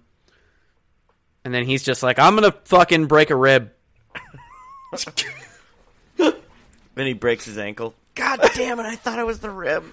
[1.46, 3.72] and then he's just like I'm gonna fucking break a rib.
[6.96, 7.96] Then he breaks his ankle.
[8.16, 8.86] God damn it!
[8.86, 9.86] I thought it was the rib.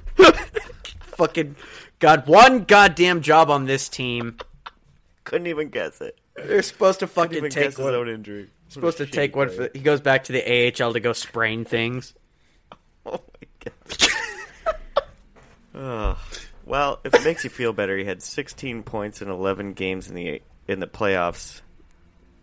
[1.19, 1.57] Fucking
[1.99, 4.39] got one goddamn job on this team.
[5.25, 6.17] Couldn't even guess it.
[6.37, 7.95] They're supposed to fucking take guess his one.
[7.95, 8.51] own injury.
[8.69, 9.51] Supposed to take one.
[9.51, 10.43] For, he goes back to the
[10.81, 12.15] AHL to go sprain things.
[13.07, 14.75] Oh my god.
[15.75, 16.19] oh.
[16.67, 20.15] Well, if it makes you feel better, he had 16 points in 11 games in
[20.15, 21.63] the in the playoffs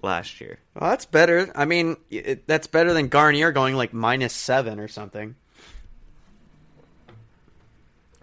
[0.01, 0.57] last year.
[0.73, 1.51] Well, that's better.
[1.53, 5.35] I mean, it, that's better than Gardiner going like minus seven or something.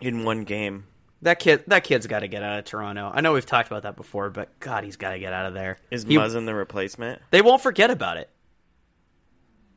[0.04, 0.84] In one game.
[1.22, 3.10] That kid, that kid's got to get out of Toronto.
[3.14, 5.54] I know we've talked about that before, but God, he's got to get out of
[5.54, 5.78] there.
[5.90, 7.22] Is He- Muzzin the replacement?
[7.30, 8.28] They won't forget about it.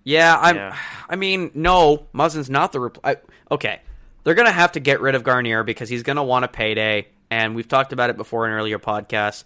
[0.04, 0.56] Yeah, I'm.
[0.56, 0.78] Yeah.
[1.10, 2.80] I mean, no, Muzzin's not the.
[2.80, 3.18] Repl- I,
[3.52, 3.82] okay,
[4.24, 7.56] they're gonna have to get rid of Gardiner because he's gonna want a payday, and
[7.56, 9.44] we've talked about it before in earlier podcasts.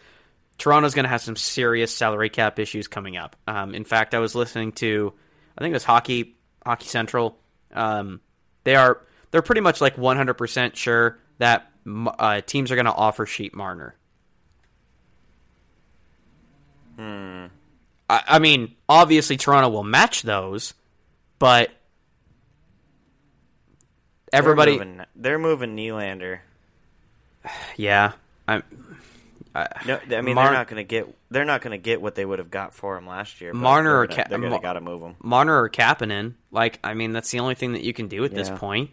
[0.57, 3.36] Toronto's gonna have some serious salary cap issues coming up.
[3.47, 5.13] Um, in fact, I was listening to,
[5.57, 7.38] I think it was Hockey Hockey Central.
[7.73, 8.19] Um,
[8.65, 9.01] they are
[9.32, 13.95] they're pretty much like 100 percent sure that uh, teams are gonna offer Sheet Marner.
[18.09, 20.73] I, I mean, obviously Toronto will match those,
[21.38, 21.69] but
[24.34, 26.39] everybody, They're moving, they're moving Nylander.
[27.77, 28.13] yeah,
[28.47, 28.63] I'm.
[29.86, 32.15] No, I mean Mar- they're not going to get they're not going to get what
[32.15, 33.53] they would have got for him last year.
[33.53, 35.15] Marner they're or gonna, Ca- they're going to got to move him.
[35.21, 36.36] Marner or Kapanen.
[36.51, 38.91] Like, I mean, that's the only thing that you can do at this point.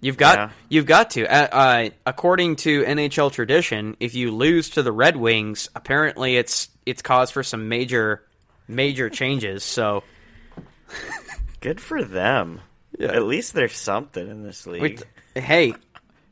[0.00, 0.50] You've got Yeah.
[0.68, 1.26] you've got to.
[1.26, 6.68] Uh, uh, according to NHL tradition, if you lose to the Red Wings, apparently it's
[6.86, 8.22] it's cause for some major
[8.66, 9.62] major changes.
[9.64, 10.02] So
[11.60, 12.60] Good for them.
[12.98, 13.08] Yeah.
[13.12, 15.02] At least there's something in this league.
[15.34, 15.74] Hey,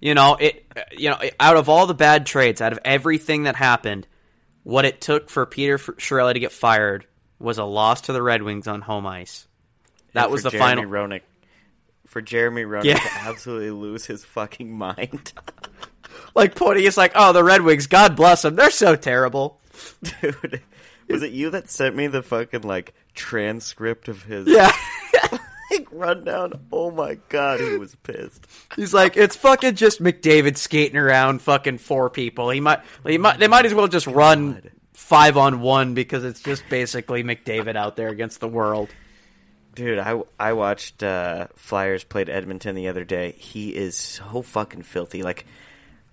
[0.01, 0.65] you know it.
[0.93, 4.07] You know, out of all the bad trades, out of everything that happened,
[4.63, 7.07] what it took for Peter Chiarelli to get fired
[7.39, 9.47] was a loss to the Red Wings on home ice.
[10.15, 10.85] That was the Jeremy final.
[10.91, 11.21] Roenick.
[12.09, 12.99] For Jeremy Roenick Yeah.
[12.99, 15.33] to absolutely lose his fucking mind,
[16.35, 19.61] Like Pony is like, oh, the Red Wings, God bless them, they're so terrible.
[20.03, 20.63] dude.
[21.09, 24.73] Was it you that sent me the fucking like transcript of his Yeah.
[25.71, 26.53] like rundown?
[26.73, 28.47] Oh my god, he was pissed.
[28.77, 32.51] He's like, it's fucking just McDavid skating around, fucking four people.
[32.51, 36.25] He might, he might, they might as well just oh run five on one because
[36.25, 38.89] it's just basically McDavid out there against the world.
[39.79, 43.31] Dude, I, I watched uh, Flyers played Edmonton the other day.
[43.39, 45.23] He is so fucking filthy.
[45.23, 45.47] Like,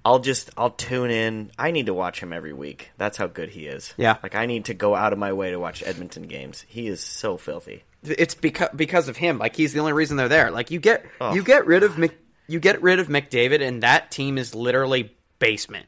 [0.05, 1.49] I'll just I'll tune in.
[1.57, 2.91] I need to watch him every week.
[2.99, 3.91] That's how good he is.
[3.97, 4.18] Yeah.
[4.22, 6.63] Like I need to go out of my way to watch Edmonton games.
[6.68, 7.84] He is so filthy.
[8.03, 9.39] It's because because of him.
[9.39, 10.51] Like he's the only reason they're there.
[10.51, 11.34] Like you get Oh.
[11.34, 12.16] you get rid of Mc,
[12.47, 15.88] you get rid of McDavid, and that team is literally basement.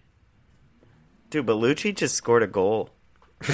[1.30, 2.90] Dude, but Lucci just scored a goal.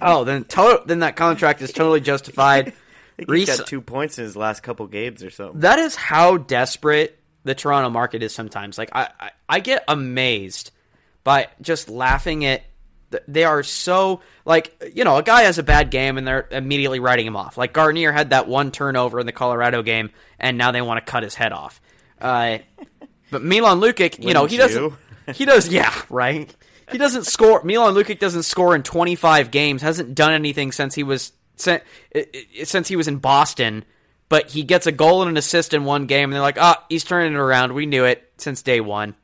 [0.00, 2.72] Oh, then to- then that contract is totally justified.
[3.18, 5.60] Think he's got two points in his last couple games or something.
[5.60, 8.78] that is how desperate the Toronto market is sometimes.
[8.78, 10.70] Like I, I, I get amazed
[11.24, 12.62] by just laughing at.
[13.26, 17.00] They are so like you know a guy has a bad game and they're immediately
[17.00, 17.56] writing him off.
[17.56, 21.10] Like Gardiner had that one turnover in the Colorado game and now they want to
[21.10, 21.80] cut his head off.
[22.20, 22.58] Uh,
[23.30, 24.92] but Milan Lucic, you know he Wouldn't doesn't.
[25.34, 26.54] He does, yeah, right.
[26.90, 27.62] He doesn't score.
[27.62, 29.82] Milan Lucic doesn't score in 25 games.
[29.82, 31.82] Hasn't done anything since he was since,
[32.64, 33.84] since he was in Boston.
[34.28, 36.84] But he gets a goal and an assist in one game, and they're like, "Ah,
[36.90, 37.72] he's turning it around.
[37.72, 39.14] We knew it since day one."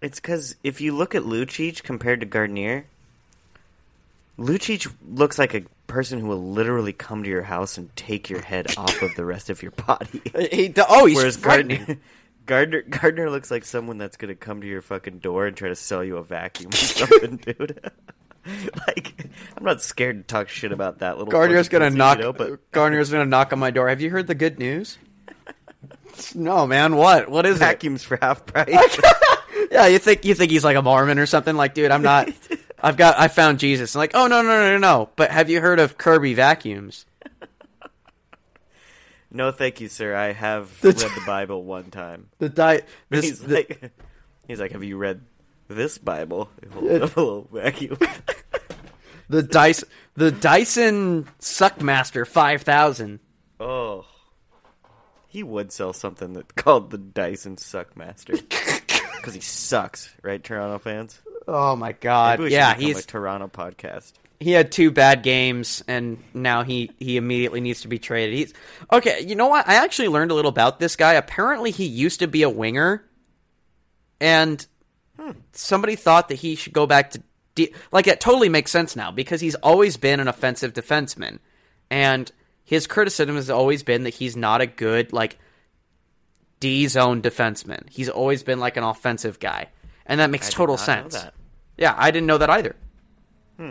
[0.00, 2.86] It's because if you look at Lucic compared to Gardiner,
[4.38, 8.42] Lucic looks like a person who will literally come to your house and take your
[8.42, 10.22] head off of the rest of your body.
[10.50, 11.36] He, oh, he's Whereas.
[11.36, 11.98] Gardiner,
[12.46, 15.76] Gardiner, Gardiner looks like someone that's gonna come to your fucking door and try to
[15.76, 17.90] sell you a vacuum or something, dude.
[18.86, 21.30] like, I'm not scared to talk shit about that little.
[21.30, 22.18] Fucking gonna knock.
[22.18, 23.88] you know, but Gardiner's gonna knock on my door.
[23.88, 24.98] Have you heard the good news?
[26.34, 26.96] no, man.
[26.96, 27.30] What?
[27.30, 27.60] What is it?
[27.60, 28.98] vacuums for half price.
[29.70, 31.56] Yeah, you think you think he's like a Mormon or something?
[31.56, 32.28] Like, dude, I'm not.
[32.80, 33.18] I've got.
[33.18, 33.94] I found Jesus.
[33.94, 35.08] I'm like, oh no, no, no, no, no.
[35.16, 37.04] But have you heard of Kirby vacuums?
[39.30, 40.14] no, thank you, sir.
[40.14, 42.28] I have read the Bible one time.
[42.38, 43.92] The di- this, He's like,
[44.46, 45.22] he's like, have you read
[45.68, 46.50] this Bible?
[46.72, 47.98] Hold up a little vacuum.
[49.28, 53.20] the Dyson, the Dyson Suckmaster five thousand.
[53.60, 54.04] oh,
[55.28, 58.40] he would sell something that called the Dyson Suckmaster
[59.16, 61.20] because he sucks, right, Toronto fans?
[61.48, 62.42] Oh my god!
[62.50, 64.12] Yeah, he's a Toronto podcast.
[64.40, 68.34] he had two bad games, and now he he immediately needs to be traded.
[68.36, 68.54] He's
[68.92, 69.20] okay.
[69.20, 69.68] You know what?
[69.68, 71.14] I actually learned a little about this guy.
[71.14, 73.04] Apparently, he used to be a winger,
[74.20, 74.64] and
[75.52, 77.22] somebody thought that he should go back to
[77.54, 81.38] D- like it totally makes sense now because he's always been an offensive defenseman,
[81.90, 82.30] and
[82.64, 85.38] his criticism has always been that he's not a good like
[86.60, 87.88] D zone defenseman.
[87.88, 89.68] He's always been like an offensive guy,
[90.04, 91.14] and that makes I total sense.
[91.14, 91.32] that.
[91.78, 92.76] Yeah, I didn't know that either.
[93.56, 93.70] Hmm.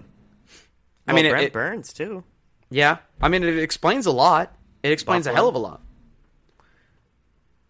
[1.07, 2.23] I Well, mean, it- Brent it- Burns too.
[2.71, 4.55] Yeah, I mean, it explains a lot.
[4.81, 5.81] It explains a hell of a lot.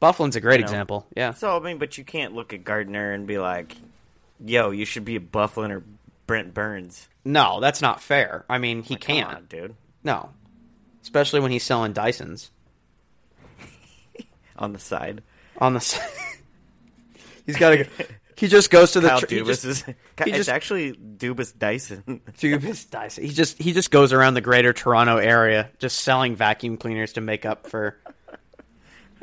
[0.01, 0.71] Byfuglien's a great You know.
[0.71, 1.07] example.
[1.15, 3.75] Yeah, So I mean, but you can't look at Gardiner and be like,
[4.43, 5.83] yo, you should be a Byfuglien or
[6.27, 7.07] Brent Burns.
[7.23, 8.45] No, that's not fair.
[8.49, 9.33] I mean, he Like, can't.
[9.35, 9.75] on, dude.
[10.03, 10.29] No,
[11.01, 12.49] especially when he's selling Dysons
[14.57, 15.21] On the side,
[15.57, 15.79] on the.
[15.81, 16.07] side,
[17.45, 17.87] he's got to.
[18.37, 19.09] He just goes to the.
[19.09, 19.83] Kyle tr- he Dubas just- is.
[19.85, 19.93] he
[20.31, 22.21] it's actually Dubas Dyson.
[22.37, 23.23] Dubas Dyson.
[23.25, 27.21] He just he just goes around the greater Toronto area, just selling vacuum cleaners to
[27.21, 27.97] make up for.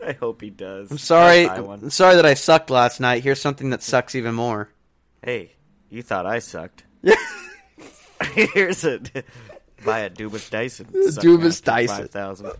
[0.06, 0.90] I hope he does.
[0.90, 1.46] I'm sorry.
[1.46, 1.80] I'll buy one.
[1.82, 3.22] I'm sorry that I sucked last night.
[3.22, 4.68] Here's something that sucks even more.
[5.22, 5.52] Hey,
[5.90, 6.84] you thought I sucked?
[7.02, 7.14] Yeah.
[8.34, 9.00] Here's a
[9.84, 10.86] buy a Dubas Dyson.
[10.92, 11.96] Dubas Dyson.
[11.96, 12.52] Five thousand.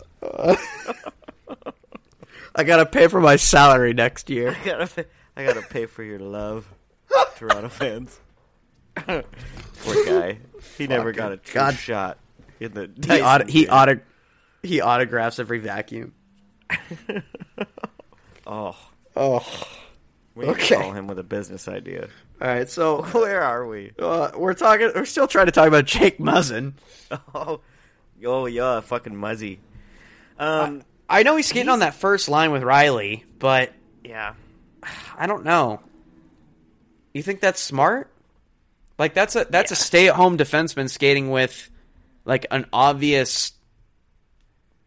[2.55, 4.57] I gotta pay for my salary next year.
[4.61, 6.69] I gotta, I gotta pay for your love,
[7.37, 8.19] Toronto fans.
[8.97, 9.25] Poor
[10.05, 10.39] guy.
[10.77, 11.75] He never got a God.
[11.75, 12.19] shot
[12.61, 12.91] in the.
[13.07, 14.01] He auto, he auto,
[14.63, 16.13] he autographs every vacuum.
[18.47, 18.77] Oh,
[19.15, 19.47] Oh,
[20.35, 20.69] we need Okay.
[20.69, 22.09] to call him with a business idea.
[22.41, 22.69] all right.
[22.69, 23.93] So Where are we?
[23.99, 24.91] uh, we're talking.
[24.95, 26.75] We're still trying to talk about Jake Muzzin.
[27.35, 27.61] Oh,
[28.25, 29.59] oh yeah, fucking Muzzy.
[30.39, 34.33] Um, I know he's skating on that first line with Rielly, but yeah.
[35.19, 35.81] I don't know.
[37.13, 38.11] You think that's smart?
[38.99, 41.69] Like that's a that's a stay-at-home defenseman skating with
[42.25, 43.53] like an obvious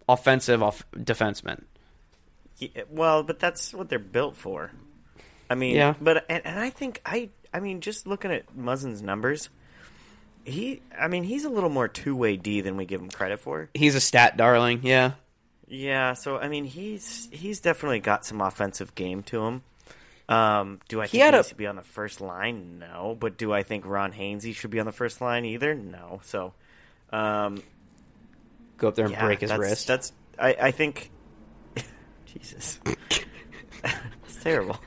[0.09, 1.63] offensive off- defenseman.
[2.57, 4.71] Yeah, well, but that's what they're built for.
[5.49, 5.93] I mean, Yeah.
[5.99, 9.49] But and, and I think I, I mean, just looking at Muzzin's numbers,
[10.43, 13.39] he, I mean, he's a little more two way D than we give him credit
[13.39, 13.69] for.
[13.73, 15.11] He's a stat darling, yeah.
[15.67, 19.63] Yeah, so I mean, he's he's definitely got some offensive game to him.
[20.29, 22.79] Um, do I He think he, a- needs to be on the first line?
[22.79, 25.73] No, but do I think Ron Hainsey should be on the first line either?
[25.75, 26.21] No.
[26.23, 26.53] So,
[27.11, 27.61] um,
[28.77, 29.87] Go up there and yeah, break his that's, wrist.
[29.87, 31.11] That's I, I think.
[32.37, 34.77] Jesus, it's terrible.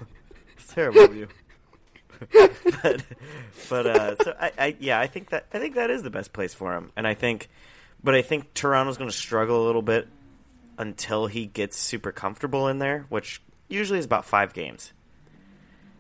[0.57, 1.29] It's terrible of you.
[2.83, 3.05] but
[3.71, 6.33] but uh, so I, I yeah I think that I think that is the best
[6.33, 7.49] place for him, and I think,
[8.03, 10.09] but I think Toronto's going to struggle a little bit
[10.79, 14.93] until he gets super comfortable in there, which usually is about five games.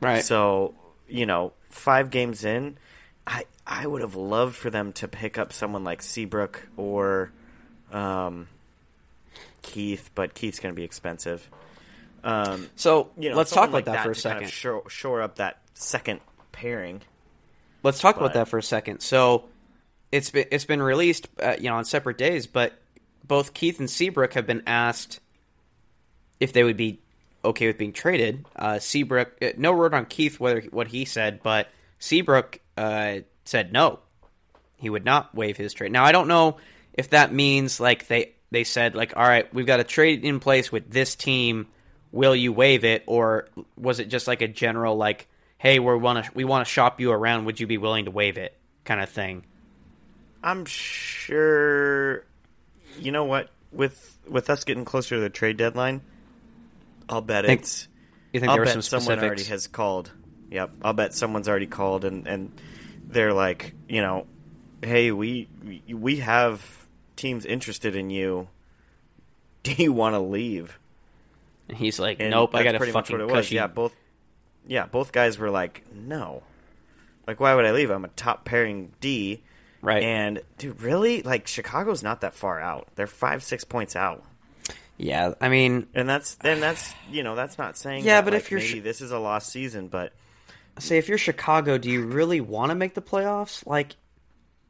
[0.00, 0.24] right.
[0.24, 0.74] So
[1.08, 2.78] you know, five games in,
[3.26, 7.30] I I would have loved for them to pick up someone like Seabrook or
[7.92, 8.48] um,
[9.62, 11.48] Keith, but Keith's going to be expensive.
[12.24, 14.44] Um, so you know, let's talk about like that, for a to kind second.
[14.44, 16.20] of shore, shore up that second
[16.52, 17.02] pairing.
[17.82, 19.00] Let's talk about that for a second.
[19.00, 19.44] So
[20.10, 22.72] it's been it's been released, uh, you know, on separate days, but
[23.24, 25.20] both Keith and Seabrook have been asked
[26.40, 27.00] if they would be
[27.44, 28.44] okay with being traded.
[28.56, 33.72] Uh, Seabrook, uh, no word on Keith whether what he said, but Seabrook uh, said
[33.72, 34.00] no,
[34.76, 35.92] he would not waive his trade.
[35.92, 36.56] Now I don't know
[36.94, 40.40] if that means like they they said like, all right, we've got a trade in
[40.40, 41.66] place with this team.
[42.10, 45.28] Will you waive it, or was it just like a general like,
[45.58, 47.44] hey, we want to we want to shop you around.
[47.44, 49.44] Would you be willing to waive it, kind of thing?
[50.42, 52.24] I'm sure.
[52.98, 53.50] You know what?
[53.72, 56.00] With with us getting closer to the trade deadline,
[57.08, 57.88] I'll bet Think- it's.
[58.32, 60.10] You think I'll bet some someone already has called.
[60.50, 62.52] Yep, I'll bet someone's already called, and and
[63.06, 64.26] they're like, you know,
[64.82, 65.48] hey, we-
[65.88, 66.77] we have
[67.18, 68.48] teams interested in you.
[69.62, 70.78] Do you want to leave?
[71.68, 73.46] And he's like, And nope, I got a pretty much fucking what it was.
[73.46, 73.56] cushy.
[73.56, 73.94] Yeah, both.
[74.66, 76.42] Yeah, both guys were like, no.
[77.26, 77.90] Like, why would I leave?
[77.90, 79.42] I'm a top pairing D.
[79.82, 80.02] Right.
[80.02, 81.22] And dude, really?
[81.22, 82.88] Like Chicago's not that far out.
[82.96, 84.24] They're five, six points out.
[84.96, 88.32] yeah, I mean, And that's then that's you know that's not saying Yeah, that, but
[88.34, 90.12] like, if you're maybe this is a lost season, but
[90.78, 93.64] say if you're Chicago, do you really want to make the playoffs?
[93.66, 93.94] Like,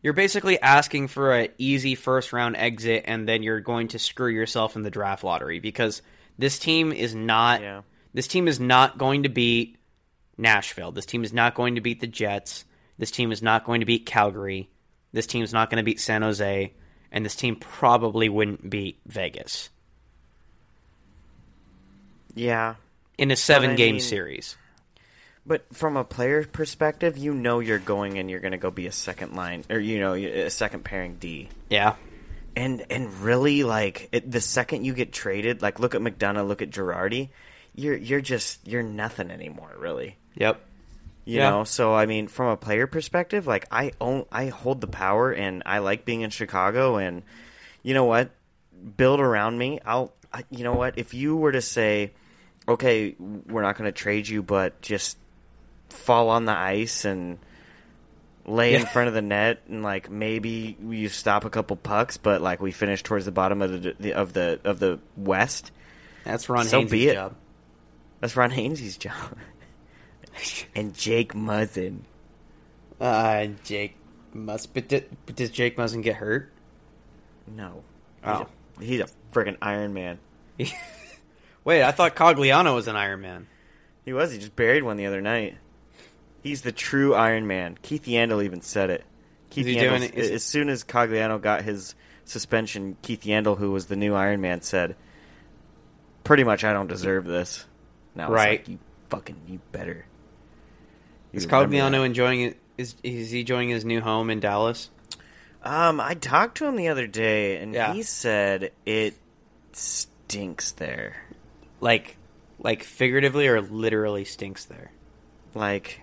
[0.03, 4.31] you're basically asking for a easy first round exit, and then you're going to screw
[4.31, 6.03] yourself in the draft lottery because
[6.39, 7.61] this team is not.
[7.61, 7.83] Yeah.
[8.15, 9.77] This team is not going to beat
[10.37, 10.93] Nashville.
[10.93, 12.65] This team is not going to beat the Jets.
[12.97, 14.71] This team is not going to beat Calgary.
[15.13, 16.73] This team's not going to beat San Jose,
[17.13, 19.71] and this team probably wouldn't beat Vegas
[22.39, 22.75] yeah.
[23.17, 24.57] in a seven game mean- series.
[25.49, 28.87] But from a player perspective, you know you're going and you're going to go be
[28.87, 31.49] a second line or you know a second pairing D.
[31.71, 31.97] Yeah.
[32.55, 36.61] And and really like it, the second you get traded, like look at McDonagh, look
[36.61, 37.31] at Girardi,
[37.75, 40.17] you're you're just you're nothing anymore, really.
[40.35, 40.61] Yep.
[41.25, 41.51] You Yeah.
[41.51, 45.31] know, so I mean, from a player perspective, like I own, I hold the power,
[45.31, 46.97] and I like being in Chicago.
[46.97, 47.23] And
[47.83, 48.31] you know what?
[48.97, 49.79] Build around me.
[49.85, 50.13] I'll.
[50.33, 50.99] I, you know what?
[50.99, 52.13] If you were to say,
[52.67, 55.17] okay, we're not going to trade you, but just
[55.91, 57.39] fall on the ice and
[58.47, 62.41] lay in front of the net, and like maybe you stop a couple pucks, but
[62.41, 65.71] like we finish towards the bottom of the, the of the of the West.
[66.25, 67.15] That's Ron So Hainsey's be it.
[67.15, 67.35] job.
[68.21, 69.37] That's Ron Hainsey's job.
[70.75, 72.01] and Jake Muzzin.
[73.01, 73.97] Uh, Jake
[74.33, 74.75] must.
[74.75, 76.53] But, did, but does Jake Muzzin get hurt?
[77.47, 77.83] No.
[78.25, 78.47] Oh.
[78.79, 80.19] He's a, he's a friggin' Iron Man.
[81.65, 83.47] Wait, I thought Cogliano was an Iron Man.
[84.05, 84.33] He was.
[84.33, 85.57] He just buried one the other night.
[86.49, 87.79] He's the true Iron Man.
[87.83, 89.05] Keith Yandle even said it.
[89.51, 90.15] Keith Yandle, doing it?
[90.15, 91.95] Is- as soon as Cogliano got his
[92.25, 94.97] suspension, Keith Yandle, who was the new Iron Man, said,
[96.25, 97.65] "Pretty much, I don't deserve this."
[98.15, 98.61] Now, Right.
[98.61, 98.79] Like, you
[99.11, 100.05] fucking, you better.
[101.33, 102.03] You Is Cogliano that.
[102.05, 102.59] enjoying it?
[102.79, 104.91] Is is he enjoying his new home in Dallas?
[105.63, 107.93] Um, I talked to him the other day, and Yeah.
[107.93, 109.15] he said it
[109.73, 111.17] stinks there.
[111.81, 112.17] Like,
[112.59, 114.91] like figuratively or literally stinks there.
[115.55, 116.01] Like,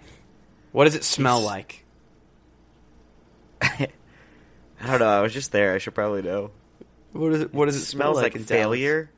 [0.75, 1.85] What does it smell He's- like?
[3.61, 3.87] I
[4.85, 5.07] don't know.
[5.07, 5.73] I was just there.
[5.73, 6.51] I should probably know.
[7.13, 7.53] What does it?
[7.53, 9.09] What does it, smell smells like, in failure.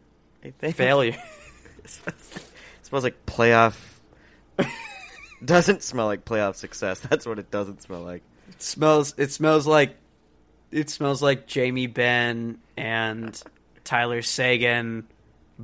[0.45, 1.17] I think Failure.
[1.83, 3.75] It smells like, it smells like playoff.
[5.43, 6.99] doesn't smell like playoff success.
[6.99, 8.21] That's what it doesn't smell like.
[8.49, 9.15] It smells.
[9.17, 9.97] It smells like.
[10.69, 13.41] It smells like Jamie Benn and
[13.83, 15.07] Tyler Seguin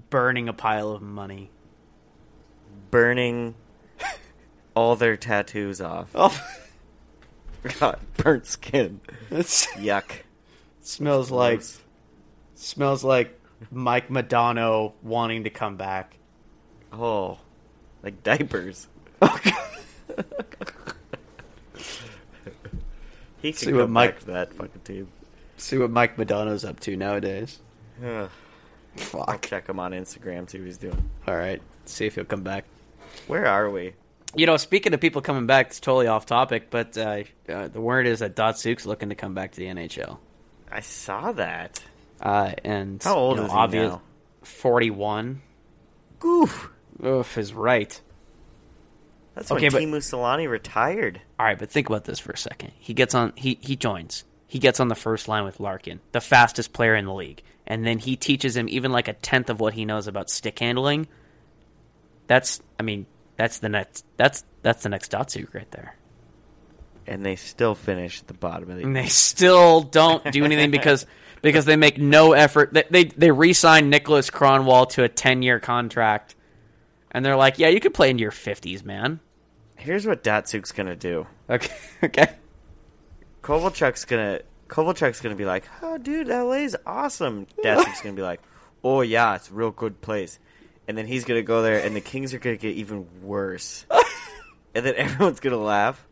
[0.10, 1.52] burning a pile of money.
[2.89, 3.54] Burning
[4.76, 6.11] all their tattoos off.
[6.15, 6.38] Oh,
[7.80, 9.01] God, burnt skin.
[9.32, 10.11] it's, Yuck.
[10.82, 11.80] smells like Gross.
[12.55, 13.39] smells like
[13.71, 16.17] Mike Modano wanting to come back.
[16.91, 17.38] Oh,
[18.03, 18.88] like diapers.
[23.41, 25.07] He See can what come Mike- back to that fucking team.
[25.57, 27.59] See what Mike Modano's up to nowadays.
[28.03, 28.30] Ugh.
[28.95, 29.45] I'll Fuck.
[29.47, 31.09] check him on Instagram, see what he's doing.
[31.28, 31.61] All right.
[31.86, 32.65] See if he'll come back.
[33.28, 33.93] Where are we?
[34.36, 37.82] You know, speaking of people coming back, it's totally off topic, but uh, uh, the
[37.82, 40.18] word is that Datsyuk's looking to come back to the NHL.
[40.72, 41.82] I saw that.
[42.20, 44.02] Uh, and How old you know, is he now?
[44.42, 45.42] Forty-one.
[46.20, 46.70] Goof.
[47.06, 48.00] Oof is right.
[49.36, 51.22] That's Okay, but- when Teemu Selanne retired.
[51.40, 52.72] All right, but think about this for a second.
[52.80, 53.34] He gets on.
[53.36, 54.24] He he joins.
[54.48, 57.86] He gets on the first line with Larkin, the fastest player in the league, and
[57.86, 61.08] then he teaches him even like a tenth of what he knows about stick handling.
[62.28, 64.06] That's, I mean, that's the next.
[64.18, 65.96] That's that's the next Datsyuk right there.
[67.06, 70.72] And they still finish at the bottom of the And they still don't do anything
[70.72, 71.06] because
[71.42, 72.74] because they make no effort.
[72.74, 76.36] They they, they re-sign Niklas Kronwall to a ten year contract,
[77.12, 79.20] and they're like, yeah, you could play into your fifties, man.
[79.76, 81.28] Here's what Datsyuk's gonna do.
[81.50, 82.30] Okay, okay.
[83.42, 88.42] Kovalchuk's gonna Kovalchuk's gonna be like, "Oh, dude, LA's awesome." Datsyuk's gonna be like,
[88.84, 90.40] "Oh yeah, it's a real good place."
[90.88, 93.86] And then he's gonna go there, and the Kings are gonna get even worse.
[94.76, 96.06] and then everyone's gonna laugh,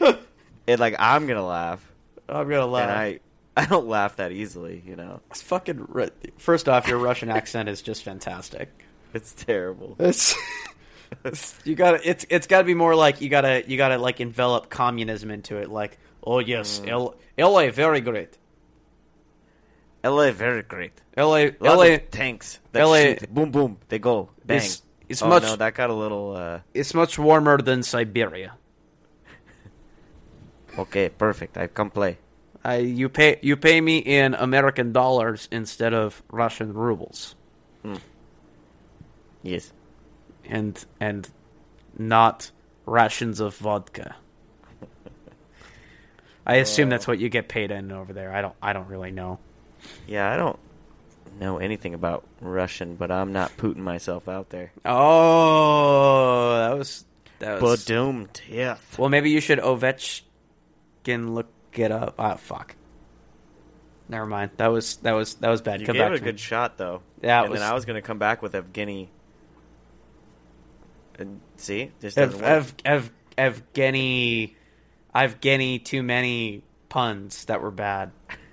[0.00, 1.84] and like I'm gonna laugh,
[2.28, 2.88] I'm gonna laugh.
[2.88, 3.20] and I
[3.56, 5.20] I don't laugh that easily, you know.
[5.30, 5.86] It's fucking.
[6.38, 8.68] First off, your Russian accent is just fantastic.
[9.12, 9.94] It's terrible.
[9.98, 10.34] It's,
[11.64, 14.20] you got to It's it's got to be more like you gotta you gotta like
[14.20, 15.70] envelop communism into it.
[15.70, 16.88] Like, oh yes, mm.
[16.88, 18.36] L- LA very great.
[20.04, 20.92] LA very great.
[21.16, 22.60] LA LA tanks.
[22.72, 23.32] That LA shoot.
[23.34, 23.78] Boom boom.
[23.88, 24.58] They go bang.
[24.58, 26.34] It's- it's oh much- no, that got a little.
[26.36, 28.54] uh it's much warmer than Siberia.
[30.78, 31.56] Okay, perfect.
[31.56, 32.18] I come play.
[32.64, 37.36] I you pay you pay me in American dollars instead of Russian rubles,
[39.42, 39.72] Yes.
[40.48, 41.28] and and
[41.96, 42.50] not
[42.86, 44.16] rations of vodka.
[46.46, 48.32] I assume that's what you get paid in over there.
[48.34, 49.38] I don't I don't really know.
[50.06, 50.58] Yeah, I don't
[51.40, 54.72] know anything about Russian, but I'm not putting myself out there.
[54.84, 57.04] Oh, that was
[57.40, 57.84] that was.
[57.84, 58.76] Badoomed, yeah.
[58.98, 60.22] well, maybe you should Ovechkin
[61.34, 62.14] look it up.
[62.18, 62.76] Ah, fuck.
[64.08, 64.50] Never mind.
[64.58, 65.80] That was that was that was bad.
[65.80, 66.30] You Come gave back it a to me.
[66.32, 67.00] good shot, though.
[67.22, 69.08] Yeah, it and was- then I was going to come back with Evgeny.
[71.18, 72.72] And see, this Ev, doesn't work.
[72.84, 74.54] Ev, Ev, Evgeny,
[75.14, 75.82] Evgeny.
[75.84, 78.10] Too many puns that were bad.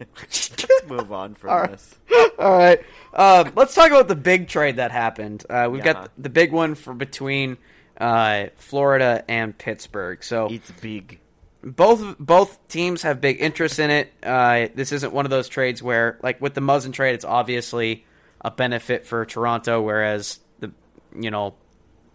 [0.00, 0.50] Let's
[0.88, 1.70] move on from All right.
[1.70, 1.96] this.
[2.38, 2.80] All right.
[3.14, 5.44] Um, let's talk about the big trade that happened.
[5.48, 5.92] Uh, we've Yeah.
[5.94, 7.56] got the big one for between
[8.00, 10.22] uh, Florida and Pittsburgh.
[10.22, 11.18] So It's big.
[11.64, 14.12] both both teams have big interest in it.
[14.22, 18.04] Uh, this isn't one of those trades where, like with the Muzzin trade, it's obviously
[18.40, 20.70] a benefit for Toronto, whereas the
[21.18, 21.54] you know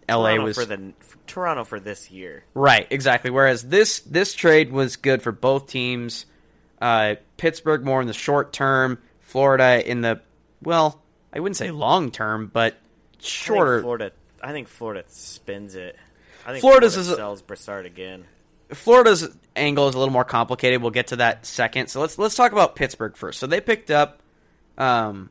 [0.07, 2.45] LA Toronto was for the for Toronto for this year.
[2.53, 3.29] right exactly.
[3.29, 6.25] Whereas this this trade was good for both teams.
[6.83, 10.19] Uh, Pittsburgh more in the short term, Florida in the
[10.61, 12.77] well, I wouldn't say long term, but I
[13.19, 13.81] shorter.
[13.81, 14.11] Florida.
[14.41, 15.95] I think Florida spins it.
[16.45, 18.25] I think Florida's Florida is a- sells Brassard again.
[18.71, 20.81] Florida's angle is a little more complicated.
[20.81, 21.87] We'll get to that second.
[21.87, 23.39] So let's let's talk about Pittsburgh first.
[23.39, 24.19] So they picked up.
[24.77, 25.29] Um,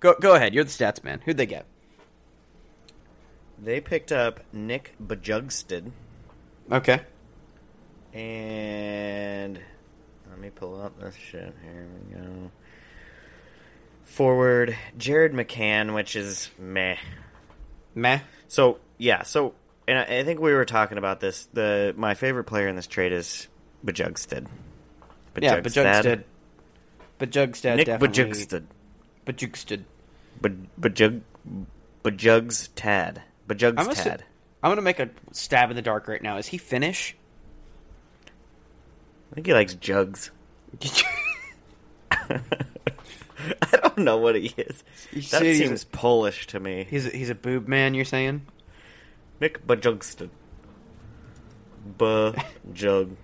[0.00, 0.54] go go ahead.
[0.54, 1.20] You're the stats man.
[1.24, 1.66] Who'd they get?
[3.62, 5.90] They picked up Nick Bjugstad
[6.72, 7.00] Okay.
[8.14, 9.60] and
[10.36, 11.54] let me pull up this shit.
[11.62, 12.50] Here we go.
[14.04, 16.96] Forward Jared McCann, which is meh.
[17.94, 18.20] Meh.
[18.46, 19.54] So yeah, so
[19.88, 21.48] and I, I think we were talking about this.
[21.54, 23.48] The my favorite player in this trade is
[23.84, 24.46] Bjugstad.
[25.40, 26.24] Yeah, Bajugstead.
[27.18, 28.24] Bajugstead Nick definitely.
[29.24, 29.84] Bajugstead.
[30.42, 31.20] Baj- Bajug
[32.04, 33.22] Bajugs Tad.
[33.48, 34.24] Bajugs I'm Tad.
[34.62, 36.36] I'm gonna make a stab in the dark right now.
[36.36, 37.16] Is he Finnish?
[39.32, 40.30] I think he likes jugs.
[42.10, 42.40] I
[43.82, 44.82] don't know what he is.
[45.12, 46.86] You That said he's seems a- Polish to me.
[46.88, 47.94] he's a, he's a boob man.
[47.94, 48.46] You're saying?
[49.40, 50.30] Nick Bjugstad.
[51.98, 53.16] Bajugsted.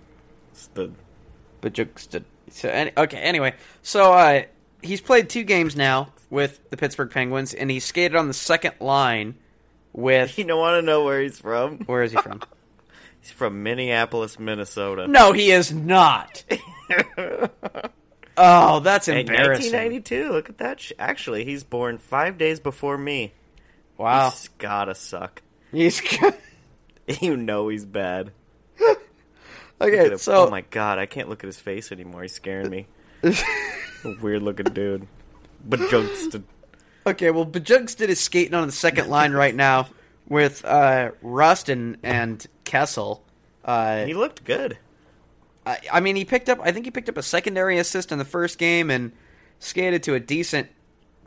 [1.61, 2.23] Bajugstead.
[2.51, 3.17] So any, okay.
[3.17, 4.43] Anyway, so uh,
[4.81, 8.73] he's played two games now with the Pittsburgh Penguins, and he skated on the second
[8.79, 9.35] line
[9.91, 10.37] with.
[10.37, 11.79] You don't want to know where he's from?
[11.85, 12.41] Where is he from?
[13.23, 15.07] He's from Minneapolis, Minnesota.
[15.07, 16.43] no, he is not.
[18.35, 19.71] Oh, that's Hey, embarrassing.
[19.71, 20.31] 1992.
[20.31, 20.79] Look at that.
[20.79, 23.31] Sh- Actually, he's born five days before me.
[23.95, 24.31] Wow.
[24.31, 25.43] He's gotta suck.
[25.71, 26.01] He's
[27.21, 28.31] You know he's bad.
[29.79, 30.09] Okay.
[30.11, 30.17] him.
[30.17, 32.23] So oh my god, I can't look at his face anymore.
[32.23, 32.87] He's scaring me.
[34.21, 35.07] Weird looking dude.
[35.63, 36.43] But Jugsted.
[37.05, 39.89] Okay, well, Bjugstad is skating on the second line right now
[40.27, 43.23] with uh, Rust and, and Kessel.
[43.63, 44.77] Uh, He looked good.
[45.65, 46.59] I, I mean, he picked up.
[46.61, 49.11] I think he picked up a secondary assist in the first game and
[49.59, 50.69] skated to a decent,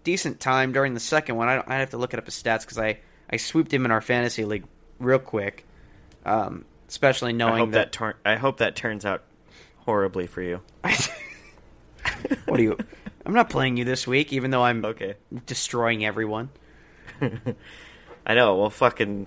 [0.05, 1.49] decent time during the second one.
[1.49, 2.99] I, don't, I have to look it up his stats because I,
[3.31, 4.65] I swooped him in our fantasy league
[4.99, 5.65] real quick.
[6.25, 8.15] Um, especially knowing that, turn.
[8.25, 9.23] I hope that turns out
[9.79, 10.61] horribly for you.
[12.47, 12.77] what do you?
[13.25, 15.15] I'm not playing you this week, even though I'm Okay.
[15.47, 16.51] destroying everyone.
[18.27, 18.57] I know.
[18.57, 19.27] We'll fucking.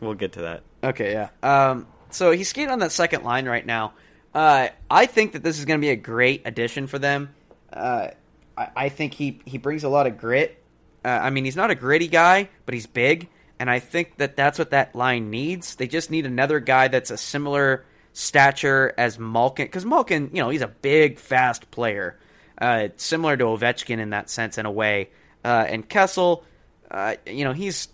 [0.00, 0.62] We'll get to that.
[0.82, 1.28] Okay, yeah.
[1.42, 3.92] Um, so he's skating on that second line right now.
[4.34, 7.34] Uh, I think that this is going to be a great addition for them.
[7.72, 8.08] Uh,
[8.56, 10.62] I, I think he he brings a lot of grit.
[11.04, 13.28] Uh, I mean, he's not a gritty guy, but he's big,
[13.58, 15.76] and I think that that's what that line needs.
[15.76, 20.50] They just need another guy that's a similar stature as Malkin, because Malkin, you know,
[20.50, 22.18] he's a big, fast player,
[22.58, 25.10] uh, similar to Ovechkin in that sense, in a way.
[25.44, 26.44] Uh, and Kessel,
[26.90, 27.88] uh, you know, he's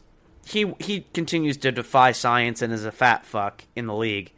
[0.49, 4.33] he he continues to defy science and is a fat fuck in the league,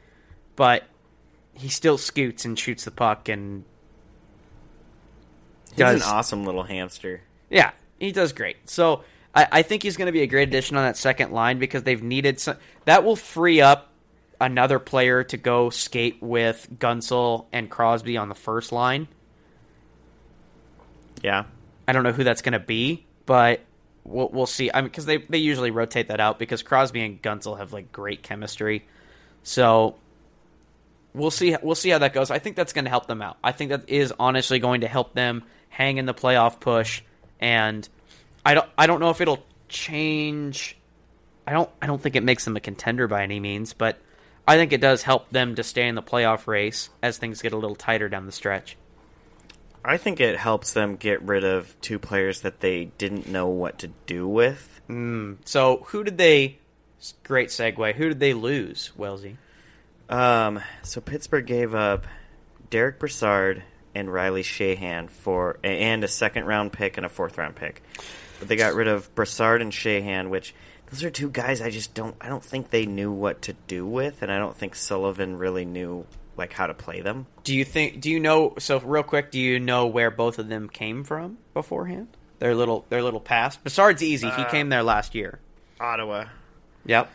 [0.56, 0.84] but
[1.54, 3.64] he still scoots and shoots the puck and
[5.70, 7.20] He's does an awesome little hamster.
[7.48, 8.56] yeah, he does great.
[8.68, 9.04] So
[9.34, 11.84] I, I think he's going to be a great addition on that second line because
[11.84, 12.56] they've needed some.
[12.86, 13.92] That will free up
[14.40, 19.06] another player to go skate with Guentzel and Crosby on the first line.
[21.22, 21.44] Yeah.
[21.86, 23.60] I don't know who that's going to be, but
[24.10, 24.70] we'll we'll see.
[24.72, 27.92] I mean, because they they usually rotate that out because Crosby and Guentzel have like
[27.92, 28.86] great chemistry.
[29.42, 29.96] So
[31.14, 32.30] we'll see we'll see how that goes.
[32.30, 33.36] I think that's going to help them out.
[33.42, 37.02] I think that is honestly going to help them hang in the playoff push.
[37.40, 37.88] And
[38.44, 40.76] I don't I don't know if it'll change.
[41.46, 43.98] I don't I don't think it makes them a contender by any means, but
[44.46, 47.52] I think it does help them to stay in the playoff race as things get
[47.52, 48.76] a little tighter down the stretch.
[49.84, 53.78] I think it helps them get rid of two players that they didn't know what
[53.78, 54.80] to do with.
[55.44, 56.58] So who did they?
[57.24, 57.94] Great segue.
[57.94, 59.38] Who did they lose, Wellesley?
[60.08, 62.06] Um, so Pittsburgh gave up
[62.68, 63.62] Derek Brassard
[63.94, 67.82] and Riley Sheahan for and a second round pick and a fourth round pick.
[68.38, 70.54] But they got rid of Brassard and Sheahan, which
[70.90, 73.86] those are two guys I just don't I don't think they knew what to do
[73.86, 76.04] with, and I don't think Sullivan really knew
[76.40, 77.26] like how to play them.
[77.44, 78.00] Do you think?
[78.00, 78.54] Do you know?
[78.58, 82.08] So real quick, do you know where both of them came from beforehand?
[82.40, 83.62] Their little their little past.
[83.62, 84.28] Brassard's easy.
[84.30, 85.38] he came there last year.
[85.78, 86.24] Ottawa.
[86.86, 87.10] Yep,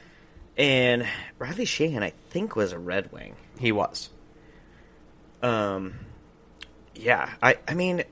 [0.58, 1.08] And
[1.40, 3.36] Riley Sheahan, I think, was a Red Wing.
[3.60, 4.10] he was.
[5.42, 5.96] Um,
[6.96, 8.04] yeah, I I mean,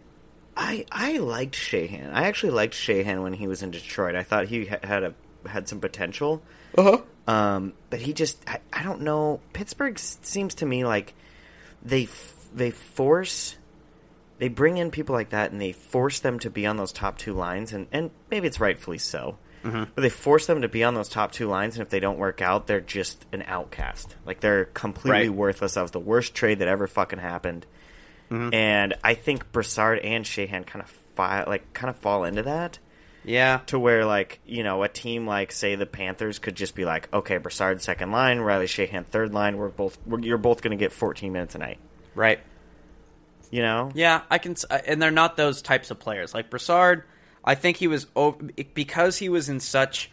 [0.57, 2.11] I I liked Sheahan.
[2.13, 4.15] I actually liked Sheahan when he was in Detroit.
[4.15, 5.13] I thought he had a
[5.47, 6.41] had some potential.
[6.77, 6.97] Uh huh.
[7.25, 9.39] Um, but he just I, I don't know.
[9.53, 11.13] Pittsburgh seems to me like
[11.81, 13.55] they f- they force
[14.39, 17.17] they bring in people like that and they force them to be on those top
[17.17, 19.37] two lines and and maybe it's rightfully so.
[19.65, 22.17] But they force them to be on those top two lines, and if they don't
[22.17, 24.13] work out, they're just an outcast.
[24.25, 25.37] Like they're completely Right.
[25.37, 25.75] worthless.
[25.75, 27.65] That was the worst trade that ever fucking happened.
[28.29, 32.79] And I think Brassard and Sheahan kind of fi- like kind of fall into that
[33.25, 33.59] Yeah.
[33.67, 37.07] to where like you know a team like say the Panthers could just be like,
[37.13, 39.57] okay, Brassard second line, Riley Sheahan third line.
[39.57, 41.79] We're both we're, you're both going to get 14 minutes a night.
[42.15, 42.39] Right.
[43.51, 43.91] You know?
[43.93, 44.55] Yeah, I can,
[44.87, 46.33] and they're not those types of players.
[46.33, 47.03] Like Brassard,
[47.45, 48.07] I think he was
[48.73, 50.09] because he was in such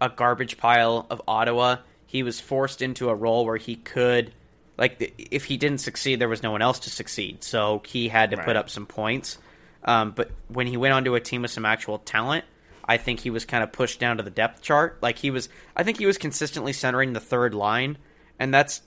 [0.00, 1.76] a garbage pile of Ottawa.
[2.06, 4.32] He was forced into a role where he could,
[4.76, 7.44] like, if he didn't succeed, there was no one else to succeed.
[7.44, 8.46] So he had to Right.
[8.46, 9.38] put up some points.
[9.84, 12.44] Um, but when he went onto a team with some actual talent,
[12.84, 14.98] I think he was kind of pushed down to the depth chart.
[15.02, 17.98] Like he was, I think he was consistently centering the third line,
[18.38, 18.82] and that's,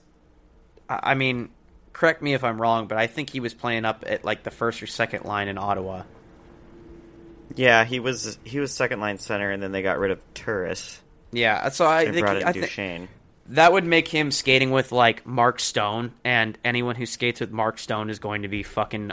[0.88, 1.50] I mean,
[1.92, 4.50] correct me if I'm wrong, but I think he was playing up at like the
[4.50, 6.02] first or second line in Ottawa.
[7.56, 11.00] Yeah, he was he was second line center, and then they got rid of Turris
[11.32, 13.08] Yeah, so I think brought in I think Duchene.
[13.46, 17.78] that would make him skating with like Mark Stone, and anyone who skates with Mark
[17.78, 19.12] Stone is going to be fucking.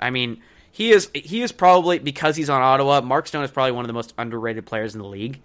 [0.00, 0.40] I mean,
[0.72, 3.00] he is he is probably because he's on Ottawa.
[3.00, 5.40] Mark Stone is probably one of the most underrated players in the league.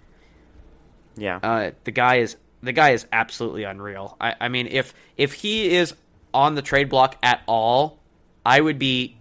[1.18, 4.18] Yeah, Uh, the guy is the guy is absolutely unreal.
[4.20, 5.94] I, I mean, if if he is
[6.34, 8.00] on the trade block at all,
[8.46, 9.16] I would be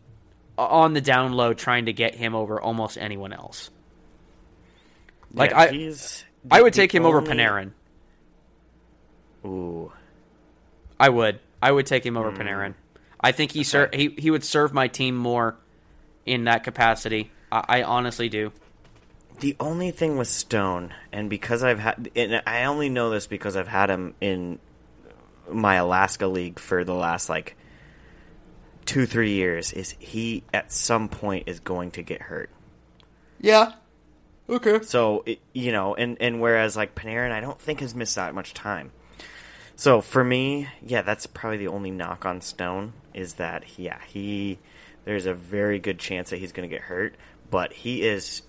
[0.59, 3.71] on the down low trying to get him over almost anyone else.
[5.33, 5.95] Like Yeah, I,
[6.51, 7.73] I would take him over Panarin.
[9.45, 9.93] Ooh,
[10.99, 11.41] I would.
[11.63, 12.41] I would take him over Hmm.
[12.41, 12.75] Panarin.
[13.21, 15.57] I think he ser- he he would serve my team more
[16.27, 17.31] in that capacity.
[17.51, 18.53] I, I honestly do.
[19.41, 23.57] The only thing with Stone, and because I've had, and I only know this because
[23.57, 24.61] I've had him in
[25.51, 27.57] my Alaska league for the last like
[28.87, 32.51] two, three years, is he at some point is going to get hurt.
[33.41, 33.72] Yeah.
[34.49, 34.83] Okay.
[34.83, 38.35] So it, you know, and and whereas like Panarin, I don't think has missed that
[38.35, 38.93] much time.
[39.77, 44.59] So for me, yeah, that's probably the only knock on Stone is that yeah he
[45.05, 47.15] there's a very good chance that he's going to get hurt,
[47.51, 48.43] but he is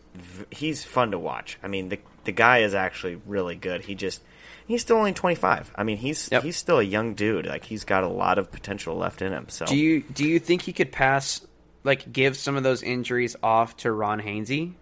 [0.51, 1.57] he's fun to watch.
[1.63, 3.81] I mean the the guy is actually really good.
[3.81, 4.21] He just
[4.65, 5.71] he's still only 25.
[5.75, 6.43] I mean he's Yep.
[6.43, 7.45] he's still a young dude.
[7.45, 9.47] Like he's got a lot of potential left in him.
[9.49, 11.45] So Do you do you think he could pass
[11.83, 14.73] like give some of those injuries off to Ron Hainsey?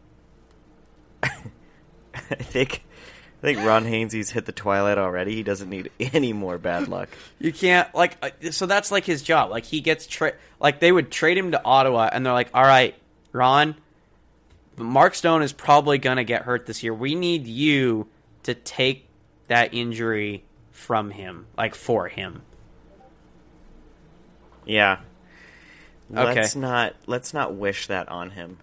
[1.23, 2.83] I think
[3.43, 5.35] I think Ron Hainsey's hit the twilight already.
[5.35, 7.09] He doesn't need any more bad luck.
[7.39, 9.51] You can't like uh, so that's like his job.
[9.51, 12.63] Like he gets tra- like they would trade him to Ottawa and they're like, "All
[12.63, 12.95] right,
[13.33, 13.75] Ron,
[14.77, 16.93] Mark Stone is probably going to get hurt this year.
[16.93, 18.07] We need you
[18.43, 19.09] to take
[19.49, 22.43] that injury from him, like for him."
[24.65, 24.99] Yeah.
[26.15, 26.33] Okay.
[26.33, 28.59] Let's not let's not wish that on him.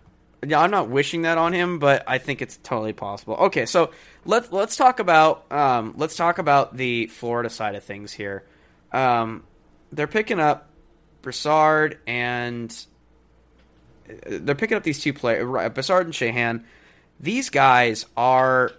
[0.46, 3.34] Yeah, I'm not wishing that on him, but I think it's totally possible.
[3.34, 3.90] Okay, so
[4.24, 8.44] let's let's talk about um, let's talk about the Florida side of things here.
[8.92, 9.44] Um,
[9.92, 10.70] they're picking up
[11.22, 12.74] Brassard and
[14.08, 16.64] uh, they're picking up these two players, Brassard and Sheahan.
[17.18, 18.72] These guys are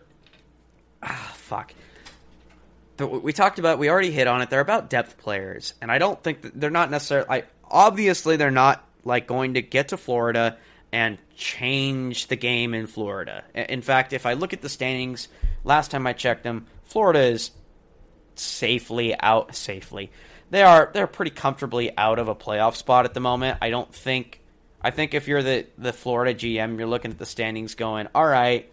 [1.04, 1.74] ah fuck.
[2.98, 4.50] We talked about we already hit on it.
[4.50, 7.28] They're about depth players, and I don't think they're not necessarily.
[7.30, 10.58] I, obviously, they're not like going to get to Florida
[10.92, 13.44] and change the game in Florida.
[13.54, 15.28] In fact, if I look at the standings,
[15.64, 17.52] last time I checked them, Florida is
[18.36, 19.56] safely out.
[19.56, 20.12] Safely,
[20.50, 23.60] they are they're pretty comfortably out of a playoff spot at the moment.
[23.62, 24.40] I don't think.
[24.82, 28.26] I think if you're the the Florida GM, you're looking at the standings, going, all
[28.26, 28.72] right,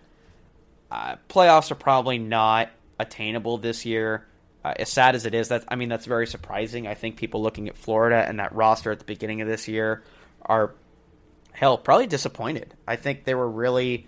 [0.90, 4.26] uh, playoffs are probably not attainable this year.
[4.64, 6.88] Uh, as sad as it is, that's I mean that's very surprising.
[6.88, 10.02] I think people looking at Florida and that roster at the beginning of this year
[10.42, 10.74] are
[11.58, 12.72] hell probably disappointed.
[12.86, 14.06] I think they were really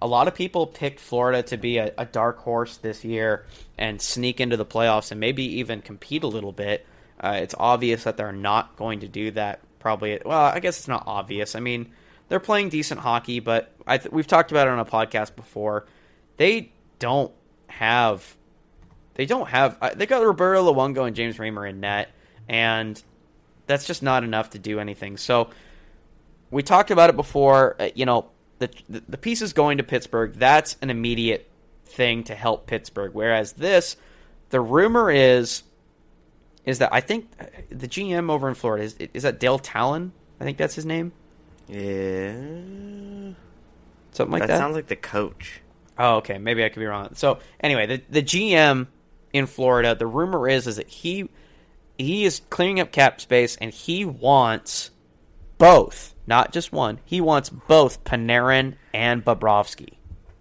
[0.00, 3.44] a lot of people picked Florida to be a, a dark horse this year
[3.76, 6.86] and sneak into the playoffs and maybe even compete a little bit.
[7.20, 9.60] Uh, it's obvious that they're not going to do that.
[9.78, 11.54] Probably, well, I guess it's not obvious.
[11.54, 11.92] I mean,
[12.28, 15.86] they're playing decent hockey, but I th- we've talked about it on a podcast before.
[16.38, 17.32] They don't
[17.68, 18.36] have,
[19.14, 19.76] they don't have.
[19.82, 22.10] Uh, they got Roberto Luongo and James Reimer in net,
[22.48, 23.00] and
[23.66, 25.18] that's just not enough to do anything.
[25.18, 25.50] So
[26.50, 27.76] we talked about it before.
[27.80, 30.34] Uh, you know, the, the the piece is going to Pittsburgh.
[30.34, 31.50] That's an immediate
[31.84, 33.12] thing to help Pittsburgh.
[33.14, 33.96] Whereas this,
[34.50, 35.62] the rumor is,
[36.64, 40.12] is that I think uh, the GM over in Florida is is that Dale Tallon.
[40.40, 41.12] I think that's his name.
[41.68, 42.34] Yeah.
[44.12, 44.58] Something like that, that.
[44.58, 45.60] sounds like the coach.
[45.98, 46.38] Oh, okay.
[46.38, 47.14] Maybe I could be wrong.
[47.14, 48.86] So anyway, the the GM
[49.32, 51.28] in Florida, the rumor is is that he
[51.98, 54.90] he is clearing up cap space and he wants
[55.58, 57.00] both, not just one.
[57.04, 59.94] He wants both Panarin and Bobrovsky.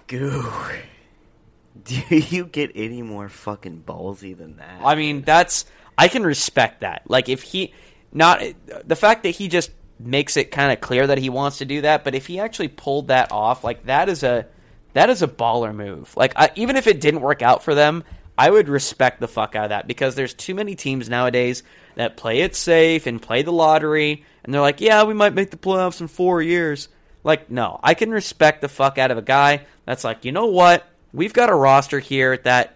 [0.07, 0.51] Goo.
[1.83, 4.81] Do you get any more fucking ballsy than that?
[4.83, 5.65] I mean, that's
[5.97, 7.03] I can respect that.
[7.07, 7.73] Like if he
[8.11, 8.41] not
[8.85, 11.81] the fact that he just makes it kind of clear that he wants to do
[11.81, 14.47] that, but if he actually pulled that off, like that is a
[14.93, 16.15] that is a baller move.
[16.17, 18.03] Like I, even if it didn't work out for them,
[18.37, 21.63] I would respect the fuck out of that because there's too many teams nowadays
[21.95, 25.51] that play it safe and play the lottery and they're like, "Yeah, we might make
[25.51, 26.89] the playoffs in 4 years."
[27.23, 30.47] Like, no, I can respect the fuck out of a guy that's like, "You know
[30.47, 30.85] what?
[31.15, 32.75] we've got a roster here that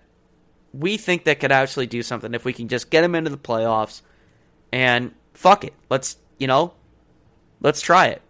[0.73, 3.37] we think that could actually do something if we can just get them into the
[3.37, 4.01] playoffs
[4.71, 5.73] and fuck it.
[5.89, 6.73] Let's, you know,
[7.59, 8.21] let's try it.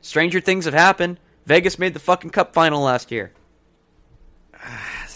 [0.00, 1.20] Stranger things have happened.
[1.46, 3.32] Vegas made the fucking cup final last year.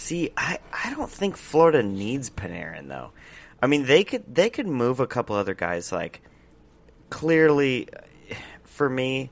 [0.09, 3.11] See, I, I don't think Florida needs Panarin though.
[3.61, 5.93] I mean, they could they could move a couple other guys.
[5.93, 6.23] Like
[7.11, 7.89] clearly,
[8.65, 9.31] for me,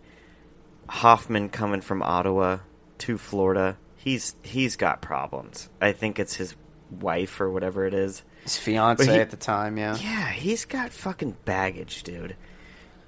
[0.86, 2.58] Hoffman coming from Ottawa
[2.98, 5.70] to Florida, he's he's got problems.
[5.80, 6.54] I think it's his
[6.90, 8.22] wife or whatever it is.
[8.42, 9.96] His fiance he- at the time, yeah.
[9.96, 12.36] Yeah, he's got fucking baggage, dude.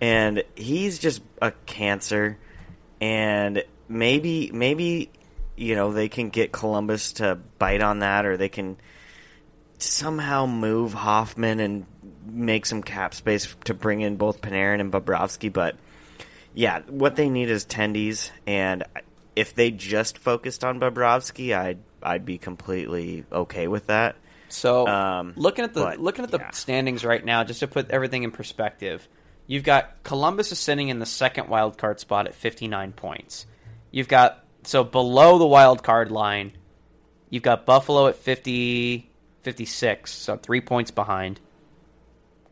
[0.01, 2.39] And he's just a cancer.
[2.99, 5.11] And maybe, maybe,
[5.59, 8.77] you know, they can get Columbus to bite on that, or they can
[9.79, 11.87] somehow move Hoffman and
[12.27, 15.53] make some cap space to bring in both Panarin and Bobrovsky.
[15.53, 15.77] But
[16.55, 18.85] yeah, what they need is tendies, and
[19.37, 24.17] if they just focused on Bobrovsky, I'd I'd be completely okay with that.
[24.49, 26.51] So Um, looking at the but, looking at the yeah.
[26.51, 29.07] standings right now, just to put everything in perspective,
[29.47, 33.47] you've got Columbus is sitting in the second wild card spot at 59 points.
[33.91, 36.53] You've got so below the wild card line,
[37.31, 39.11] you've got Buffalo at 50
[39.41, 41.41] 56, so 3 points behind.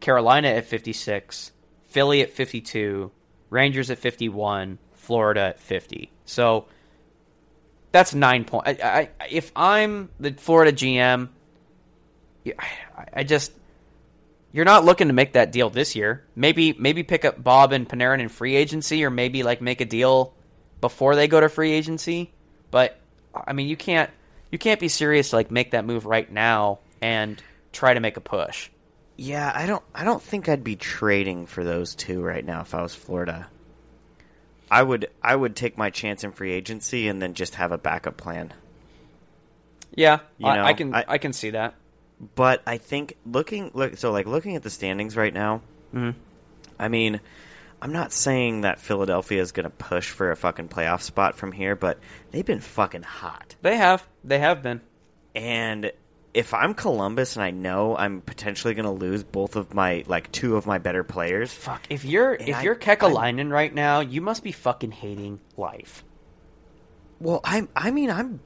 [0.01, 1.53] Carolina at 56,
[1.89, 3.11] Philly at 52,
[3.51, 6.11] Rangers at 51, Florida at 50.
[6.25, 6.69] So
[7.93, 8.81] that's 9 points.
[9.31, 11.29] If I'm the Florida GM,
[12.47, 13.53] I, I just
[14.53, 16.25] you're not looking to make that deal this year.
[16.35, 19.85] Maybe maybe pick up Bob and Panarin in free agency, or maybe like make a
[19.85, 20.33] deal
[20.81, 22.33] before they go to free agency.
[22.70, 22.99] But
[23.35, 24.11] I mean, you can't
[24.51, 28.16] you can't be serious to like make that move right now and try to make
[28.16, 28.70] a push.
[29.16, 32.74] Yeah, I don't I don't think I'd be trading for those two right now if
[32.74, 33.49] I was Florida.
[34.70, 37.79] I would I would take my chance in free agency and then just have a
[37.79, 38.53] backup plan.
[39.95, 41.74] Yeah, You I, know, I can I, I- can see that.
[42.35, 45.61] But I think looking look so like looking at the standings right now,
[45.95, 46.14] Mhm.
[46.79, 47.20] I mean,
[47.81, 51.53] I'm not saying that Philadelphia is going to push for a fucking playoff spot from
[51.53, 51.99] here, but
[52.31, 53.55] they've been fucking hot.
[53.62, 54.81] They have they have been.
[55.35, 55.93] And
[56.33, 60.33] if I'm Columbus and I know I'm potentially going to lose both of my like
[60.33, 64.20] two of my better players, Fuck, if you're if I- you're Kekalainen right now, you
[64.20, 66.03] must be fucking hating life.
[67.20, 68.41] Well, I I mean I'm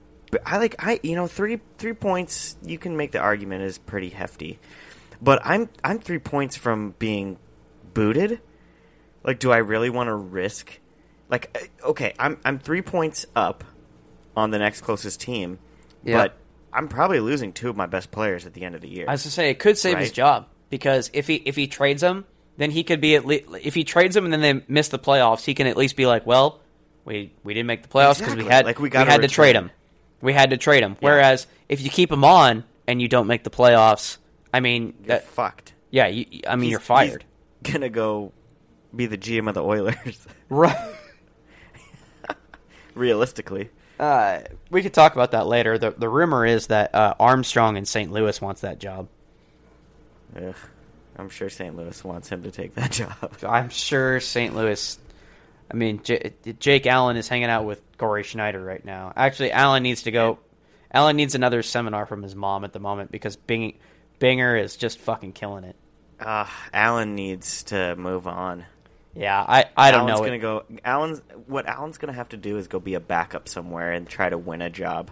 [0.44, 4.08] I like I you know three three points you can make the argument is pretty
[4.10, 4.58] hefty,
[5.22, 7.38] but I'm I'm three points from being
[7.94, 8.40] booted.
[9.24, 10.78] Like, do I really want to risk?
[11.28, 13.64] Like, okay, I'm I'm three points up
[14.36, 15.58] on the next closest team,
[16.04, 16.16] Yeah.
[16.22, 16.36] but
[16.72, 19.04] I'm probably losing two of my best players at the end of the year.
[19.08, 22.00] I was to say it could save his job because if he if he trades
[22.00, 22.24] them,
[22.56, 24.98] then he could be at least if he trades them and then they miss the
[24.98, 26.60] playoffs, he can at least be like, well,
[27.04, 28.44] we we didn't make the playoffs because Exactly.
[28.44, 29.70] we had Like, we we, had to trade him.
[30.20, 30.96] We had to trade him.
[31.00, 34.18] Whereas if you keep him on and you don't make the playoffs,
[34.52, 35.72] I mean, You're that, fucked.
[35.90, 37.24] yeah, you, I mean He's- you're fired.
[37.64, 38.32] He's gonna go
[38.94, 40.26] be the GM of the Oilers.
[40.48, 40.76] Right.
[42.94, 43.70] Realistically,
[44.00, 45.78] Uh, we could talk about that later.
[45.78, 48.10] The the rumor is that uh, Armstrong in St.
[48.10, 49.08] Louis wants that job.
[50.36, 50.54] Ugh.
[51.16, 51.76] I'm sure St.
[51.76, 53.34] Louis wants him to take that job.
[53.46, 54.54] I'm sure St.
[54.56, 54.98] Louis.
[55.70, 59.12] I mean, J- Jake Allen is hanging out with Cory Schneider right now.
[59.14, 60.38] Actually, Allen needs to go.
[60.92, 63.78] Allen needs another seminar from his mom at the moment because Bing,
[64.18, 65.76] Binger is just fucking killing it.
[66.18, 68.64] Uh, Allen needs to move on.
[69.14, 70.24] Yeah, I, I don't Allen's know.
[70.26, 70.64] gonna go.
[70.84, 74.28] Allen's what Alan's gonna have to do is go be a backup somewhere and try
[74.28, 75.10] to win a job.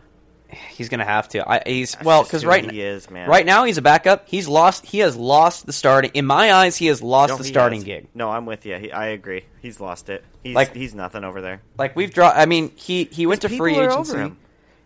[0.70, 1.46] He's gonna have to.
[1.46, 3.28] I, he's That's well because right he is, man.
[3.28, 4.28] right now he's a backup.
[4.28, 4.86] He's lost.
[4.86, 6.12] He has lost the starting.
[6.14, 7.84] In my eyes, he has lost No, the starting has.
[7.84, 8.06] gig.
[8.14, 8.76] No, I'm with you.
[8.78, 9.44] He, I agree.
[9.60, 10.24] He's lost it.
[10.42, 11.60] He's Like- he's nothing over there.
[11.76, 12.32] Like we've drawn.
[12.34, 14.32] I mean, he he went to free agency.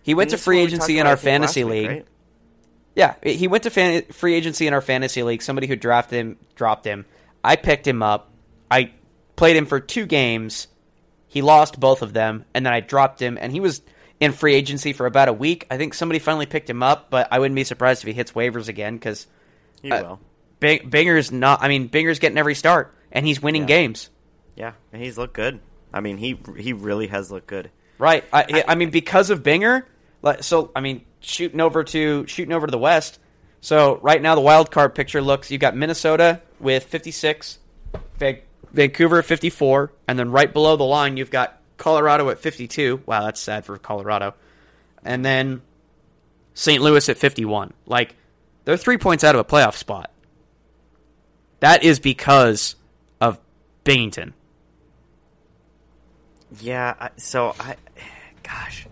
[0.03, 1.89] He went And to free agency in our fantasy week, league.
[1.89, 2.07] right?
[2.97, 5.43] Yeah, he went to fan- free agency in our fantasy league.
[5.43, 7.05] Somebody who drafted him dropped him.
[7.45, 8.31] I picked him up.
[8.71, 8.91] I
[9.37, 10.69] played him for two games.
[11.29, 13.39] He lost both of them, and then I dropped him.
[13.41, 13.83] And he was
[14.21, 15.67] in free agency for about a week.
[15.71, 18.33] I think somebody finally picked him up, but I wouldn't be surprised if he hits
[18.33, 19.27] waivers again because
[19.83, 20.21] He Uh, will.
[20.61, 21.61] Bing- Binger's not.
[21.61, 23.67] I mean, Binger's getting every start, and he's winning Yeah.
[23.69, 24.11] games.
[24.55, 25.59] Yeah, and he's looked good.
[25.93, 27.71] I mean, he he really has looked good.
[27.99, 28.23] Right.
[28.33, 29.83] I, I mean, because of Binger.
[30.23, 33.19] like, So I mean, shooting over to shooting over to the West.
[33.61, 37.59] So right now, the wild card picture looks: you got Minnesota with 56,
[38.19, 38.39] Van-
[38.73, 43.03] Vancouver at 54, and then right below the line, you've got Colorado at 52.
[43.07, 44.35] Wow, that's sad for Colorado.
[45.05, 45.63] And then
[46.55, 46.83] St.
[46.83, 47.73] Louis at 51.
[47.87, 48.15] Like
[48.65, 50.11] they're three points out of a playoff spot.
[51.61, 52.77] That is because
[53.21, 53.39] of
[53.85, 54.33] Binnington.
[56.61, 57.09] Yeah.
[57.17, 57.77] So I,
[58.43, 58.87] gosh,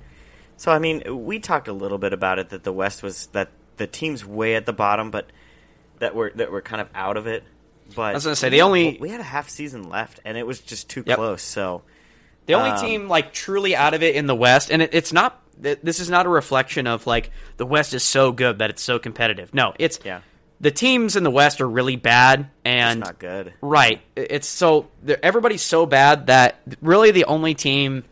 [0.57, 3.51] So I mean, we talked a little bit about it that the West was that
[3.77, 5.31] the teams way at the bottom, but
[6.01, 7.45] that were that were kind of out of it.
[7.95, 10.47] But I was gonna say, the only- we had a half season left, and it
[10.47, 11.17] was just too Yep.
[11.17, 11.43] close.
[11.43, 11.83] So
[12.47, 15.13] The only Um, team like truly out of it in the West, and it, it's
[15.13, 15.41] not.
[15.61, 18.99] This is not a reflection of like the West is so good that it's so
[18.99, 19.53] competitive.
[19.55, 20.21] No, it's Yeah.
[20.61, 23.53] the teams in the West are really bad, it's and not good.
[23.61, 24.87] right, it's so
[25.23, 28.03] everybody's so bad that really the only team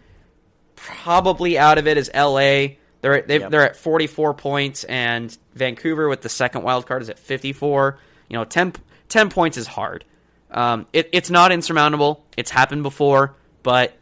[0.77, 2.79] probably out of it is L.A.
[3.01, 3.51] They're they've, Yep.
[3.51, 7.99] they're at 44 points, and Vancouver with the second wild card is at 54.
[8.29, 8.75] You know, 10,
[9.09, 10.05] 10 points is hard.
[10.51, 12.25] Um, it, it's not insurmountable.
[12.37, 13.95] It's happened before, but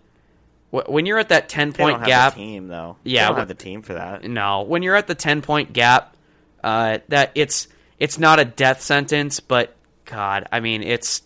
[0.70, 2.97] wh- when you're at that 10 They point gap, the team though.
[3.05, 4.23] Yeah, they don't have the team for that.
[4.24, 6.15] no, when you're at the 10 point gap,
[6.62, 7.69] uh, that it's
[7.99, 9.74] it's not a death sentence, but
[10.05, 11.23] God, I mean, it's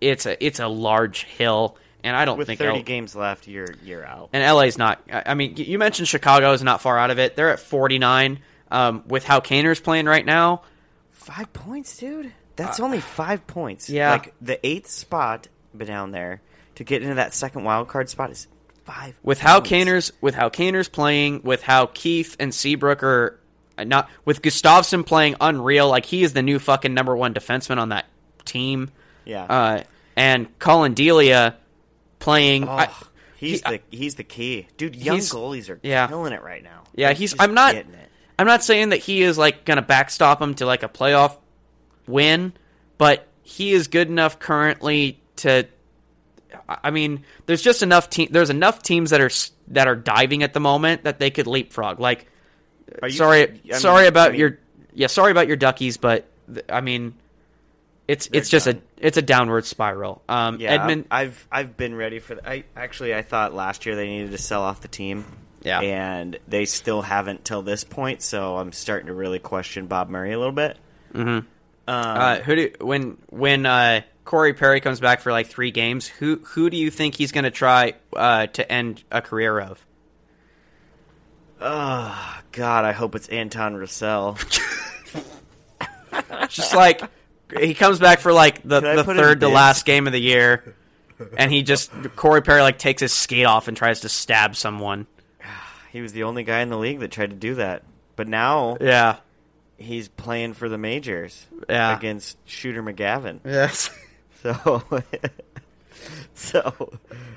[0.00, 3.46] it's a it's a large hill, and I don't With think thirty L- games left,
[3.48, 4.30] you're you're out.
[4.32, 5.00] and LA's not.
[5.12, 7.34] I I mean, you mentioned Chicago is not far out of it.
[7.36, 8.40] They're at 49.
[8.70, 10.62] Um, with how Kaner's playing right now,
[11.10, 12.32] Five points, dude.
[12.56, 13.88] That's only five points.
[13.88, 14.10] Uh, yeah.
[14.12, 16.42] like the eighth spot down there
[16.76, 18.46] to get into that second wild card spot is
[18.84, 19.18] five.
[19.22, 19.70] with how points.
[19.70, 23.38] Kaner's with how Kaner's playing, with how Keith and Seabrook are
[23.78, 27.78] uh, not with Gustafsson playing unreal, like he is the new fucking number one defenseman
[27.78, 28.06] on that
[28.44, 28.90] team.
[29.24, 29.44] Yeah.
[29.44, 29.82] Uh,
[30.16, 31.56] and Collin Delia
[32.18, 32.68] playing.
[32.68, 32.90] Oh, I-
[33.36, 34.94] he's he- the he's the key, dude.
[34.96, 36.06] Young goalies are yeah.
[36.06, 36.82] killing it right now.
[36.94, 37.34] Yeah, They're he's.
[37.38, 37.72] I'm not.
[37.72, 38.08] getting it.
[38.38, 41.36] I'm not saying that he is like going to backstop him to like a playoff
[42.06, 42.52] win,
[42.98, 45.66] but he is good enough currently to.
[46.68, 48.28] I mean, there's just enough team.
[48.30, 49.30] There's enough teams that are
[49.68, 51.98] that are diving at the moment that they could leapfrog.
[52.00, 52.26] Like,
[53.02, 54.58] you- sorry, I mean- sorry about I mean, your.
[54.94, 57.14] Yeah, sorry about your duckies, but th- I mean,
[58.06, 58.82] it's it's just done.
[59.00, 60.22] a it's a downward spiral.
[60.28, 61.06] Um, Yeah, Edmund.
[61.10, 62.34] I've I've been ready for.
[62.34, 65.24] The, I actually I thought last year they needed to sell off the team.
[65.64, 65.78] Yeah.
[65.80, 68.20] and they still haven't till this point.
[68.20, 70.76] So I'm starting to really question Bob Murray a little bit.
[71.14, 71.46] Mhm.
[71.88, 76.06] Um, Uh, who do when when uh, Corey Perry comes back for like three games?
[76.06, 79.84] Who who do you think he's going to try uh, to end a career of?
[81.60, 84.36] oh God, I hope it's Anton Russell.
[86.48, 87.00] Just like
[87.58, 90.74] he comes back for like the, the third to last game of the year,
[91.38, 95.06] and he just Corey Perry like takes his skate off and tries to stab someone.
[95.92, 97.84] he was the only guy in the league that tried to do that,
[98.16, 99.16] but now Yeah.
[99.82, 101.96] He's playing for the majors Yeah.
[101.96, 103.40] against Shooter McGavin.
[103.44, 103.90] Yes.
[104.42, 104.82] So,
[106.34, 106.92] so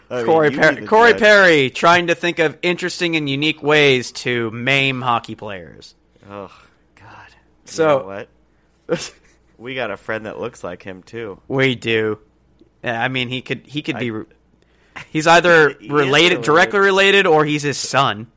[0.09, 1.13] I mean, Corey you Perry, Corey.
[1.13, 5.93] Perry trying to think of interesting and unique ways to maim hockey players.
[6.29, 6.51] Oh
[6.95, 7.27] God.
[7.29, 7.35] You
[7.65, 8.25] So-
[8.87, 9.11] what?
[9.57, 11.39] We got a friend that looks like him too.
[11.47, 12.19] We do.
[12.83, 14.11] I mean, he could he could be.
[15.11, 16.41] He's either related, related.
[16.41, 18.27] directly related, or he's his son.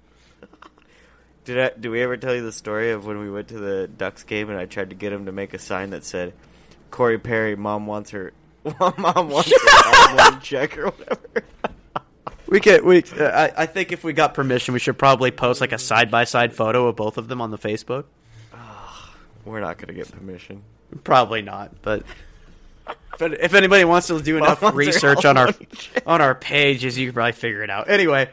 [1.49, 3.89] Did I, did we ever tell you the story of when we went to the
[3.89, 6.35] Ducks game and I tried to get him to make a sign that said,
[6.91, 8.35] "Corey Perry, mom wants her,
[8.79, 11.45] mom wants her one check or whatever."
[12.49, 12.85] We could.
[12.85, 13.03] We.
[13.03, 16.11] Uh, I, I think if we got permission, we should probably post like a side
[16.11, 18.05] by side photo of both of them on the Facebook.
[19.47, 20.63] We're not gonna get permission.
[21.03, 22.05] Probably not, but.
[23.19, 25.53] But if anybody wants to do enough Mom wants her research on our
[26.07, 27.91] on our pages, you can probably figure it out.
[27.91, 28.31] Anyway,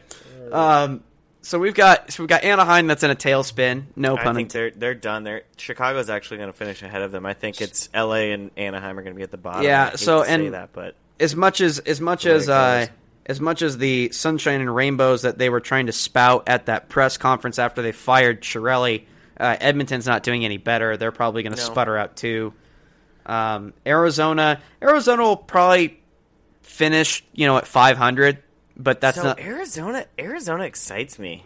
[0.51, 1.03] um,
[1.45, 3.83] so we've got so we've got Anaheim that's in a tailspin.
[3.95, 4.27] No pun.
[4.27, 5.23] I think they're they're done.
[5.23, 7.25] They're Chicago's actually going to finish ahead of them.
[7.25, 8.31] I think it's L.A.
[8.31, 9.63] and Anaheim are going to be at the bottom.
[9.63, 12.87] Yeah, so- and- that, but as much as as much The as uh,
[13.27, 16.89] as much as the sunshine and rainbows that they were trying to spout at that
[16.89, 19.05] press conference after they fired Chiarelli,
[19.39, 20.97] uh, Edmonton's not doing any better.
[20.97, 21.65] They're probably going to No.
[21.65, 22.53] sputter out too.
[23.25, 25.99] Um, Arizona, Arizona will probably
[26.61, 28.37] finish, you know, at 500,
[28.77, 29.39] but that's so not.
[29.39, 30.05] Arizona.
[30.19, 31.43] Arizona excites me.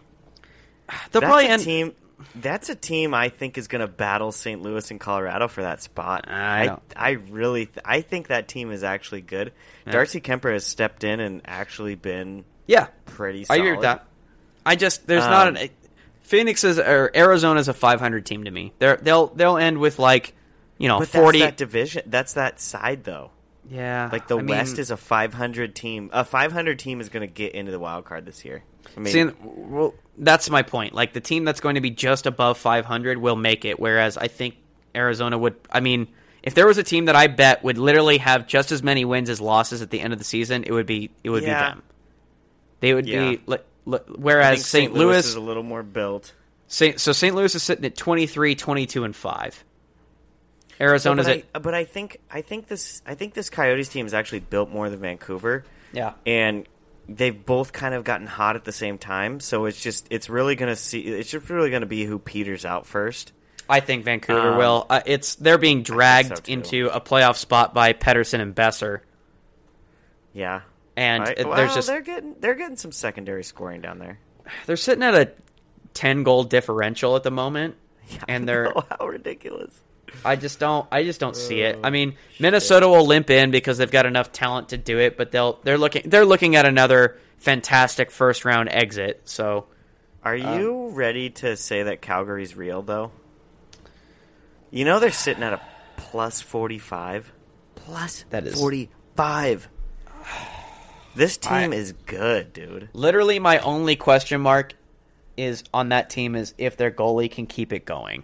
[1.12, 1.62] They'll That's probably a end.
[1.62, 1.92] team.
[2.34, 4.60] That's a team I think is going to battle St.
[4.60, 6.26] Louis and Colorado for that spot.
[6.28, 9.52] I I I really th- I think that team is actually good.
[9.88, 13.46] Darcy Kuemper has stepped in and actually been yeah, pretty.
[13.48, 14.04] I agree with that.
[14.66, 15.68] I just there's not Um, an
[16.22, 18.72] Phoenix is or Arizona's a 500 team to me.
[18.78, 20.34] They're they'll they'll end with like
[20.76, 21.38] you know But 40.
[21.38, 22.02] that's that division.
[22.06, 23.30] That's that side though.
[23.68, 26.10] Yeah, Like the I mean- West is a 500 team.
[26.12, 28.62] A 500 team is going to get into the wild card this year.
[28.96, 30.94] I mean, See, well, that's my point.
[30.94, 34.28] Like the team that's going to be just above 500 will make it, whereas I
[34.28, 34.56] think
[34.94, 35.56] Arizona would.
[35.70, 36.08] I mean,
[36.42, 39.28] if there was a team that I bet would literally have just as many wins
[39.30, 41.62] as losses at the end of the season, it would be it would Yeah.
[41.62, 41.82] be them.
[42.80, 43.30] They would Yeah.
[43.32, 43.40] be.
[43.46, 44.94] li- li- Whereas think St.
[44.94, 46.32] Louis, is a little more built.
[46.66, 47.34] Saint, so St.
[47.36, 49.62] Louis is sitting at 23, 22, and five.
[50.80, 54.06] Arizona's but, at I, but I think I think this I think this Coyotes team
[54.06, 55.64] is actually built more than Vancouver.
[55.92, 56.14] yeah.
[56.26, 56.66] And
[57.08, 59.40] they've both kind of gotten hot at the same time.
[59.40, 62.86] So it's just it's really gonna see it's just really gonna be who peters out
[62.86, 63.32] first.
[63.68, 64.86] I think Vancouver Um, will.
[64.90, 69.00] Uh, it's they're being dragged so, into a playoff spot by Pettersson and Boeser,
[70.32, 70.62] Yeah,
[70.96, 74.18] and I- it- well, there's just they're getting they're getting some secondary scoring down there.
[74.66, 75.30] they're sitting at a
[75.94, 77.76] ten goal differential at the moment,
[78.28, 79.72] and they're oh, how ridiculous.
[80.24, 81.76] I just don't I just don't see it.
[81.76, 85.16] Oh, I mean, Minnesota will limp in because they've got enough talent to do it,
[85.16, 89.22] but they'll they're looking they're looking at another fantastic first round exit.
[89.24, 89.66] So
[90.24, 93.12] Are uh, you ready to say that Calgary's real though?
[94.70, 95.60] You know they're sitting at a
[95.96, 97.32] plus forty five.
[97.74, 99.68] Plus That is- forty five.
[101.16, 102.88] This team I- is good, dude.
[102.92, 104.74] literally my only question mark
[105.36, 108.22] is on that team is if their goalie can keep it going.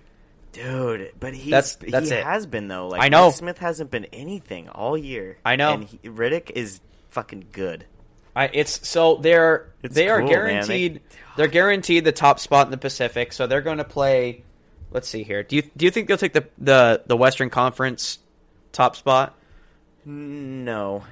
[0.56, 2.24] Dude, but he's That's- that's he it.
[2.24, 2.88] has been though.
[2.88, 3.26] Like I know.
[3.26, 5.36] Mike Smith hasn't been anything all year.
[5.44, 5.74] I know.
[5.74, 7.84] And he, Rittich is fucking good.
[8.34, 10.36] I, it's so they're It's they are cool, man.
[10.66, 11.00] They- guaranteed
[11.36, 13.32] they, are guaranteed the top spot in the Pacific.
[13.32, 14.44] So they're going to play.
[14.90, 15.42] Let's see here.
[15.42, 18.18] Do you do you think they'll take the the the Western Conference
[18.72, 19.34] top spot?
[20.04, 21.02] No,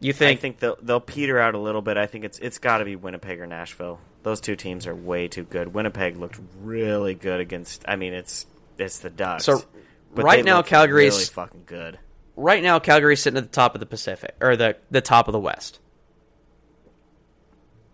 [0.00, 0.38] You think?
[0.38, 0.40] I think?
[0.40, 1.96] think they'll they'll peter out a little bit.
[1.96, 3.98] I think it's it's got to be Winnipeg or Nashville.
[4.26, 5.72] Those two teams are way too good.
[5.72, 7.84] Winnipeg looked really good against.
[7.86, 8.44] I mean, it's
[8.76, 9.44] it's the Ducks.
[9.44, 9.62] So,
[10.16, 12.00] but right now, Calgary's- really fucking good.
[12.34, 15.32] right now, Calgary's sitting at the top of the Pacific or the the top of
[15.32, 15.78] the West.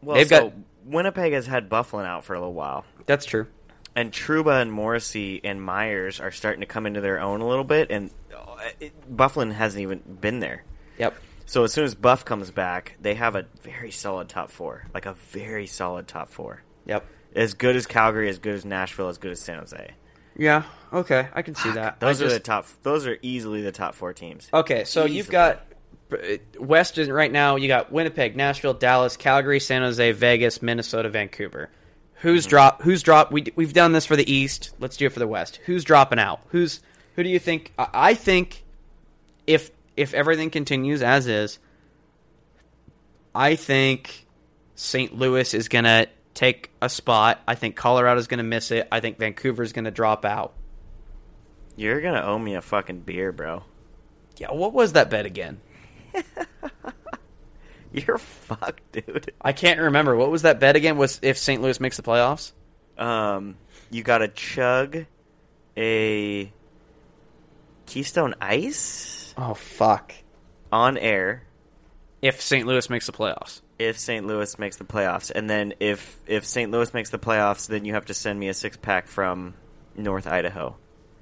[0.01, 0.53] Well, They've so got-
[0.87, 2.87] Winnipeg has had Byfuglien out for a little while.
[3.05, 3.47] That's true.
[3.95, 7.63] and Trouba and Morrissey and Myers are starting to come into their own a little
[7.63, 10.65] bit, and uh, it, Byfuglien hasn't even been there.
[10.97, 11.15] Yep.
[11.47, 15.07] So as soon as Buff comes back, they have a very solid top four, like
[15.07, 17.05] a very solid top four, Yep.
[17.35, 19.91] as good as Calgary, as good as Nashville, as good as San Jose.
[20.37, 20.63] Yeah.
[20.93, 21.29] Okay.
[21.35, 22.01] I can see that.
[22.01, 22.67] Those I are just- the top.
[22.83, 24.49] Those are easily the top four teams.
[24.53, 25.67] Okay, so you've got
[26.13, 26.17] uh,
[26.59, 27.57] West right now.
[27.57, 31.71] You got Winnipeg, Nashville, Dallas, Calgary, San Jose, Vegas, Minnesota, Vancouver.
[32.17, 32.83] Who's drop?
[32.83, 33.33] Who's drop?
[33.33, 34.71] We we've done this for the East.
[34.79, 35.59] Let's do it for the West.
[35.67, 36.41] Who's dropping out?
[36.49, 36.81] Who's
[37.17, 37.73] who do you think?
[37.79, 38.63] I I think
[39.47, 41.59] if if everything continues as is,
[43.35, 44.27] I think
[44.75, 45.17] St.
[45.17, 47.41] Louis is gonna take a spot.
[47.47, 48.89] I think Colorado's gonna miss it.
[48.91, 50.55] I think Vancouver's gonna drop out.
[51.77, 53.65] You're gonna owe me a fucking beer, bro.
[54.37, 55.61] Yeah, what was that bet again?
[57.93, 59.33] You're fucked, dude.
[59.41, 60.17] I can't remember.
[60.17, 60.97] What was that bet again?
[60.97, 61.61] Was if St.
[61.61, 62.53] Louis makes the playoffs?
[62.97, 63.57] Um,
[63.91, 65.05] you got to chug
[65.77, 66.53] a
[67.87, 70.15] Keystone Ice Oh fuck!
[70.73, 71.43] on air
[72.23, 72.67] If St.
[72.67, 74.27] Louis makes the playoffs, if St.
[74.27, 76.71] Louis makes the playoffs, and then if if St.
[76.71, 79.55] Louis makes the playoffs, then you have to send me a six pack from
[79.97, 80.77] North Idaho.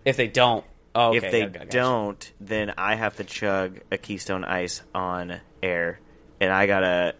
[0.04, 0.64] if they don't,
[0.94, 1.70] oh, okay, if they okay, gotcha.
[1.70, 6.00] don't, then I have to chug a Keystone Ice on air,
[6.40, 7.14] and I gotta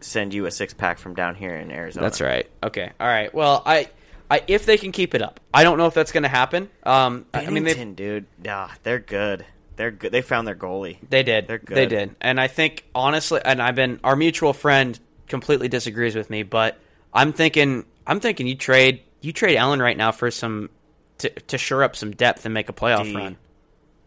[0.00, 2.04] send you a six pack from down here in Arizona.
[2.04, 2.50] that's right.
[2.62, 3.32] Okay, all right.
[3.32, 3.88] Well, I,
[4.30, 6.68] I if they can keep it up, I don't know if that's going to happen.
[6.82, 9.46] Um, I I mean, they dude, yeah, they're good.
[9.76, 10.12] They're good.
[10.12, 10.98] They found their goalie.
[11.08, 11.76] they did, They're good.
[11.76, 14.98] they did, and I think honestly, and I've been our mutual friend
[15.28, 16.78] completely disagrees with me, but
[17.12, 20.70] I'm thinking, I'm thinking you trade you trade Allen right now for some
[21.18, 23.16] to to shore up some depth and make a playoff D.
[23.16, 23.36] run.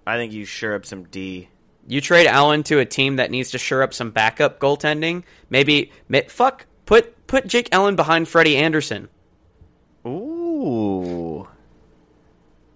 [0.05, 1.49] I think you sure up some D.
[1.87, 5.23] You trade Allen to a team that needs to shore up some backup goaltending.
[5.49, 5.91] Maybe
[6.27, 9.09] fuck put put Jake Allen behind Freddie Andersen.
[10.05, 11.26] Ooh,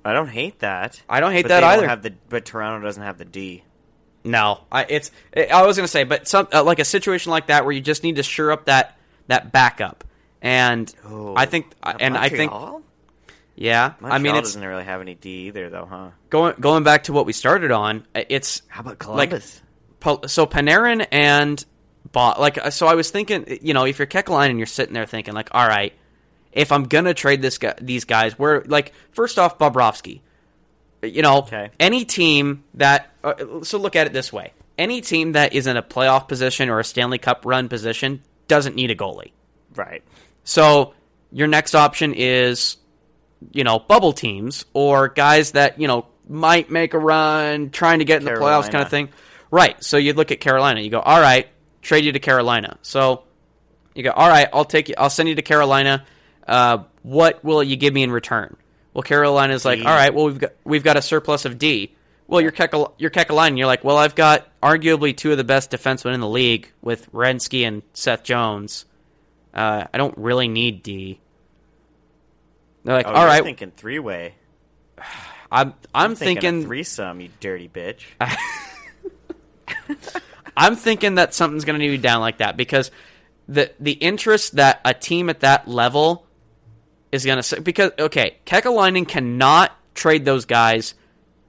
[0.03, 1.01] I don't hate that.
[1.09, 1.87] I don't hate But that either.
[1.87, 3.63] Have the but Toronto doesn't have the D.
[4.23, 7.65] No, I it's I was gonna say, but some uh, like a situation like that
[7.65, 8.97] where you just need to shore up that
[9.27, 10.03] that backup,
[10.41, 11.33] and Ooh.
[11.35, 12.51] I think and I think
[13.55, 16.09] yeah, Montreal I mean it's doesn't really have any D either, though, huh?
[16.29, 18.05] going going back to what we started on.
[18.15, 19.61] It's How about Like- Columbus?
[19.99, 21.63] Pa- so Panarin and
[22.11, 24.93] Bo- like uh, so I was thinking you know if you're Kekalainen and you're sitting
[24.93, 25.93] there thinking like all right
[26.51, 30.21] if I'm gonna trade this guy these guys where like first off Bobrovsky
[31.01, 31.69] you know Okay.
[31.79, 35.77] any team that uh, so look at it this way any team that is in
[35.77, 39.31] a playoff position or a Stanley Cup run position doesn't need a goalie
[39.75, 40.03] right.
[40.43, 40.93] so
[41.31, 42.75] your next option is,
[43.53, 48.05] you know, bubble teams or guys that you know might make a run, trying to
[48.05, 49.09] get in the playoffs, kind of thing.
[49.49, 49.81] Right.
[49.83, 50.81] So you'd look at Carolina.
[50.81, 51.47] You go, all right,
[51.81, 52.77] trade you to Carolina.
[52.81, 53.23] So
[53.95, 54.95] you go, all right, I'll take you.
[54.97, 56.05] I'll send you to Carolina.
[56.47, 58.55] Uh, what will you give me in return?
[58.93, 61.95] Well, Carolina's like, all right, well we've got we've got a surplus of D.
[62.27, 63.57] Well, you're Kekel, you're Kekalainen.
[63.57, 67.11] You're like, well, I've got arguably two of the best defensemen in the league with
[67.11, 68.85] Rensky and Seth Jones.
[69.53, 71.19] Uh, I don't really need D.
[72.83, 74.35] They're like, Oh, all thinking three way.
[75.51, 78.03] I'm I'm Thinking, thinking, threesome, you dirty bitch.
[80.55, 82.91] I'm thinking that something's going to need to be down like that because
[83.49, 86.25] the the interest that a team at that level
[87.11, 90.93] is going to because okay, Kekalainen cannot trade those guys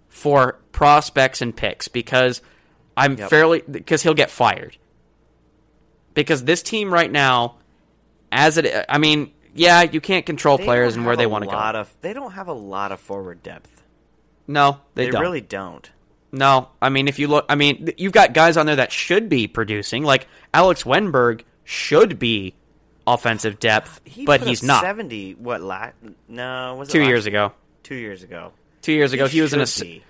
[0.08, 2.42] for prospects and picks because
[2.96, 3.30] I'm Yep.
[3.30, 4.76] fairly because he'll get fired.
[6.14, 7.56] Because this team right now,
[8.30, 11.50] as it, I mean, yeah, you can't control They players and where they want to
[11.50, 11.56] go.
[11.56, 13.82] Of, they don't have a lot of forward depth.
[14.46, 15.22] no, they, They, don't.
[15.22, 15.90] really don't.
[16.30, 19.28] No, I mean, if you look, I mean, you've got guys on there that should
[19.28, 20.02] be producing.
[20.02, 22.54] Like Alex Wennberg should be
[23.06, 24.82] offensive depth, He but he's not.
[24.82, 25.32] Seventy.
[25.34, 25.60] What?
[25.60, 25.90] La-
[26.28, 27.52] no, was it Two last years ago,
[27.82, 28.52] Two years ago.
[28.82, 29.66] two years ago, he, was in a.
[29.80, 30.02] be.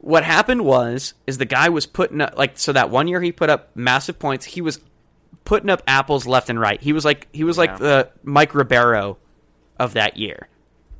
[0.00, 3.32] What happened was, is the guy was putting up like so that one year he
[3.32, 4.44] put up massive points.
[4.44, 4.80] He was
[5.44, 6.80] putting up apples left and right.
[6.80, 9.18] He was like he was like the Mike Ribeiro
[9.78, 10.48] of that year.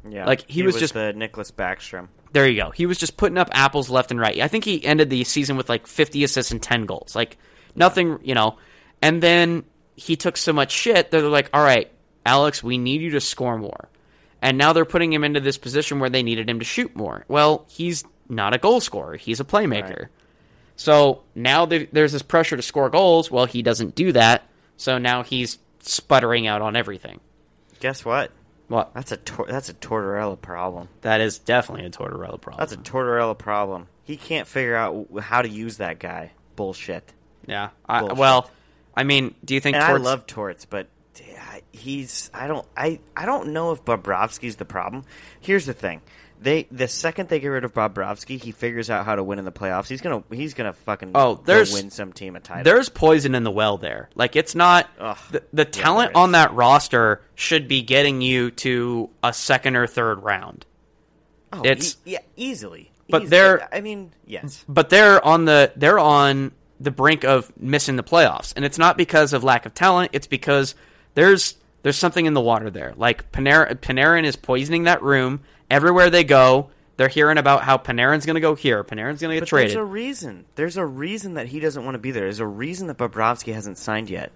[0.08, 2.08] Yeah, Like, he was just- the Nicklas Backstrom.
[2.32, 2.70] There you go.
[2.70, 4.40] He was just putting up apples left and right.
[4.40, 7.16] I think he ended the season with like 50 assists and 10 goals.
[7.16, 7.36] Like
[7.74, 8.58] nothing, you know.
[9.02, 9.64] And then
[9.98, 11.90] he took so much shit that they're like, "All right,
[12.24, 13.88] Alex, we need you to score more."
[14.40, 17.24] And now they're putting him into this position where they needed him to shoot more.
[17.28, 19.16] Well, he's not a goal scorer.
[19.16, 19.98] He's a playmaker.
[19.98, 20.08] Right.
[20.76, 23.30] So now there's this pressure to score goals.
[23.30, 24.44] Well, he doesn't do that.
[24.76, 27.18] So now he's sputtering out on everything.
[27.80, 28.30] Guess what?
[28.68, 28.94] What?
[28.94, 30.88] That's a tor- that's a Tortorella problem.
[31.00, 32.58] That is definitely a Tortorella problem.
[32.58, 33.88] That's a Tortorella problem.
[34.04, 36.32] He can't figure out how to use that guy.
[36.54, 37.12] Bullshit.
[37.46, 37.70] yeah.
[37.88, 38.18] I, Bullshit.
[38.18, 38.50] well,
[38.98, 40.88] I mean, do you think And Torts- I love Torts, but
[41.72, 45.04] he's I don't I I don't know if Bobrovsky's the problem.
[45.40, 46.00] Here's the thing.
[46.40, 49.44] They the second they get rid of Bobrovsky, he figures out how to win in
[49.44, 49.88] the playoffs.
[49.88, 52.64] He's gonna he's gonna fucking Oh, there's- win some team a title.
[52.64, 54.08] there's poison in the well there.
[54.14, 55.18] Like it's not Ugh.
[55.30, 59.86] the, the Yeah, talent on that roster should be getting you to a second or
[59.86, 60.64] third round.
[61.52, 62.92] oh, it's- e- yeah easily.
[63.10, 63.30] But Easily.
[63.30, 64.64] they're- I mean yes.
[64.68, 68.52] But they're on the they're on the brink of missing the playoffs.
[68.56, 70.74] And it's not because of lack of talent, it's because
[71.14, 72.92] there's there's something in the water there.
[72.96, 75.40] Like Panarin, Panarin is poisoning that room.
[75.70, 79.36] Everywhere they go, they're hearing about how Panarin's going to go here, Panarin's going to
[79.36, 79.70] get But traded.
[79.70, 80.44] there's a reason.
[80.56, 82.24] There's a reason that he doesn't want to be there.
[82.24, 84.32] There's a reason that Bobrovsky hasn't signed yet.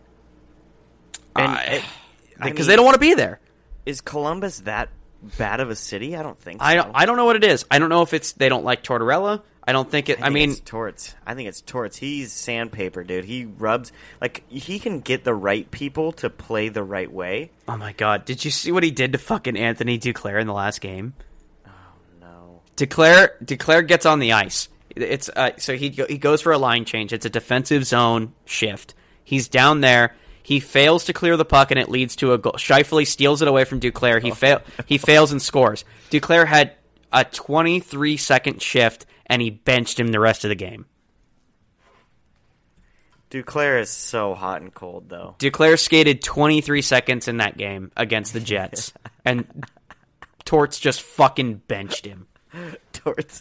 [1.34, 1.84] And I- it-
[2.40, 3.40] I because they don't want to be there.
[3.86, 4.88] Is Columbus that
[5.38, 6.16] bad of a city?
[6.16, 6.60] I don't think.
[6.60, 6.66] So.
[6.66, 7.64] I don't, I don't know what it is.
[7.70, 9.42] I don't know if it's they don't like Tortorella.
[9.64, 10.18] I don't think it.
[10.18, 11.14] I, think mean, it's Torts.
[11.24, 11.96] I think it's Torts.
[11.96, 13.24] He's sandpaper, dude.
[13.24, 17.52] He rubs like he can get the right people to play the right way.
[17.68, 20.52] oh my god, did you see what he did to fucking Anthony Duclair in the
[20.52, 21.14] last game?
[21.64, 21.70] Oh
[22.20, 24.68] no, Duclair Duclair gets on the ice.
[24.96, 27.12] It's uh, so he he goes for a line change.
[27.12, 28.94] It's a defensive zone shift.
[29.22, 30.14] He's down there.
[30.42, 32.54] He fails to clear the puck, and it leads to a goal.
[32.54, 34.20] Scheifele steals it away from Duclair.
[34.22, 35.84] He fail he fails and scores.
[36.10, 36.72] Duclair had
[37.12, 40.86] a 23 second shift, and he benched him the rest of the game.
[43.30, 45.36] Duclair is so hot and cold though.
[45.38, 48.92] Duclair skated 23 seconds in that game against the Jets,
[49.24, 49.64] and
[50.44, 52.26] Torts just fucking benched him.
[52.92, 53.40] Torts,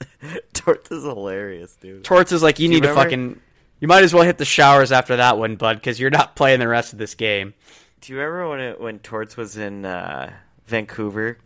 [0.54, 2.06] Torts is hilarious, dude.
[2.06, 3.42] Torts is like, you need to remember- fucking,
[3.82, 6.60] you might as well hit the showers after that one, bud, because you're not playing
[6.62, 7.54] the rest of this game.
[8.00, 10.32] Do you remember when it, when Torts was in uh,
[10.68, 11.38] Vancouver?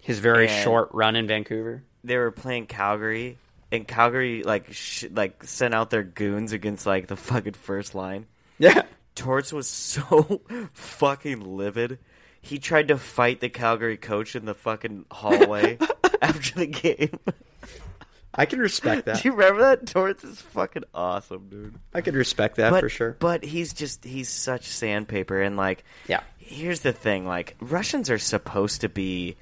[0.00, 1.84] His very short run in Vancouver.
[2.04, 3.38] They were playing Calgary,
[3.70, 8.26] and Calgary like sh- like sent out their goons against like the fucking first line.
[8.58, 8.82] Yeah.
[9.16, 11.98] Torts was so fucking livid.
[12.42, 15.78] He tried to fight the Calgary coach in the fucking hallway
[16.22, 17.18] after the game.
[18.34, 19.16] I can respect that.
[19.22, 19.86] Do you remember that?
[19.86, 21.74] Torts is fucking awesome, dude.
[21.92, 23.16] I could respect that But, for sure.
[23.18, 26.22] But he's just he's such sandpaper and like Yeah.
[26.38, 29.36] Here's the thing, like Russians are supposed to be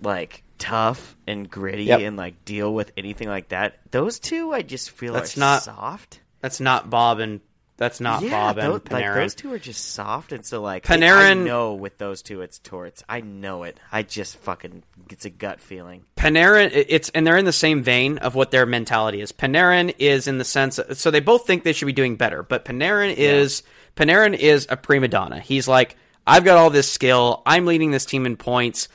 [0.00, 2.00] like tough and gritty Yep.
[2.00, 3.78] and like deal with anything like that.
[3.90, 6.20] Those two I just feel That's not- soft.
[6.40, 7.40] That's not Bob and
[7.82, 9.14] that's not yeah, Bob and tho- like Panarin.
[9.16, 12.60] those two are just soft, and so like Panarin- I know with those two it's
[12.60, 13.02] torts.
[13.08, 13.78] I know it.
[13.90, 16.04] I just fucking it's a gut feeling.
[16.16, 19.32] Panarin, it's and they're in the same vein of what their mentality is.
[19.32, 22.64] Panarin is in the sense, so they both think they should be doing better, but
[22.64, 23.64] Panarin is
[23.96, 25.40] Panarin is a prima donna.
[25.40, 27.42] He's like, I've got all this skill.
[27.44, 28.88] I'm leading this team in points.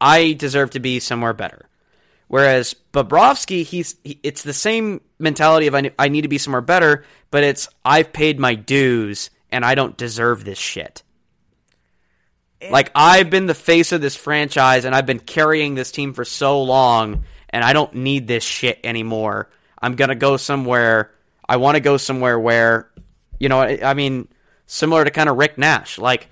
[0.00, 1.68] I deserve to be somewhere better.
[2.28, 6.60] Whereas Bobrovsky, he's he, it's the same mentality of I, I need to be somewhere
[6.60, 11.02] better, but it's I've paid my dues and I don't deserve this shit.
[12.70, 16.24] Like I've been the face of this franchise and I've been carrying this team for
[16.24, 19.48] so long and I don't need this shit anymore.
[19.80, 21.12] I'm going to go somewhere
[21.48, 22.90] I want to go somewhere where
[23.40, 24.28] you know I, I mean
[24.66, 26.28] similar to kind of Rick Nash, like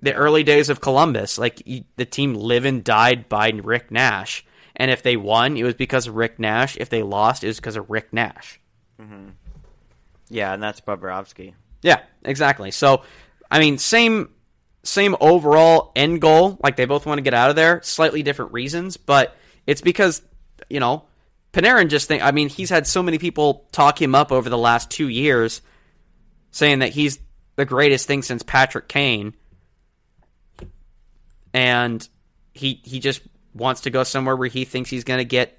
[0.00, 4.44] the early days of Columbus, like you, the team live and died by Rick Nash.
[4.76, 6.76] And if they won, it was because of Rick Nash.
[6.76, 8.60] If they lost, it was because of Rick Nash.
[9.00, 9.30] Mm-hmm.
[10.28, 11.54] Yeah, and that's Bobrovsky.
[11.82, 12.70] Yeah, exactly.
[12.70, 13.02] So,
[13.50, 14.30] I mean, same
[14.82, 16.58] same overall end goal.
[16.62, 17.82] Like they both want to get out of there.
[17.82, 19.36] Slightly different reasons, but
[19.66, 20.22] it's because
[20.68, 21.04] you know
[21.52, 22.22] Panarin just think.
[22.22, 25.62] I mean, he's had so many people talk him up over the last two years,
[26.52, 27.18] saying that he's
[27.56, 29.34] the greatest thing since Patrick Kane,
[31.52, 32.06] and
[32.54, 33.20] he he just
[33.54, 35.58] wants to go somewhere where he thinks he's going to get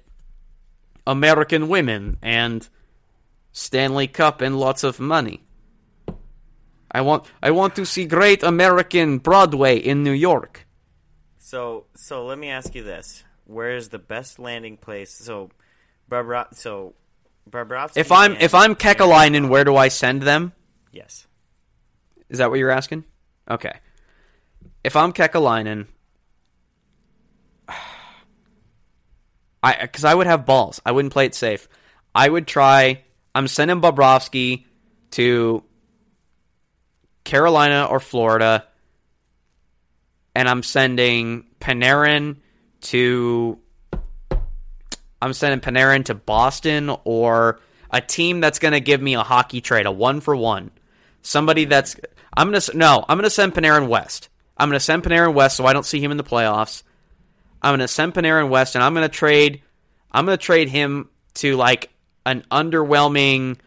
[1.06, 2.68] American women and
[3.52, 5.42] Stanley Cup and lots of money.
[6.90, 10.66] I want I want to see great American Broadway in New York.
[11.38, 15.10] So so let me ask you this: Where is the best landing place?
[15.10, 15.50] So,
[16.08, 16.94] Barbara, so
[17.50, 17.96] Bobrovsky.
[17.96, 20.52] If I'm if I'm Kekalainen, where do I send them?
[20.92, 21.26] yes,
[22.28, 23.04] Is that what you're asking?
[23.50, 23.72] Okay.
[24.84, 25.86] If I'm Kekalainen,
[29.62, 30.80] I because I would have balls.
[30.84, 31.68] I wouldn't play it safe.
[32.14, 33.02] I would try.
[33.34, 34.64] I'm sending Bobrovsky
[35.12, 35.62] to
[37.24, 38.66] Carolina or Florida,
[40.34, 42.36] and I'm sending Panarin
[42.82, 43.58] to.
[45.20, 47.60] I'm sending Panarin to Boston or
[47.92, 50.72] a team that's going to give me a hockey trade, a one for one.
[51.22, 51.94] Somebody that's
[52.36, 54.28] I'm gonna no, I'm gonna send Panarin West.
[54.56, 56.82] I'm gonna send Panarin West so I don't see him in the playoffs.
[57.62, 59.62] I'm gonna send Panarin West, and I'm gonna trade.
[60.10, 61.90] I'm gonna trade him to like
[62.26, 63.58] an underwhelming,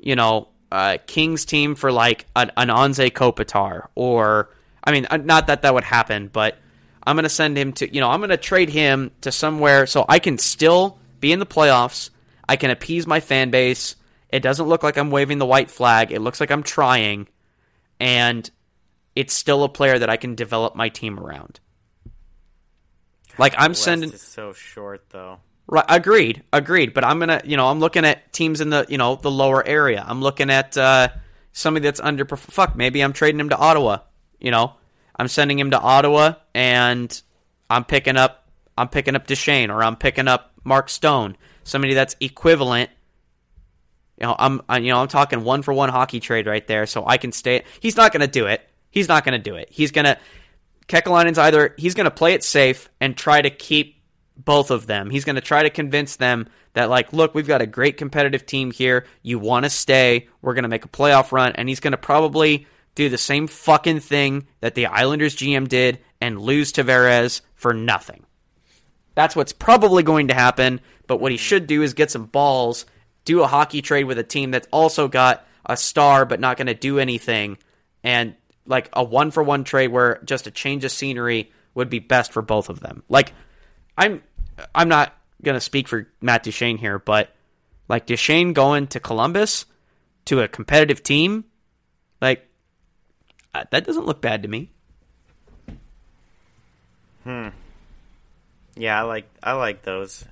[0.00, 4.50] you know, uh, Kings team for like an, an Anze Kopitar, or
[4.82, 6.58] I mean, uh, not that that would happen, but
[7.06, 10.18] I'm gonna send him to, you know, I'm gonna trade him to somewhere so I
[10.18, 12.10] can still be in the playoffs.
[12.48, 13.96] I can appease my fan base.
[14.30, 16.12] It doesn't look like I'm waving the white flag.
[16.12, 17.28] It looks like I'm trying,
[18.00, 18.50] and
[19.14, 21.60] it's still a player that I can develop my team around.
[23.38, 25.38] Like I'm sending is so short though.
[25.66, 26.92] Right, agreed, agreed.
[26.92, 29.66] But I'm gonna, you know, I'm looking at teams in the, you know, the lower
[29.66, 30.04] area.
[30.06, 31.08] I'm looking at uh,
[31.52, 32.24] somebody that's under.
[32.26, 33.98] Fuck, maybe I'm trading him to Ottawa.
[34.38, 34.74] You know,
[35.16, 37.22] I'm sending him to Ottawa, and
[37.70, 38.46] I'm picking up,
[38.76, 42.90] I'm picking up Duchene, or I'm picking up Mark Stone, somebody that's equivalent.
[44.20, 46.86] You know, I'm, I, you know, I'm talking one for one hockey trade right there,
[46.86, 47.64] so I can stay.
[47.80, 48.68] He's not gonna do it.
[48.90, 49.68] He's not gonna do it.
[49.70, 50.18] He's gonna.
[50.88, 53.94] Kekalainen's either he's gonna play it safe and try to keep
[54.36, 55.10] both of them.
[55.10, 58.46] He's going to try to convince them that, like, look, we've got a great competitive
[58.46, 59.06] team here.
[59.22, 60.28] You want to stay.
[60.42, 61.52] We're going to make a playoff run.
[61.52, 66.00] And he's going to probably do the same fucking thing that the Islanders GM did
[66.20, 68.24] and lose Tavares for nothing.
[69.14, 70.80] That's what's probably going to happen.
[71.06, 72.86] But what he should do is get some balls,
[73.24, 76.66] do a hockey trade with a team that's also got a star but not going
[76.66, 77.56] to do anything,
[78.02, 78.34] and
[78.66, 82.32] like a one for one trade where just a change of scenery would be best
[82.32, 83.02] for both of them.
[83.08, 83.32] Like
[83.98, 84.22] I'm
[84.74, 87.30] I'm not gonna speak for Matt Duchene here, but
[87.88, 89.66] like Duchene going to Columbus
[90.26, 91.44] to a competitive team,
[92.20, 92.48] like
[93.54, 94.70] uh, that doesn't look bad to me.
[97.24, 97.48] Hmm.
[98.76, 100.24] Yeah, I like I like those.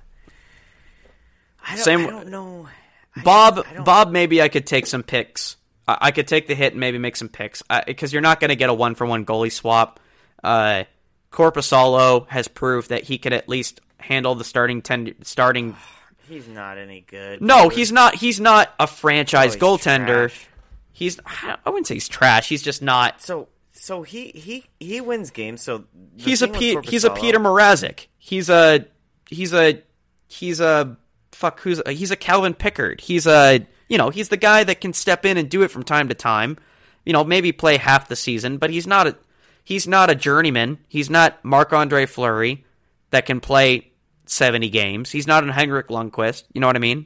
[1.65, 2.67] I don't, Same- I don't know.
[3.15, 5.55] I Bob, I don't- Bob, maybe I could take some picks.
[5.87, 8.49] I, I could take the hit and maybe make some picks because you're not going
[8.49, 9.99] to get a one for one goalie swap.
[10.43, 10.83] Uh,
[11.31, 15.75] Korpisalo has proved that he could at least handle the starting ten, starting.
[16.29, 17.41] He's not any good.
[17.41, 17.73] No, dude.
[17.73, 18.15] he's not.
[18.15, 20.29] He's not a franchise Oh, he's goaltender.
[20.29, 20.47] trash.
[20.93, 21.19] He's.
[21.25, 22.47] I wouldn't say he's trash.
[22.47, 23.21] He's just not.
[23.21, 25.61] So so he he he wins games.
[25.61, 25.83] So
[26.15, 28.07] He's a Pe- he's a Peter Mrazek.
[28.17, 28.85] He's a
[29.29, 29.83] he's a
[30.29, 30.95] he's a
[31.33, 33.01] fuck who's a, he's a Calvin Pickard.
[33.01, 35.83] He's a you know he's the guy that can step in and do it from
[35.83, 36.57] time to time.
[37.05, 39.15] You know maybe play half the season, but he's not a
[39.63, 40.79] he's not a journeyman.
[40.87, 42.65] He's not Marc Andre Fleury
[43.11, 43.91] that can play
[44.25, 45.11] seventy games.
[45.11, 46.45] He's not an Henrik Lundqvist.
[46.55, 47.05] You know what I mean?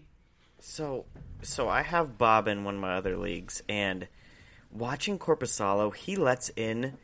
[0.62, 1.04] So
[1.42, 4.08] so I have Bob in one of my other leagues, and
[4.72, 6.98] watching Korpisalo, he lets in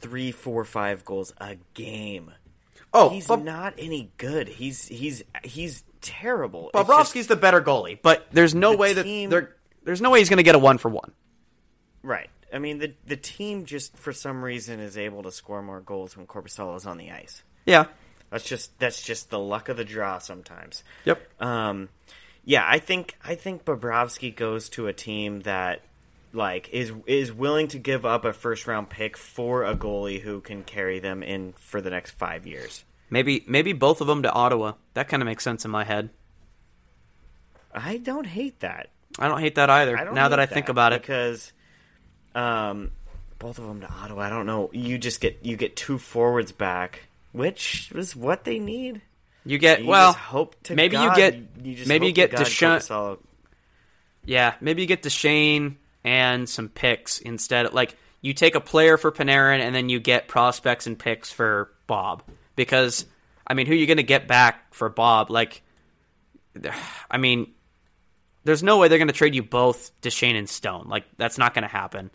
[0.00, 2.32] three, four, five goals a game.
[2.92, 4.48] Oh, He's Bob- not any good.
[4.48, 6.70] He's he's he's terrible.
[6.74, 10.10] Bobrovsky's just- the better goalie, but there's no The way that team- there there's no
[10.10, 11.12] way he's going to get a one for one.
[12.02, 12.30] right.
[12.52, 16.16] I mean the the team just for some reason is able to score more goals
[16.16, 17.42] when Korpisalo is on the ice.
[17.64, 17.86] Yeah.
[18.30, 20.82] That's just that's just the luck of the draw sometimes.
[21.04, 21.40] Yep.
[21.42, 21.88] Um,
[22.44, 25.82] yeah, I think I think Bobrovsky goes to a team that
[26.32, 30.40] like is is willing to give up a first round pick for a goalie who
[30.40, 32.84] can carry them in for the next five years.
[33.10, 34.74] Maybe maybe both of them to Ottawa.
[34.94, 36.10] That kind of makes sense in my head.
[37.74, 38.90] I don't hate that.
[39.18, 40.12] I don't hate that either.
[40.12, 41.52] Now that I think about it, because
[42.34, 42.90] um,
[43.38, 44.22] both of them to Ottawa.
[44.22, 44.70] I don't know.
[44.72, 49.02] You just get you get two forwards back, which is what they need.
[49.44, 50.12] you get You well.
[50.12, 53.16] just hope to maybe you get you just maybe you get God Duchene.
[54.24, 57.72] Yeah, maybe you get Duchene and some picks instead.
[57.72, 61.72] Like you take a player for Panarin and then you get prospects and picks for
[61.86, 62.22] Bob.
[62.60, 63.06] Because
[63.46, 65.30] I mean, who are you going to get back for Bob?
[65.30, 65.62] Like,
[67.10, 67.52] I mean,
[68.44, 70.86] there's no way they're going to trade you both Duchene and Stone.
[70.88, 72.10] Like that's not going to happen.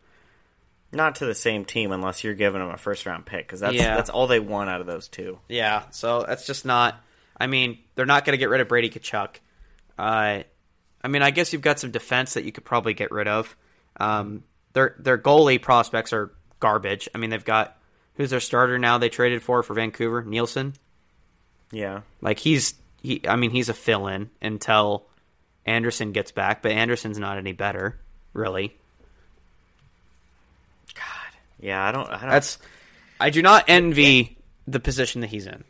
[0.92, 3.74] Not to the same team unless you're giving them a first round pick because that's
[3.74, 3.96] Yeah.
[3.96, 5.40] that's all they want out of those two.
[5.50, 6.96] Yeah, so that's just not.
[7.38, 9.38] I mean, they're not going to get rid of Brady Tkachuk.
[9.98, 10.44] Uh,
[11.04, 13.58] I mean, I guess you've got some defense that you could probably get rid of.
[14.00, 14.44] Um,
[14.74, 17.10] their their goalie prospects are garbage.
[17.14, 17.75] I mean, they've got
[18.16, 18.98] who's their starter now?
[18.98, 20.74] They traded for for Vancouver, Nilsson.
[21.72, 23.22] Yeah, Like he's he.
[23.28, 25.06] I mean, he's a fill in until
[25.66, 27.98] Anderson gets back, but Anderson's not any better,
[28.34, 28.76] really.
[30.94, 31.84] God, yeah.
[31.84, 32.08] I don't.
[32.10, 32.30] I don't.
[32.30, 32.58] That's.
[33.20, 34.38] I do not envy
[34.68, 35.64] the position that he's in.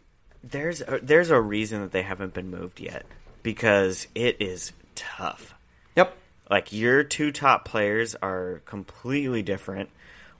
[0.43, 3.05] there's a, there's a reason that they haven't been moved yet
[3.43, 5.53] because it is tough.
[5.95, 6.15] Yep.
[6.49, 9.89] Like your two top players are completely different.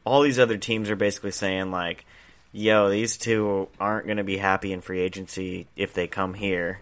[0.06, 2.06] All these other teams are basically saying like,
[2.52, 6.80] "Yo, these two aren't going to be happy in free agency if they come here."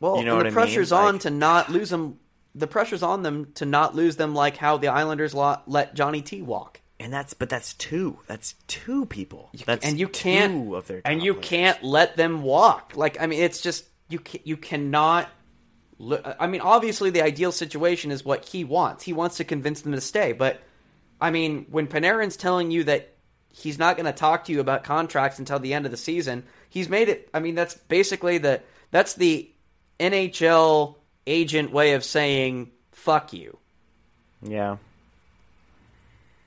[0.00, 0.52] Well, You know the I mean?
[0.54, 2.18] pressure's on Like- to not lose them.
[2.54, 6.42] The pressure's on them to not lose them, like how the Islanders let Johnny T
[6.42, 6.80] walk.
[7.00, 8.18] And that's but that's two.
[8.26, 9.50] That's two people.
[9.66, 11.48] That's and you can't two of their and you players.
[11.48, 12.92] can't let them walk.
[12.94, 15.28] Like I mean, it's just you ca- you cannot.
[16.38, 19.04] I mean, obviously, the ideal situation is what he wants.
[19.04, 20.32] He wants to convince them to stay.
[20.32, 20.60] But
[21.22, 23.14] I mean, when Panarin's telling you that
[23.54, 26.42] he's not going to talk to you about contracts until the end of the season,
[26.68, 27.30] he's made it.
[27.32, 29.48] I mean, that's basically the that's the
[30.00, 30.96] NHL
[31.26, 33.56] agent way of saying "fuck you."
[34.42, 34.78] Yeah.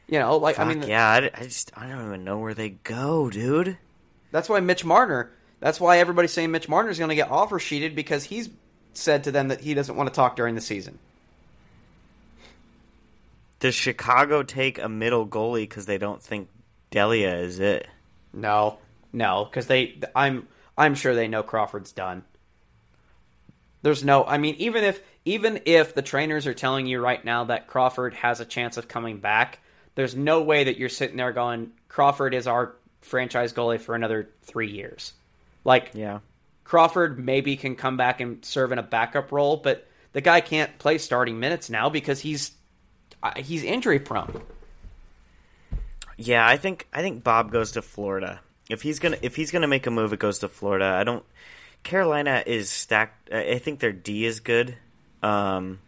[0.10, 1.07] You know, like Fuck I mean, yeah.
[1.07, 3.77] I, I just I don't even know where they go, dude.
[4.31, 5.31] That's why Mitch Marner.
[5.61, 8.49] That's why everybody's saying Mitch Marner is going to get offer sheeted because he's
[8.93, 10.99] said to them that he doesn't want to talk during the season.
[13.65, 16.49] Does Chicago take a middle goalie because they don't think
[16.91, 17.87] Delia is it?
[18.31, 18.77] No,
[19.11, 19.99] no, because they.
[20.15, 20.47] I'm.
[20.77, 22.23] I'm sure they know Crawford's done.
[23.81, 24.23] There's no.
[24.23, 28.13] I mean, even if even if the trainers are telling you right now that Crawford
[28.13, 29.57] has a chance of coming back,
[29.95, 34.29] there's no way that you're sitting there going Crawford is our franchise goalie for another
[34.43, 35.13] three years.
[35.63, 36.19] Like Yeah.
[36.65, 40.77] Crawford maybe can come back and serve in a backup role, but the guy can't
[40.77, 42.51] play starting minutes now because he's
[43.26, 44.41] uh, he's injury prone.
[46.18, 48.39] Yeah, I think I think Bob goes to Florida.
[48.69, 50.85] If he's gonna if he's gonna make a move, it goes to Florida.
[50.85, 51.23] I don't.
[51.84, 53.30] Carolina is stacked.
[53.34, 54.76] I I think their D is good,
[55.22, 55.80] um,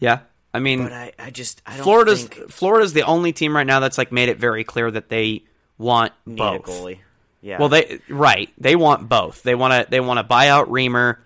[0.00, 0.20] Yeah,
[0.52, 3.66] I mean, but I, I just I don't Florida's think Florida's the only team right
[3.66, 5.44] now that's like made it very clear that they
[5.78, 6.68] want need both.
[6.68, 6.98] a goalie.
[7.42, 7.58] Yeah.
[7.58, 9.42] Well, they right they want both.
[9.42, 11.18] They want to they want to buy out Reimer.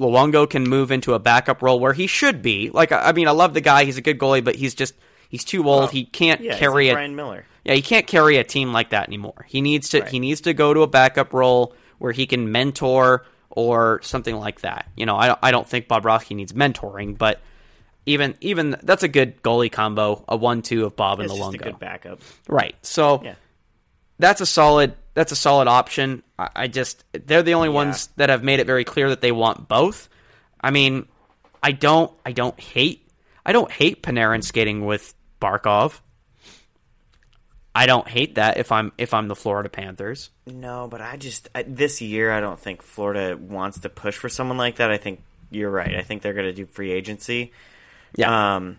[0.00, 2.70] Luongo can move into a backup role where he should be.
[2.70, 3.84] Like I mean, I love the guy.
[3.84, 4.94] He's a good goalie, but he's just
[5.28, 5.90] he's too old.
[5.90, 7.44] he can't yeah, carry like Ryan Miller.
[7.64, 9.44] Yeah, he can't carry a team like that anymore.
[9.46, 10.08] He needs to Right.
[10.08, 14.62] he needs to go to a backup role where he can mentor or something like
[14.62, 14.88] that.
[14.96, 17.40] You know, I don't, I don't think Bobrovsky needs mentoring, but
[18.06, 21.58] even even that's a good goalie combo, a one-two of Bob and It's just a
[21.58, 22.20] good backup.
[22.48, 22.74] Right.
[22.82, 23.34] So Yeah.
[24.18, 26.22] that's a solid that's a solid option.
[26.38, 29.32] I, I just they're the only ones that have made it very clear that they
[29.32, 30.08] want both.
[30.60, 31.08] I mean,
[31.62, 33.08] I don't I don't hate
[33.44, 36.00] I don't hate Panarin skating with Barkov.
[37.74, 40.30] I don't hate that if I'm if I'm the Florida Panthers.
[40.46, 44.28] No, but I just I, this year I don't think Florida wants to push for
[44.28, 44.90] someone like that.
[44.90, 45.94] I think you're right.
[45.94, 47.52] I think they're going to do free agency.
[48.16, 48.56] Yeah.
[48.56, 48.78] Um,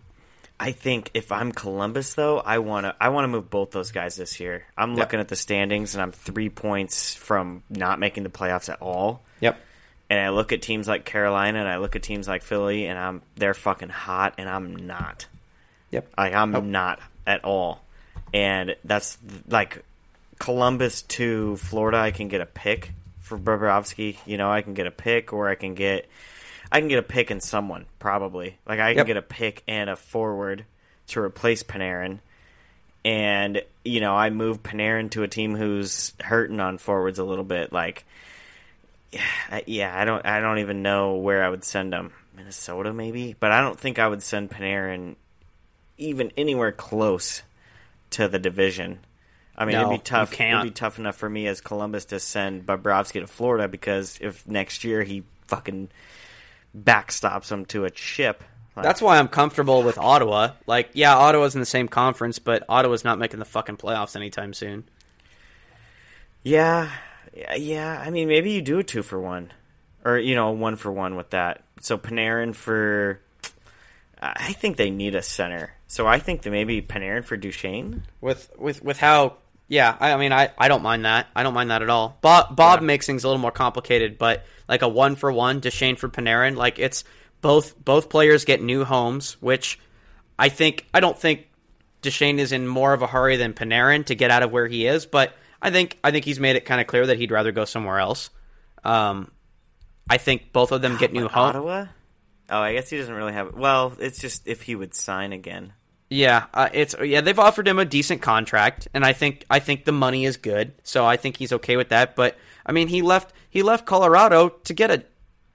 [0.61, 3.91] I think if I'm Columbus though, I want to I want to move both those
[3.91, 4.63] guys this year.
[4.77, 8.79] I'm looking at the standings and I'm 3 points from not making the playoffs at
[8.79, 9.23] all.
[9.39, 9.59] Yep.
[10.11, 12.99] And I look at teams like Carolina and I look at teams like Philly and
[12.99, 15.25] I'm they're fucking hot and I'm not.
[15.89, 16.13] Yep.
[16.15, 16.63] Like I'm Nope.
[16.65, 17.81] not at all.
[18.31, 19.17] And that's
[19.47, 19.83] like
[20.38, 21.97] Columbus to Florida.
[21.97, 24.17] I can get a pick for Bobrovsky.
[24.27, 26.07] You know, I can get a pick, or I can get
[26.72, 28.57] I can get a pick and someone probably.
[28.65, 29.07] Like I can Yep.
[29.07, 30.65] get a pick and a forward
[31.07, 32.19] to replace Panarin.
[33.03, 37.43] And you know, I move Panarin to a team who's hurting on forwards a little
[37.43, 37.73] bit.
[37.73, 38.06] Like,
[39.65, 42.14] yeah, I- don't, I don't even know where I would send him.
[42.35, 45.15] Minnesota, maybe, but I don't think I would send Panarin
[45.98, 47.43] even anywhere close
[48.11, 48.99] to the division.
[49.57, 50.31] I mean, No, it'd be tough.
[50.31, 50.61] can't.
[50.61, 54.48] It'd be tough enough for me as Columbus to send Bobrovsky to Florida because if
[54.48, 55.89] next year he fucking
[56.77, 58.43] backstops them to a chip,
[58.76, 60.52] like, That's why I'm comfortable with Ottawa.
[60.65, 64.53] Like, yeah, Ottawa's in the same conference, but Ottawa's not making the fucking playoffs anytime
[64.53, 64.85] soon.
[66.41, 66.89] Yeah,
[67.35, 68.02] yeah, yeah.
[68.03, 69.52] I mean, maybe you do a two for one,
[70.06, 71.64] or you know, one for one with that.
[71.81, 73.19] So Panarin for
[74.22, 75.73] I think they need a center.
[75.88, 78.03] So I think that maybe Panarin for Duchene.
[78.22, 79.38] with with with how
[79.72, 82.18] yeah I, I mean I, I don't mind that I don't mind that at all
[82.22, 82.85] Bob Bob Yeah.
[82.85, 86.56] makes things a little more complicated but like a one for one Duchene for Panarin
[86.56, 87.03] like it's
[87.41, 89.80] both both players get new homes which
[90.38, 91.48] I think I don't think
[92.02, 94.85] Duchene is in more of a hurry than Panarin to get out of where he
[94.85, 97.52] is but I think I think he's made it kind of clear that he'd rather
[97.53, 98.30] go somewhere else
[98.84, 99.31] um
[100.10, 101.85] I think both of them get new homes Ottawa.
[102.49, 103.53] Oh, I guess he doesn't really have.
[103.56, 105.72] Well, it's just if he would sign again.
[106.13, 107.21] Yeah, uh, it's yeah.
[107.21, 110.73] They've offered him a decent contract, and I think I think the money is good,
[110.83, 112.17] so I think he's okay with that.
[112.17, 115.05] But I mean, he left he left Colorado to get a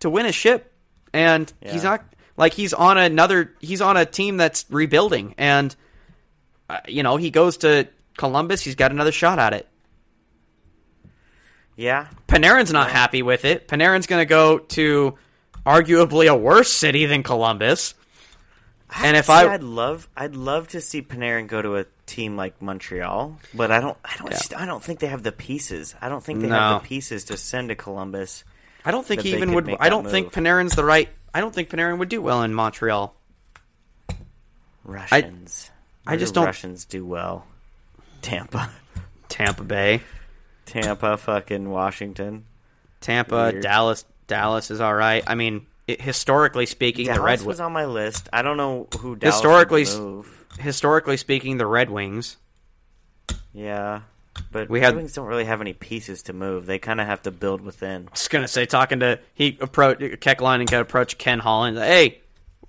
[0.01, 0.73] to win a ship,
[1.13, 2.07] and he's not
[2.39, 5.77] like he's on another he's on a team that's rebuilding, and
[6.71, 9.69] uh, you know he goes to Columbus, he's got another shot at it.
[11.77, 13.69] Yeah, Panarin's not happy with it.
[13.69, 15.19] Panarin's going to go to
[15.67, 17.93] arguably a worse city than Columbus.
[19.03, 22.37] And if See, I- I'd love, I'd love to see Panarin go to a team
[22.37, 24.59] like Montreal, but I don't, I don't, Yeah.
[24.59, 25.95] I don't think they have the pieces.
[26.01, 26.59] I don't think they No.
[26.59, 28.45] have the pieces to send to Columbus.
[28.85, 29.75] I don't think he even would.
[29.81, 30.45] I don't think move.
[30.47, 31.09] Panarin's the right.
[31.35, 33.15] I don't think Panarin would do well in Montreal.
[34.85, 35.71] Russians.
[36.07, 37.47] I Where just do don't- Russians do well.
[38.23, 38.71] Tampa,
[39.29, 40.01] Tampa Bay,
[40.65, 42.45] Tampa, fucking Washington.
[43.01, 43.63] Tampa, Weird.
[43.63, 44.05] Dallas.
[44.27, 45.23] Dallas is all right.
[45.27, 48.29] I mean, it, historically speaking, Dallas the Red Wings was on my list.
[48.33, 50.47] I don't know who Dallas Historically move.
[50.59, 52.37] historically speaking, the Red Wings.
[53.53, 54.03] Yeah,
[54.53, 56.67] but We we had- Wings don't really have any pieces to move.
[56.67, 58.07] They kind of have to build within.
[58.09, 61.79] I was gonna say, talking to he approach Kekalainen and could approach Ken Holland.
[61.79, 62.21] Hey,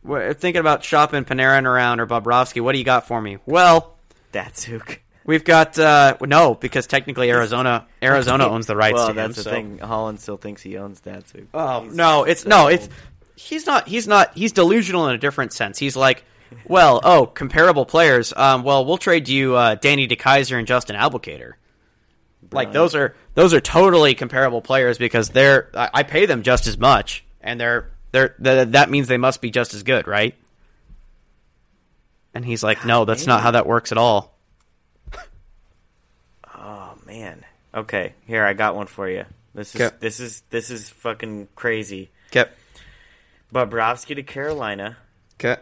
[0.03, 2.61] we're thinking about shopping Panarin around or Bobrovsky.
[2.61, 3.37] What do you got for me?
[3.45, 3.97] Well,
[4.33, 4.99] Datsyuk.
[5.27, 9.17] We've got uh, no because technically Arizona Arizona owns the rights well, to him.
[9.17, 9.77] that's the so- thing.
[9.77, 11.47] Holland still thinks he owns Datsyuk.
[11.53, 12.87] Oh no, it's so no, it's
[13.35, 13.89] he's not.
[13.89, 14.33] He's not.
[14.35, 15.77] He's delusional in a different sense.
[15.77, 16.23] He's like,
[16.65, 18.33] well, oh, comparable players.
[18.37, 21.53] Um, well, we'll trade you uh, Danny DeKeyser and Justin Abdelkader.
[22.49, 26.67] Like those are those are totally comparable players because they're I, I pay them just
[26.67, 30.35] as much, and they're they're th- that means they must be just as good, right?
[32.33, 34.36] And he's like, no, that's not how that works at all.
[37.07, 37.45] Man.
[37.73, 39.25] Okay, here I got one for you.
[39.55, 42.09] This is this is this is fucking crazy.
[42.31, 42.49] Okay,
[43.53, 44.97] Bobrovsky to Carolina
[45.39, 45.61] okay.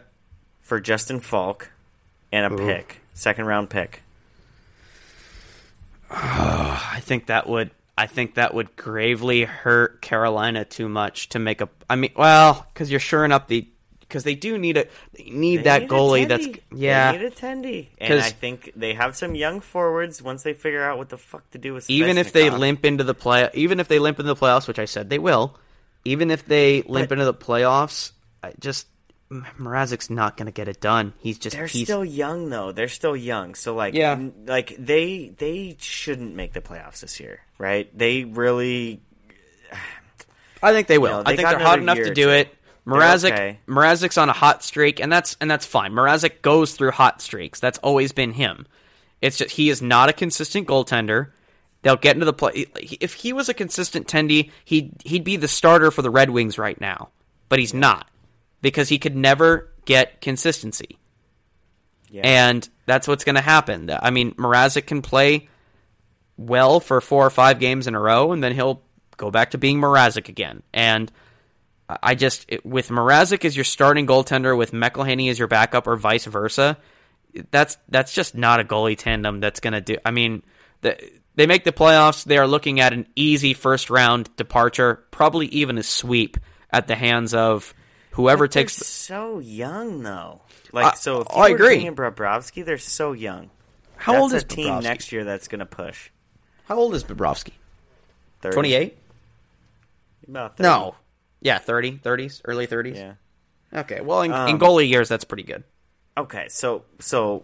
[0.62, 1.70] for Justin Faulk
[2.32, 2.66] and a Ooh.
[2.66, 4.02] pick, second round pick.
[6.10, 11.62] I think that would I think that would gravely hurt Carolina too much to make
[11.62, 11.70] a.
[11.90, 13.68] I mean, well, because you're shoring up the
[14.08, 16.28] because they do need a they need They that need a goalie.
[16.28, 17.12] That's yeah.
[17.12, 20.22] They need a tendy, and 'Cause- I think they have some young forwards.
[20.22, 23.04] Once they figure out what the fuck to do with even if they limp into
[23.04, 25.58] the play, even if they limp into the playoffs, which I said they will,
[26.04, 28.12] even if they limp But- into the playoffs,
[28.44, 28.88] I just
[29.32, 31.14] Mrazek's not going to get it done.
[31.18, 32.72] He's just They're he's, still young though.
[32.72, 33.56] They're still young.
[33.56, 34.12] So like Yeah.
[34.12, 37.90] n- like they they shouldn't make the playoffs this year, right?
[37.98, 39.02] They really
[40.64, 41.24] I think they will.
[41.24, 42.55] know, I think they're hot enough to do it.
[42.86, 43.60] Mrazek, okay.
[43.68, 45.92] Mrazek's on a hot streak, and that's and that's fine.
[45.92, 47.60] Mrazek goes through hot streaks.
[47.60, 48.68] That's always been him.
[49.22, 51.32] It's just he is not a consistent goaltender.
[51.82, 52.68] They'll get into the play.
[52.76, 56.60] If he was a consistent tendy, he'd he'd be the starter for the Red Wings
[56.60, 57.10] right now.
[57.50, 58.08] But he's not
[58.62, 61.00] because he could never get consistency,
[62.10, 62.22] yeah.
[62.24, 63.90] and that's what's going to happen.
[63.90, 65.48] I mean, Mrazek can play
[66.38, 68.82] well for four or five games in a row, and then he'll
[69.18, 70.62] go back to being Mrazek again.
[70.74, 71.12] And
[71.88, 75.96] I just it, with Mrazek as your starting goaltender, with McElhinney as your backup, or
[75.96, 76.78] vice versa,
[77.52, 79.98] that's that's just not a goalie tandem that's going to do.
[80.04, 80.42] I mean,
[80.82, 80.98] the,
[81.36, 82.24] they make the playoffs.
[82.24, 86.38] They are looking at an easy first round departure, probably even a sweep
[86.72, 87.74] at the hands of
[88.12, 90.42] whoever But they're so young though.
[90.72, 91.76] Like I- so, if I you were agree.
[91.76, 93.52] thinking Bobrovsky, they're so young.
[93.98, 94.84] How that's old a is team Bobrovsky?
[94.84, 96.10] next year that's going to push?
[96.66, 97.52] How old is Bobrovsky?
[98.42, 98.98] Twenty eight?
[100.28, 100.96] About No.
[101.46, 102.96] Yeah, 30, 30s, early 30s.
[102.96, 103.14] Yeah.
[103.82, 104.02] Okay.
[104.02, 105.64] Well, in, in Um, goalie years, that's pretty good.
[106.18, 107.44] Okay, so so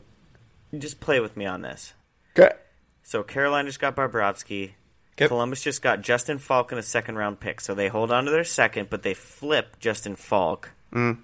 [0.75, 1.93] just play with me on this.
[2.35, 2.55] Okay.
[3.03, 4.71] So Carolina just got Bobrovsky.
[5.19, 5.27] Yep.
[5.27, 7.61] Columbus just got Justin Faulk in a second round pick.
[7.61, 10.71] So they hold on to their second, but they flip Justin Faulk.
[10.91, 11.19] Mm.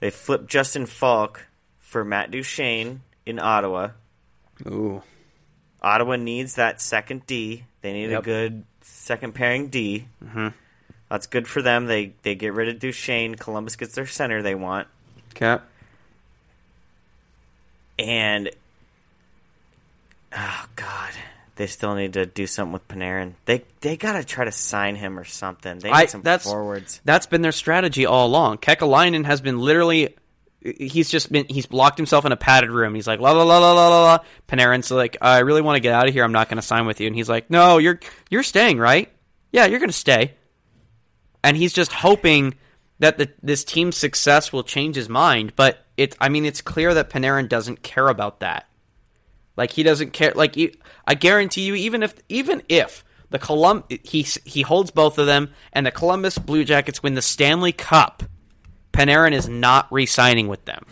[0.00, 1.46] They flip Justin Faulk
[1.78, 3.90] for Matt Duchene in Ottawa.
[4.66, 5.02] Ooh.
[5.80, 7.62] Ottawa needs that second D.
[7.82, 10.08] They need a good second pairing D.
[10.24, 10.48] Mm-hmm.
[11.10, 11.86] That's good for them.
[11.86, 13.34] They they get rid of Duchene.
[13.34, 14.86] Columbus gets their center they want,
[15.34, 15.60] Okay.
[17.98, 18.50] and
[20.36, 21.10] oh god,
[21.56, 23.34] they still need to do something with Panarin.
[23.44, 25.78] They they gotta try to sign him or something.
[25.80, 27.00] They need I- some that's- forwards.
[27.04, 28.58] That's been their strategy all along.
[28.58, 30.14] Kekalainen has been literally
[30.62, 32.94] he's just been he's locked himself in a padded room.
[32.94, 34.02] He's like la la la la la la.
[34.04, 34.18] la.
[34.48, 36.22] Panarin's like, I really want to get out of here.
[36.22, 37.06] I'm not going to sign with you.
[37.06, 37.98] And he's like, No, you're
[38.30, 39.10] you're staying, right?
[39.52, 40.34] Yeah, you're going to stay.
[41.42, 42.54] And he's just hoping
[42.98, 45.54] that the, this team's success will change his mind.
[45.56, 48.66] But it, I mean, it's clear that Panarin doesn't care about that.
[49.56, 50.32] Like he doesn't care.
[50.34, 50.72] Like you,
[51.06, 55.52] I guarantee you, even if even if the Colum he he holds both of them,
[55.72, 58.22] and the Columbus Blue Jackets win the Stanley Cup,
[58.92, 60.84] Panarin is not re-signing with them.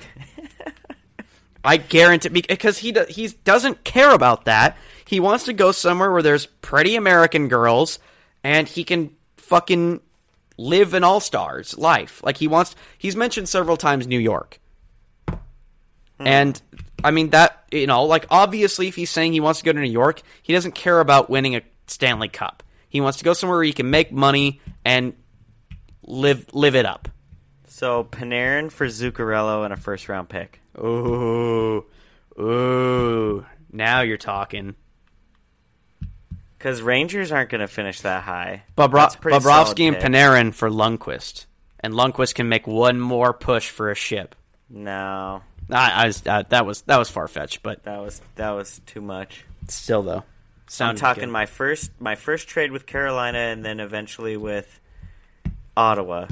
[1.64, 4.76] I guarantee because he do, he doesn't care about that.
[5.04, 7.98] He wants to go somewhere where there's pretty American girls,
[8.44, 10.00] and he can fucking
[10.58, 12.22] live an all stars life.
[12.22, 12.76] Like he wants.
[12.98, 14.60] He's mentioned several times New York,
[15.26, 16.26] hmm.
[16.26, 16.60] and
[17.02, 19.80] I mean that you know, like obviously, if he's saying he wants to go to
[19.80, 22.62] New York, he doesn't care about winning a Stanley Cup.
[22.90, 25.14] He wants to go somewhere where he can make money and
[26.02, 27.08] live live it up.
[27.66, 30.60] So Panarin for Zuccarello and a first round pick.
[30.78, 31.84] Ooh,
[32.38, 33.46] ooh.
[33.70, 34.74] Now you're talking.
[36.58, 38.64] Because Rangers aren't going to finish that high.
[38.76, 39.96] Bobro- That's a pretty solid Bobrovsky and.
[39.96, 41.46] Panarin for Lundqvist,
[41.80, 44.34] and Lundqvist can make one more push for a ship.
[44.68, 48.80] No, I, I was, that was that was far fetched, but that was that was
[48.86, 49.44] too much.
[49.68, 50.24] still though.
[50.80, 51.30] I'm talking good.
[51.30, 54.80] my first my first trade with Carolina, and then eventually with
[55.76, 56.26] Ottawa,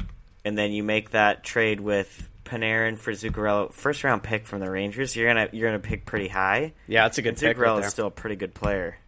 [0.45, 4.71] and then you make that trade with Panarin for Zuccarello, first round pick from the
[4.71, 5.15] Rangers.
[5.17, 6.73] You're gonna you're gonna pick pretty high.
[6.87, 7.87] yeah, that's a good And pick right Zuccarello there.
[7.87, 8.99] is still a pretty good player.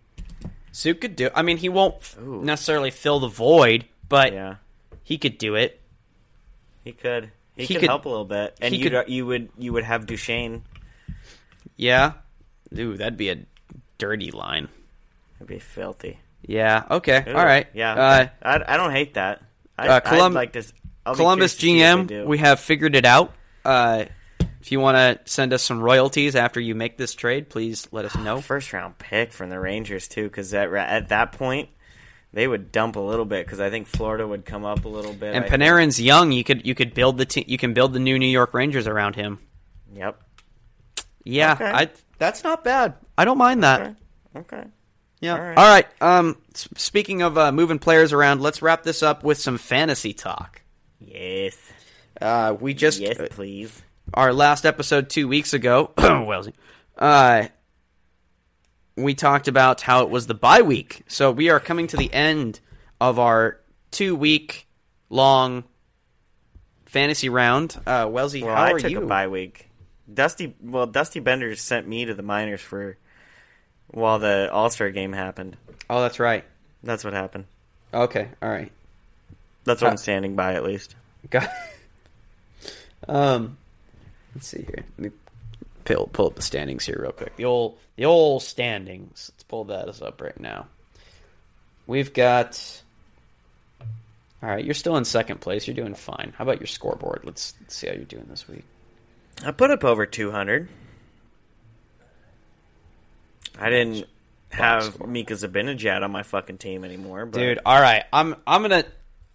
[0.74, 1.30] Zook could do.
[1.34, 2.42] I mean, he won't Ooh.
[2.44, 4.56] necessarily fill the void, but Yeah,
[5.02, 5.80] he could do it.
[6.84, 7.30] he could.
[7.56, 10.06] He, He could, could- help a little bit, and you you would you would have
[10.06, 10.62] Duchene.
[11.76, 12.12] Yeah.
[12.76, 13.38] Ooh, that'd be a
[13.98, 14.68] dirty line.
[15.38, 16.18] It'd be filthy.
[16.42, 16.84] Yeah.
[16.90, 17.24] Okay.
[17.26, 17.66] Ooh, All right.
[17.74, 17.94] Yeah.
[17.94, 19.42] Uh, I, I don't hate that.
[19.78, 20.58] I, uh, Colum- I'd like to.
[20.60, 20.72] s-
[21.06, 23.32] I'll Columbus curious to see what they GM, we have figured it out.
[23.64, 24.04] Uh,
[24.60, 28.04] if you want to send us some royalties after you make this trade, please let
[28.04, 28.40] us know.
[28.40, 31.68] first round pick from the Rangers too, because at at that point
[32.32, 35.12] they would dump a little bit because I think Florida would come up a little
[35.14, 35.34] bit.
[35.34, 35.62] And I think.
[35.62, 36.32] Panarin's young.
[36.32, 38.86] You could you could build the te- you can build the new New York Rangers
[38.86, 39.38] around him.
[39.94, 40.20] Yep.
[41.24, 41.64] Yeah, Okay.
[41.64, 42.94] I that's not bad.
[43.16, 43.80] I don't mind that.
[43.80, 43.94] Okay.
[44.36, 44.64] Okay.
[45.20, 45.34] Yeah.
[45.34, 45.86] All All right.
[46.00, 46.02] right.
[46.02, 50.62] Um, speaking of uh, moving players around, let's wrap this up with some fantasy talk.
[51.00, 51.56] Yes.
[52.20, 53.82] Uh, we just yes, please.
[54.14, 56.54] Our last episode two weeks ago, Wellesley,
[56.98, 57.48] uh,
[58.96, 61.02] we talked about how it was the bye week.
[61.08, 62.60] So we are coming to the end
[63.00, 63.60] of our
[63.90, 64.66] two week
[65.08, 65.64] long
[66.86, 67.76] fantasy round.
[67.86, 69.02] Uh, Wellesley, Well, how I are took you?
[69.02, 69.66] a bye week.
[70.12, 72.96] Dusty, well, Dusty Bender sent me to the minors for
[73.88, 75.56] while the All Star game happened.
[75.90, 76.44] Oh, that's right.
[76.82, 77.44] That's what happened.
[77.92, 78.72] Okay, all right.
[79.64, 80.94] That's what Uh, I'm standing by, at least.
[81.30, 81.50] Got.
[83.06, 83.57] um,
[84.38, 84.84] let's see here.
[84.96, 85.10] Let me
[85.84, 87.36] pull pull up the standings here real quick.
[87.36, 89.32] The old the old standings.
[89.34, 90.66] Let's pull that up right now.
[91.86, 92.82] We've got.
[94.40, 95.66] All right, you're still in second place.
[95.66, 96.32] You're doing fine.
[96.36, 97.22] How about your scoreboard?
[97.24, 98.62] Let's, let's see how you're doing this week.
[99.44, 100.68] I put up over 200.
[103.58, 104.06] I didn't
[104.50, 105.04] have.
[105.04, 107.26] Mika Zibanejad on my fucking team anymore.
[107.26, 107.58] But dude.
[107.66, 108.84] All right, I'm I'm gonna.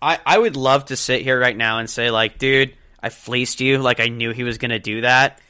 [0.02, 2.74] I I would love to sit here right now and say like, dude,
[3.04, 3.78] I fleeced you.
[3.78, 5.42] Like I knew he was gonna do that,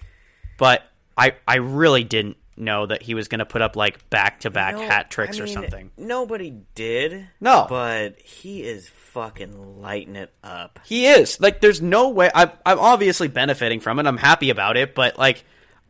[0.57, 0.83] but
[1.15, 4.75] I I really didn't know that he was gonna put up like back to back
[4.75, 5.91] hat tricks I or something.
[5.95, 7.27] Nobody did.
[7.39, 7.67] No.
[7.69, 10.79] but he is fucking lighting it up.
[10.83, 12.31] He is like, there's no way.
[12.33, 14.07] I I'm obviously benefiting from it.
[14.07, 15.45] I'm happy about it, but like.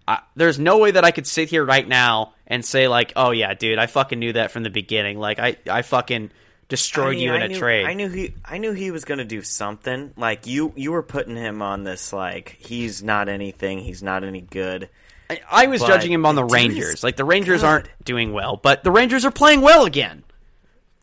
[0.06, 3.32] I, there's no way that I could sit here right now and say like, "Oh
[3.32, 6.30] yeah, dude, I fucking knew that from the beginning." Like, I, I fucking
[6.70, 7.86] destroyed I mean, you in I a knew, trade.
[7.86, 8.34] I knew he.
[8.46, 10.14] I knew he was gonna do something.
[10.18, 12.14] Like you, you were putting him on this.
[12.14, 13.80] Like he's not anything.
[13.80, 14.90] He's not any good.
[15.30, 17.04] I, I was But judging him on the the dude is Rangers.
[17.04, 17.68] Like the Rangers good.
[17.68, 20.24] aren't doing well, but the Rangers are playing well again.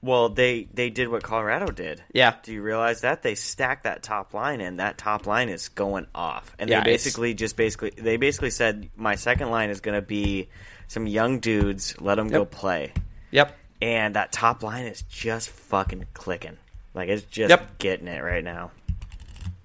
[0.02, 2.02] Well, they they did what Colorado did.
[2.14, 2.34] Yeah.
[2.42, 6.06] Do you realize that they stacked that top line, and that top line is going
[6.14, 6.54] off.
[6.58, 9.94] And Yeah, they it's- basically just basically they basically said my second line is going
[10.00, 10.48] to be
[10.88, 12.00] some young dudes.
[12.00, 12.92] Let them go play.
[13.30, 13.56] Yep.
[13.82, 16.58] And that top line is just fucking clicking.
[16.94, 17.78] Like it's just Yep.
[17.78, 18.72] getting it right now.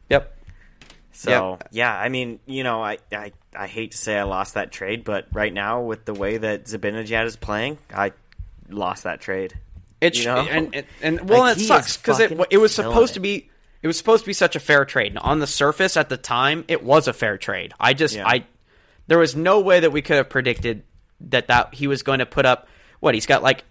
[0.10, 0.32] Yep.
[1.12, 1.68] So Yep.
[1.72, 5.04] yeah, I mean, you know, I, I I hate to say I lost that trade,
[5.04, 8.12] but right now with the way that Zibanejad is playing, I
[8.70, 9.54] lost that trade.
[10.02, 10.38] It's You know?
[10.40, 13.16] and, and and well, Like, it sucks because it it was supposed it.
[13.16, 13.50] to be
[13.82, 15.08] it was supposed to be such a fair trade.
[15.12, 17.74] And on the surface, at the time, it was a fair trade.
[17.80, 18.28] I just Yeah.
[18.28, 18.46] I
[19.08, 20.84] there was no way that we could have predicted
[21.22, 22.68] that that he was going to put up
[23.00, 23.64] what he's got like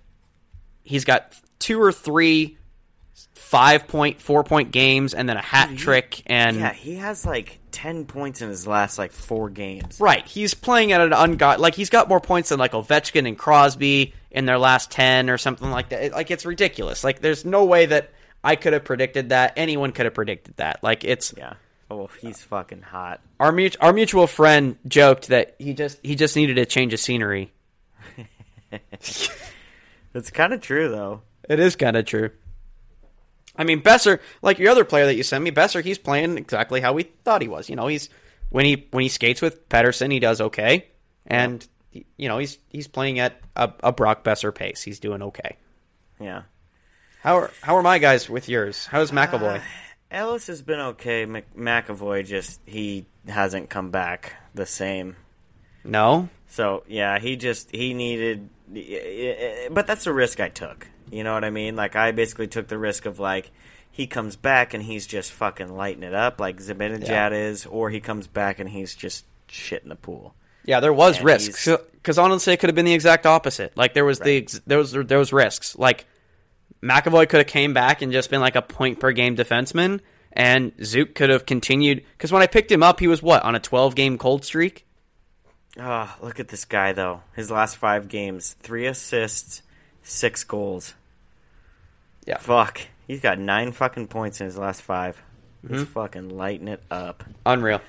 [0.84, 2.56] he's got two or three
[3.34, 7.58] five point four point games and then a hat trick and Yeah, he has like
[7.70, 10.00] ten points in his last like four games.
[10.00, 10.26] Right.
[10.26, 14.14] He's playing at an ungod like he's got more points than like Ovechkin and Crosby
[14.30, 16.02] in their last 10 or something like that.
[16.04, 17.04] It- like it's ridiculous.
[17.04, 18.10] Like there's no way that
[18.42, 19.52] I could have predicted that.
[19.56, 20.82] Anyone could have predicted that.
[20.82, 21.54] Like it's Yeah.
[21.90, 23.20] Oh, he's fucking hot.
[23.38, 26.98] our mut- our mutual friend joked that he just he just needed a change of
[27.00, 27.52] scenery.
[30.14, 31.22] It's kind of true though.
[31.48, 32.30] It is kind of true.
[33.56, 36.80] I mean, Boeser, like your other player that you sent me, Boeser, he's playing exactly
[36.80, 37.68] how we thought he was.
[37.68, 38.08] You know, he's
[38.50, 40.86] when he when he skates with Pettersson, he does okay,
[41.26, 44.82] and you know he's he's playing at a, a Brock Boeser pace.
[44.82, 45.56] He's doing okay.
[46.20, 46.42] Yeah.
[47.20, 48.86] How are how are my guys with yours?
[48.86, 49.58] How's McAvoy?
[49.58, 49.62] Uh,
[50.10, 51.24] Ellis has been okay.
[51.24, 55.16] Mc- McAvoy just he hasn't come back the same.
[55.84, 58.48] no, So yeah, he just he needed,
[59.72, 60.86] but that's a risk I took.
[61.10, 61.74] You know what I mean?
[61.74, 63.50] Like I basically took the risk of like
[63.90, 67.30] he comes back and he's just fucking lighting it up like Zibanejad Yeah.
[67.30, 70.34] is, or he comes back and he's just shit in the pool.
[70.64, 73.76] yeah, there was And risks he's- because honestly, it could have been the exact opposite.
[73.76, 75.76] Like there was the ex- there was there was risks.
[75.76, 76.06] Like
[76.82, 80.00] McAvoy could have came back and just been like a point per game defenseman,
[80.32, 82.04] and Zook could have continued.
[82.12, 84.86] Because when I picked him up, he was what on a twelve game cold streak.
[85.78, 87.22] Oh, look at this guy though.
[87.34, 89.62] His last five games, three assists,
[90.02, 90.94] six goals.
[92.26, 92.38] Yeah.
[92.38, 92.80] Fuck.
[93.06, 95.20] He's got nine fucking points in his last 5
[95.64, 95.78] Mm-hmm.
[95.78, 97.24] He's fucking lighting it up.
[97.46, 97.80] Unreal.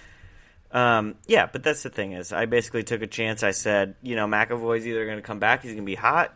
[0.71, 3.43] Um, yeah, but that's the thing is, I basically took a chance.
[3.43, 6.33] I said, you know, McAvoy's either going to come back, he's going to be hot,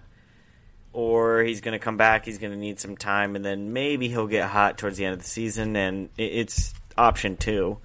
[0.94, 4.08] or he's going to come back, he's going to need some time, and then maybe
[4.08, 7.78] he'll get hot towards the end of the season, and it's option two.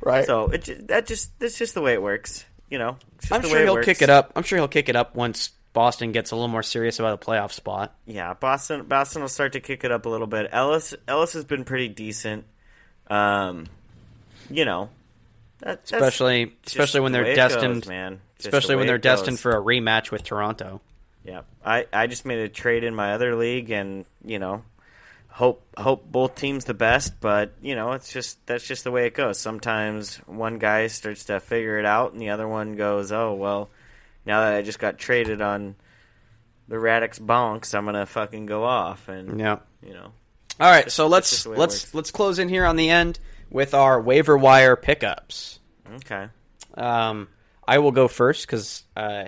[0.00, 0.26] Right.
[0.26, 2.96] So it that just that's just the way it works, you know.
[3.30, 3.86] I'm the sure he'll works.
[3.86, 4.32] kick it up.
[4.36, 7.24] I'm sure he'll kick it up once Boston gets a little more serious about a
[7.24, 7.94] playoff spot.
[8.06, 10.48] Yeah, Boston Boston will start to kick it up a little bit.
[10.52, 12.44] Ellis Ellis has been pretty decent.
[13.08, 13.66] Um,
[14.50, 14.88] you know,
[15.60, 18.20] that, Especially especially when the they're destined goes, man.
[18.38, 19.18] Just the especially when they're goes.
[19.20, 20.80] destined for a rematch with Toronto.
[21.24, 24.62] Yeah, I I just made a trade in my other league, and you know,
[25.36, 29.06] hope hope both teams the best, but you know, it's just that's just the way
[29.06, 29.38] it goes.
[29.38, 33.68] Sometimes one guy starts to figure it out, and the other one goes, "Oh well,
[34.24, 35.76] now that I just got traded on
[36.68, 39.58] the Radix bonks, I'm gonna fucking go off," and Yeah.
[39.82, 40.12] you know,
[40.58, 41.94] All right, so let's the way it let's works.
[41.94, 43.18] let's close in here on the end
[43.50, 45.60] with our waiver wire pickups.
[45.96, 46.28] okay,
[46.74, 47.28] Um,
[47.68, 49.24] I will go first because uh,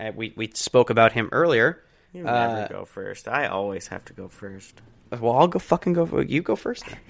[0.00, 1.82] uh, we we spoke about him earlier.
[2.14, 3.28] you Uh, never go first.
[3.28, 4.80] I always have to go first.
[5.18, 6.20] Well, I'll go fucking go.
[6.20, 6.86] You go first.
[6.86, 6.98] Then.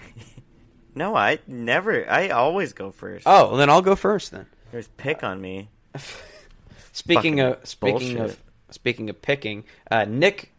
[0.93, 2.10] No, I never.
[2.10, 3.22] I always go first.
[3.24, 4.47] Oh, well, then I'll go first then.
[4.72, 5.68] There's pick on me.
[6.93, 8.31] Speaking Fucking of speaking bullshit.
[8.32, 8.40] of
[8.70, 10.52] speaking of picking, uh, Nick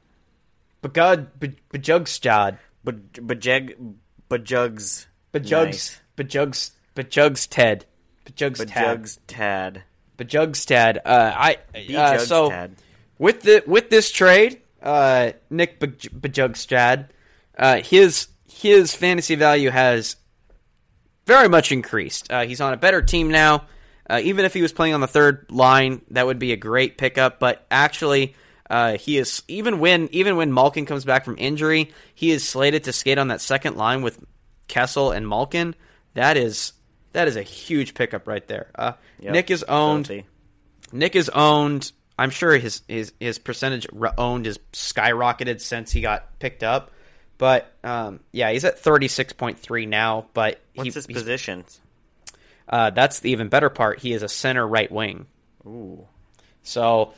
[0.81, 1.27] Bagud
[1.73, 3.95] Bajugstad But Bajeg
[4.29, 5.99] Bajugs Bajugs.
[6.15, 7.85] Bajugs Bajugs Ted
[8.25, 9.83] Bajugs Tad Bajugs Tad.
[10.17, 10.97] Bajugstad.
[11.05, 11.57] Uh, I
[11.93, 12.69] uh, so
[13.17, 17.07] with the with this trade, uh, Nick Baj- Bajugstad,
[17.57, 20.15] uh, his his fantasy value has
[21.25, 22.31] very much increased.
[22.31, 23.65] Uh, he's on a better team now.
[24.09, 26.97] Uh, even if he was playing on the third line, that would be a great
[26.97, 27.39] pickup.
[27.39, 28.35] But actually,
[28.69, 32.85] uh, he is even when even when Malkin comes back from injury, he is slated
[32.85, 34.21] to skate on that second line with
[34.67, 35.75] Kessel and Malkin.
[36.13, 36.73] That is
[37.13, 38.71] that is a huge pickup right there.
[38.75, 39.33] Uh, Yep.
[39.33, 40.07] Nick is owned.
[40.07, 40.25] Filthy.
[40.91, 41.91] Nick is owned.
[42.17, 43.85] I'm sure his his his percentage
[44.17, 46.91] owned is skyrocketed since he got picked up.
[47.41, 50.27] But um, yeah, he's at 36.3 now.
[50.35, 51.81] But What's he, his positions?
[52.69, 53.97] uh, that's the even better part.
[53.97, 55.25] He is a center right wing.
[55.65, 56.05] Ooh.
[56.61, 57.15] So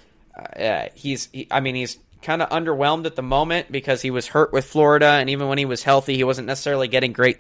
[0.57, 4.25] uh, he's he, I mean he's kind of underwhelmed at the moment because he was
[4.25, 7.39] hurt with Florida, and even when he was healthy, he wasn't necessarily getting great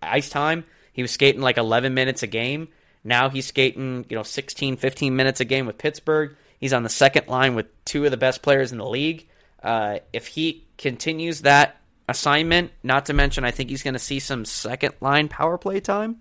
[0.00, 0.64] ice time.
[0.94, 2.68] He was skating like 11 minutes a game.
[3.04, 6.34] Now he's skating, you know, 16, 15 minutes a game with Pittsburgh.
[6.58, 9.28] He's on the second line with two of the best players in the league.
[9.62, 11.76] Uh, if he continues that
[12.10, 15.80] assignment, not to mention, I think he's going to see some second line power play
[15.80, 16.18] time.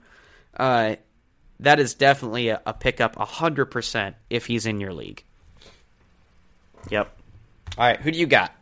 [0.56, 0.96] Uh,
[1.60, 5.24] that is definitely a, a pickup 100% if he's in your league.
[6.90, 7.14] Yep.
[7.78, 8.54] All right, who do you got?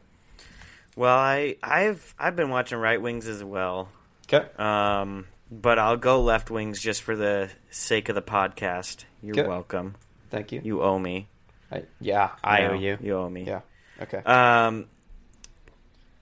[0.95, 3.89] Well, I I've I've been watching right wings as well.
[4.31, 4.47] Okay.
[4.57, 9.05] Um, but I'll go left wings just for the sake of the podcast.
[9.21, 9.47] You're Okay.
[9.47, 9.95] welcome.
[10.31, 10.61] Thank you.
[10.63, 11.27] You owe me.
[11.71, 12.97] I, yeah, I No, owe you.
[12.99, 13.43] You owe me.
[13.45, 13.61] Yeah.
[14.01, 14.17] Okay.
[14.17, 14.87] Um,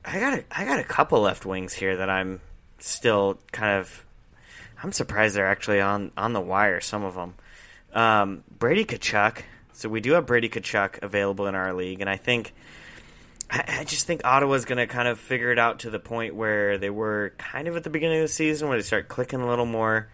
[0.06, 2.40] I got a, I got a couple left wings here that I'm
[2.80, 4.06] still kind of.
[4.82, 6.80] I'm surprised they're actually on on the wire.
[6.82, 7.34] Some of them.
[7.94, 9.42] Um, Brady Tkachuk.
[9.74, 12.54] So we do have Brady Tkachuk available in our league, and I think.
[13.50, 16.34] I, I just think Ottawa's going to kind of figure it out to the point
[16.34, 19.40] where they were kind of at the beginning of the season, where they start clicking
[19.40, 20.10] a little more.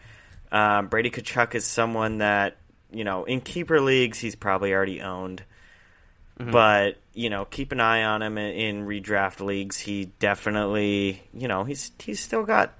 [0.51, 2.57] Um, Brady Tkachuk is someone that
[2.91, 5.43] you know in keeper leagues he's probably already owned,
[6.37, 9.77] but you know keep an eye on him in, redraft leagues.
[9.77, 12.73] He definitely you know he's he's still got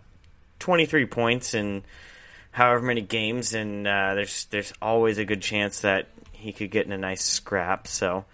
[0.59, 1.83] twenty three points in
[2.51, 6.85] however many games, and uh, there's there's always a good chance that he could get
[6.85, 7.87] in a nice scrap.
[7.87, 8.25] So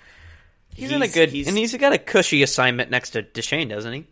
[0.78, 4.06] He's, in a good, and he's got a cushy assignment next to Duchene, doesn't he?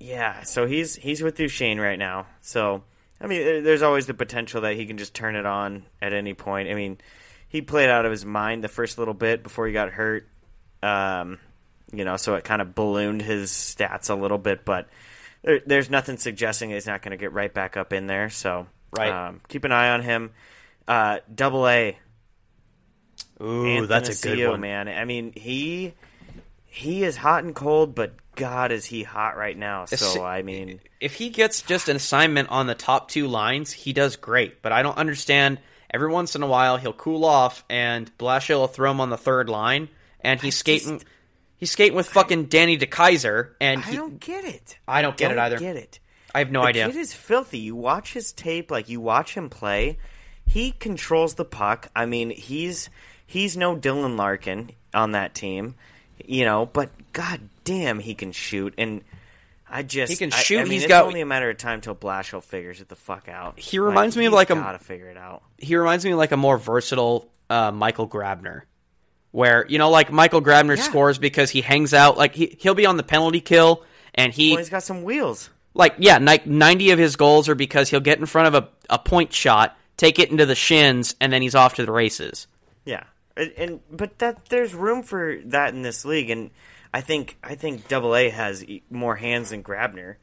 [0.00, 2.26] Yeah, so he's he's with Duchene right now.
[2.40, 2.82] So
[3.20, 6.34] I mean, there's always the potential that he can just turn it on at any
[6.34, 6.68] point.
[6.68, 6.98] I mean,
[7.48, 10.26] he played out of his mind the first little bit before he got hurt.
[10.82, 11.38] Um,
[11.92, 14.88] you know, so it kind of ballooned his stats a little bit, but
[15.42, 18.30] there, there's nothing suggesting he's not going to get right back up in there.
[18.30, 19.28] So Right.
[19.28, 20.30] um, keep an eye on him.
[20.88, 21.96] Uh, double A,
[23.42, 24.60] Ooh, that's a good Anthony one.
[24.60, 24.88] man.
[24.88, 25.94] I mean, he
[26.66, 29.84] he is hot and cold, but God, is he hot right now?
[29.86, 33.92] So I mean, If he gets just an assignment on the top two lines, he
[33.92, 34.62] does great.
[34.62, 35.58] But I don't understand.
[35.92, 39.18] Every once in a while, he'll cool off, and Blashill will throw him on the
[39.18, 39.88] third line,
[40.22, 40.98] and he's skating.
[40.98, 41.04] just-
[41.56, 44.78] he's skating with fucking Danny DeKeyser, and I he, don't get it.
[44.88, 45.58] I don't get it Don't either.
[45.58, 46.00] Get it?
[46.34, 46.86] I have no the idea.
[46.86, 47.58] kid is filthy.
[47.58, 49.98] You watch his tape, like you watch him play.
[50.46, 51.88] He controls the puck.
[51.94, 52.88] I mean, he's
[53.26, 55.74] he's no Dylan Larkin on that team,
[56.24, 56.66] you know.
[56.66, 58.74] But god damn, he can shoot.
[58.78, 59.02] And
[59.68, 61.80] I just He can shoot, I, mean, he's it's got- only a matter of time
[61.80, 63.58] till Blashill figures it the fuck out.
[63.60, 65.42] He reminds me of like a- gotta figure it out.
[65.58, 68.62] he reminds me of like a more versatile uh, Michael Grabner,
[69.32, 70.82] where you know, like Michael Grabner Yeah.
[70.82, 72.16] scores because he hangs out.
[72.16, 73.84] Like he he'll be on the penalty kill,
[74.14, 75.50] and he Well, he's got some wheels.
[75.74, 78.68] like yeah, ni- ninety of his goals are because he'll get in front of a,
[78.94, 82.46] a point shot, take it into the shins, and then he's off to the races.
[82.84, 83.04] Yeah,
[83.36, 86.50] and, and but that there's room for that in this league, and
[86.92, 90.16] I think I think Double A has more hands than Grabner.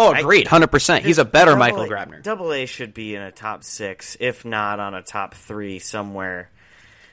[0.00, 1.04] Oh, agreed, hundred percent.
[1.04, 2.22] He's a better Michael A- Grabner.
[2.22, 6.50] Double A should be in a top six, if not on a top three somewhere.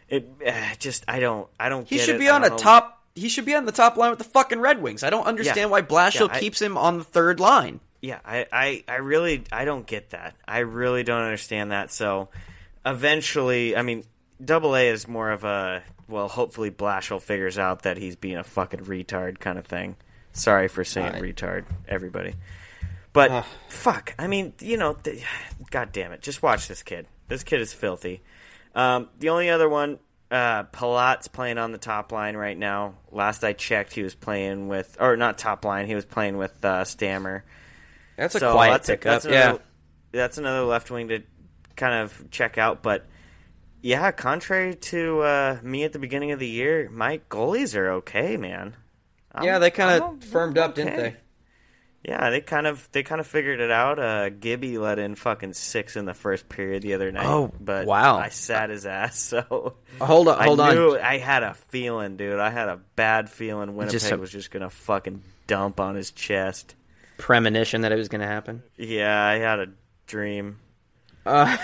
[0.09, 1.87] It uh, just I don't I don't.
[1.87, 2.19] He get should it.
[2.19, 2.57] be on a know.
[2.57, 3.01] top.
[3.15, 5.01] He should be on the top line with the fucking Red Wings.
[5.03, 5.65] I don't understand Yeah.
[5.67, 7.79] why Blashill Yeah, I- keeps him on the third line.
[8.01, 10.35] Yeah, I, I, I really I don't get that.
[10.47, 11.91] I really don't understand that.
[11.91, 12.29] So
[12.85, 14.03] eventually, I mean,
[14.43, 16.27] Double A is more of a well.
[16.27, 19.95] Hopefully, Blashill figures out that he's being a fucking retard kind of thing.
[20.33, 21.21] Sorry for saying Right.
[21.35, 22.35] retard, everybody.
[23.13, 23.45] But Ugh.
[23.69, 25.23] fuck, I mean, you know, th-
[25.71, 27.07] god damn it, just watch this kid.
[27.29, 28.21] This kid is filthy.
[28.75, 29.99] Um, the only other one,
[30.29, 32.95] uh, Palat's playing on the top line right now.
[33.11, 36.63] Last I checked, he was playing with, or not top line, he was playing with
[36.65, 37.45] uh, Stammer.
[38.17, 39.03] That's a So quiet that's, pickup.
[39.21, 39.63] that's yeah, another,
[40.11, 41.23] that's another left wing to
[41.75, 42.83] kind of check out.
[42.83, 43.05] But
[43.81, 48.35] yeah, contrary to uh, me at the beginning of the year, my goalies are okay,
[48.37, 48.75] man.
[49.31, 49.59] I'm- yeah.
[49.59, 51.15] They kind of firmed I'm up, didn't they?
[52.07, 53.97] Yeah, they kind of they kind of figured it out.
[53.97, 57.25] Uh, Gibby let in fucking six in the first period the other night.
[57.25, 58.17] Oh, but wow.
[58.17, 59.17] I sat his ass.
[59.35, 60.99] So Hold on, hold I on.
[60.99, 62.39] I had a feeling, dude.
[62.39, 66.11] I had a bad feeling Winnipeg Just a- was just gonna fucking dump on his
[66.11, 66.75] chest.
[67.17, 68.61] Premonition that it was going to happen.
[68.75, 69.67] Yeah, I had a
[70.05, 70.59] dream.
[71.25, 71.57] Uh,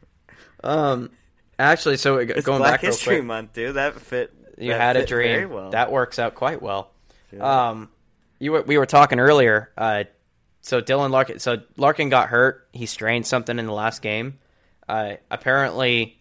[0.64, 1.10] um,
[1.58, 3.74] actually, so going Black back real History quick, Month, dude.
[3.76, 4.32] That fit.
[4.56, 5.70] you that had a fit very dream well.
[5.70, 6.90] that works out quite well.
[7.38, 7.90] Um,
[8.38, 9.70] you were, we were talking earlier.
[9.76, 10.04] Uh,
[10.60, 12.68] so Dylan Larkin, so Larkin got hurt.
[12.72, 14.38] He strained something in the last game.
[14.88, 16.18] Uh, apparently,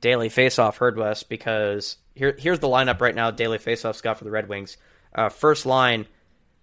[0.00, 3.30] Daily Faceoff heard us because here here's the lineup right now.
[3.30, 4.76] Daily Faceoff's got for the Red Wings.
[5.14, 6.06] Uh, first line: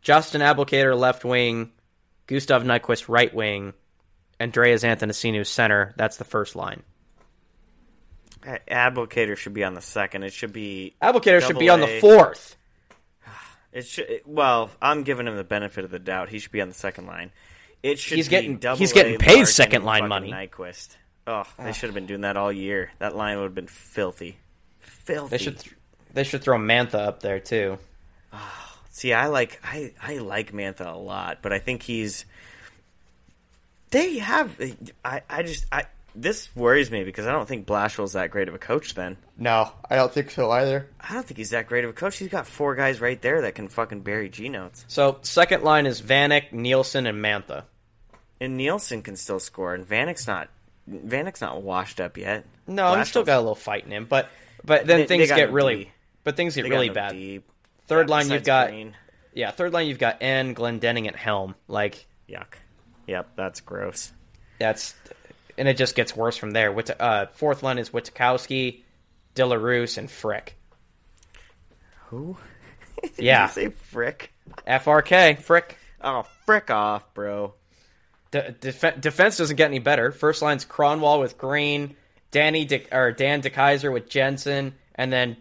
[0.01, 1.71] Justin Abdelkader left wing,
[2.27, 3.73] Gustav Nyquist right wing,
[4.39, 5.93] Andreas Athanasiou center.
[5.97, 6.83] That's the first line.
[8.43, 10.23] Abdelkader should be on the second.
[10.23, 10.93] It should be.
[11.01, 12.55] Abdelkader should be on the fourth.
[13.75, 14.21] It should.
[14.25, 16.29] Well, I'm giving him the benefit of the doubt.
[16.29, 17.31] He should be on the second line.
[17.83, 18.15] It should.
[18.15, 20.31] He's be getting- double he's getting A, paid Larkin, second line money.
[20.31, 20.95] Nyquist.
[21.27, 22.91] Oh, they should have been doing that all year.
[22.99, 24.37] That line would have been filthy.
[24.79, 25.37] Filthy.
[25.37, 25.75] They should th-
[26.13, 27.77] they should throw Mantha up there too.
[28.91, 32.25] See, I like I I like Mantha a lot, but I think he's.
[33.91, 34.57] They have.
[35.03, 35.85] I I just I
[36.15, 38.93] this worries me because I don't think Blashill's that great of a coach.
[38.93, 40.89] Then No, I don't think so either.
[40.99, 42.17] I don't think he's that great of a coach.
[42.17, 44.85] He's got four guys right there that can fucking bury G notes.
[44.87, 47.63] So second line is Vanek, Nielsen, and Mantha.
[48.39, 50.49] And Nielsen can still score, and Vanek's not.
[50.89, 52.45] Vanek's not washed up yet.
[52.67, 54.29] No, he's still got a little fight in him, but
[54.63, 55.91] but then They- they things got get no really D.
[56.23, 57.11] but things get they really no bad.
[57.13, 57.49] deep.
[57.87, 58.95] Third Yeah, line you've got Green.
[59.33, 61.55] yeah, third line you've got N, Glendening, and Helm.
[61.67, 62.55] Like Yuck.
[63.07, 64.11] Yep, that's gross.
[64.59, 64.95] that's
[65.57, 66.71] and it just gets worse from there.
[66.71, 68.81] With uh, fourth line is Witkowski,
[69.35, 70.55] Dillaroos, and Frick.
[72.07, 72.37] Who?
[73.01, 73.47] Did Yeah.
[73.47, 74.31] you say frick?
[74.67, 75.77] FRK, Frick.
[76.01, 77.53] Oh, frick off, bro.
[78.31, 80.11] De- def- defense doesn't get any better.
[80.11, 81.95] First line's Kronwall with Green,
[82.31, 85.37] Danny De- or Dan DeKeyser with Jensen, and then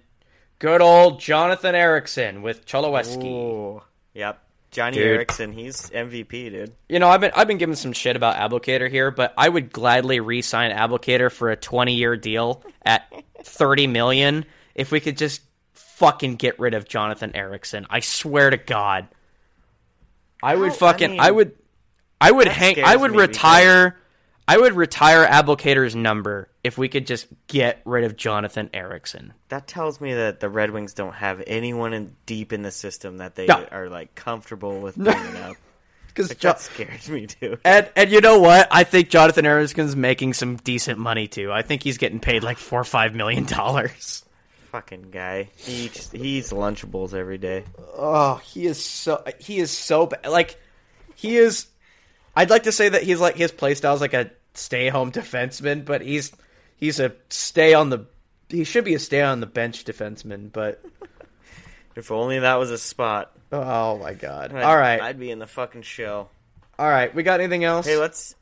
[0.59, 3.25] good old Jonathan Ericsson with Cholowski.
[3.25, 3.83] Ooh.
[4.15, 4.43] Yep.
[4.75, 5.07] Johnny Dude.
[5.07, 6.73] Ericsson, he's MVP, dude.
[6.89, 9.73] You know, I've been I've been giving some shit about Abdelkader here, but I would
[9.73, 13.11] gladly re-sign Abdelkader for a 20-year deal at
[13.43, 14.45] 30 million
[14.75, 15.41] if we could just
[15.73, 17.87] fucking get rid of Jonathan Ericsson.
[17.89, 19.07] I swear to God.
[20.43, 21.53] I would How- fucking I, mean, would
[22.21, 23.97] I would hang I would retire
[24.47, 29.33] I would retire Abdelkader's number if we could just get rid of Jonathan Ericsson.
[29.49, 33.19] That tells me that the Red Wings don't have anyone in, deep in the system
[33.19, 33.67] that they No.
[33.71, 35.57] are like comfortable with bringing up.
[36.15, 37.59] Cuz Like, that scares me, too.
[37.65, 38.69] And and you know what?
[38.71, 41.51] I think Jonathan Ericsson's making some decent money too.
[41.51, 44.25] I think he's getting paid like four or five million dollars.
[44.71, 45.51] Fucking guy.
[45.57, 47.65] He just, he eats Lunchables every day.
[47.97, 50.27] Oh, he is so he is so bad.
[50.29, 50.57] Like
[51.17, 51.67] he is.
[52.37, 55.13] I'd like to say that he's like his play style is like a stay home
[55.13, 56.33] defenseman, but he's
[56.77, 58.07] he's a stay on the.
[58.49, 60.83] He should be a stay on the bench defenseman, but
[61.97, 63.33] If only that was a spot.
[63.53, 64.53] oh my god!
[64.53, 66.29] I'd- All right, I'd be in the fucking show.
[66.79, 67.15] all right.
[67.15, 67.87] We got anything else?
[67.87, 68.35] Hey, let's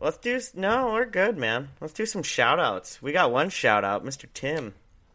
[0.00, 0.40] let's do.
[0.54, 1.68] No, we're good, man.
[1.80, 3.02] Let's do some shout outs.
[3.02, 4.24] We got one shout out, Mr.
[4.32, 4.72] Tim.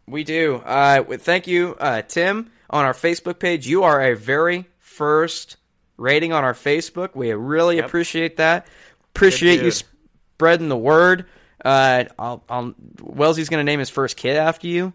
[0.08, 0.56] We do.
[0.58, 3.68] Uh, thank you, uh, Tim, on our Facebook page.
[3.68, 5.56] You are a very first
[6.02, 7.16] rating on our Facebook.
[7.16, 7.86] We really Yep.
[7.86, 8.68] appreciate that.
[9.16, 11.26] Appreciate you spreading the word.
[11.64, 14.94] Uh, I'll, I'll, Wellesley's going to name his first kid after you.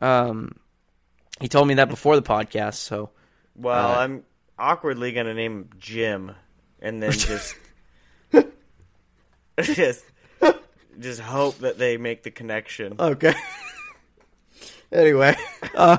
[0.00, 0.56] Um,
[1.40, 2.74] he told me that before the podcast.
[2.74, 3.10] So
[3.54, 4.24] Well, Uh, I'm
[4.58, 6.32] awkwardly gonna name him Jim,
[6.80, 7.54] and then just
[9.60, 10.04] just
[10.98, 12.94] just hope that they make the connection.
[12.98, 13.34] okay.
[14.92, 15.36] anyway,
[15.74, 15.98] uh,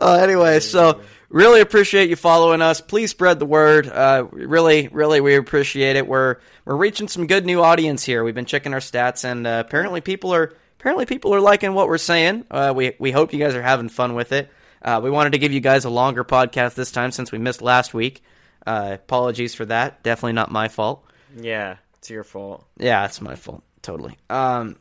[0.00, 2.80] uh, anyway, so really appreciate you following us.
[2.80, 3.88] Please spread the word.
[3.88, 6.06] Uh, really, really, we appreciate it.
[6.06, 8.24] We're we're reaching some good new audience here.
[8.24, 11.88] We've been checking our stats, and uh, apparently people are apparently people are liking what
[11.88, 12.44] we're saying.
[12.50, 14.50] Uh, we we hope you guys are having fun with it.
[14.80, 17.62] Uh, we wanted to give you guys a longer podcast this time since we missed
[17.62, 18.22] last week.
[18.66, 20.02] Uh, apologies for that.
[20.02, 21.04] Definitely not my fault.
[21.36, 22.66] Yeah, it's your fault.
[22.78, 23.62] Yeah, it's my fault.
[23.82, 24.16] Totally.
[24.30, 24.76] Um,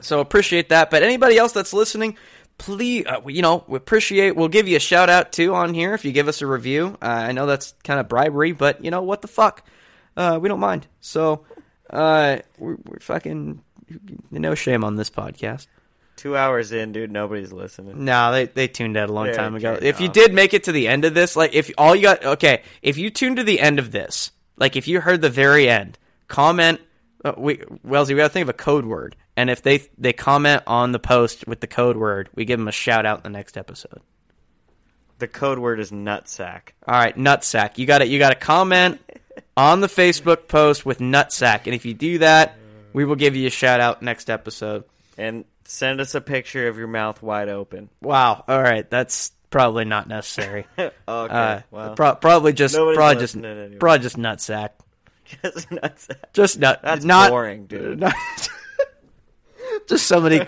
[0.00, 0.90] so appreciate that.
[0.90, 2.16] But anybody else that's listening,
[2.60, 4.36] please, uh, you know, we appreciate.
[4.36, 6.96] We'll give you a shout out too on here if you give us a review.
[7.02, 9.64] Uh, I know that's kind of bribery, but you know what the fuck,
[10.16, 10.86] uh, we don't mind.
[11.00, 11.44] So,
[11.88, 13.62] uh, we're, we're fucking
[14.30, 15.66] no shame on this podcast.
[16.16, 18.04] Two hours in, dude, nobody's listening.
[18.04, 19.78] No, they they tuned out a long Yeah, time ago.
[19.80, 20.12] If you no.
[20.12, 22.98] did make it to the end of this, like if all you got okay, if
[22.98, 26.80] you tuned to the end of this, like if you heard the very end, comment.
[27.22, 30.12] Uh, we Wellesley, we got to think of a code word, and if they they
[30.12, 33.22] comment on the post with the code word, we give them a shout out in
[33.32, 34.00] the next episode.
[35.18, 36.70] The code word is nutsack.
[36.86, 37.78] All right, nutsack.
[37.78, 39.00] You got to you got to comment
[39.56, 42.56] on the Facebook post with nutsack, and if you do that,
[42.92, 44.84] we will give you a shout out next episode.
[45.18, 47.90] And send us a picture of your mouth wide open.
[48.02, 48.44] Wow.
[48.48, 50.66] All right, that's probably not necessary.
[50.78, 53.76] okay, Uh, well, pro- probably just probably just anyway.
[53.78, 54.70] probably just nutsack.
[55.42, 56.32] just nutsack.
[56.32, 56.80] Just nut.
[56.82, 58.00] That's not boring, dude.
[58.00, 58.14] not-
[59.88, 60.40] just somebody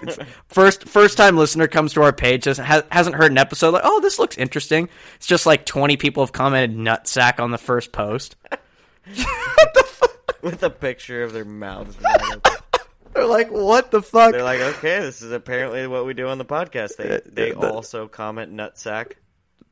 [0.48, 3.82] first first time listener comes to our page doesn't ha- hasn't heard an episode like
[3.84, 4.88] oh this looks interesting.
[5.16, 8.36] It's just like twenty people have commented nutsack on the first post.
[10.42, 11.96] With a picture of their mouths.
[13.14, 14.32] They're like what the fuck?
[14.32, 16.96] They're like, okay, this is apparently what we do on the podcast.
[16.96, 19.12] They they the- also comment nutsack.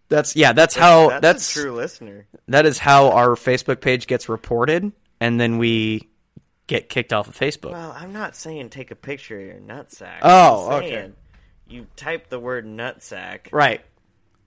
[0.08, 0.52] that's yeah.
[0.52, 2.26] That's how that's, that's, true listener.
[2.48, 6.09] that is how our Facebook page gets reported, and then we
[6.70, 7.72] get kicked off of Facebook.
[7.72, 10.20] Well, I'm not saying take a picture of your nutsack.
[10.22, 11.10] Oh, I'm okay.
[11.68, 13.80] You type the word nutsack, right.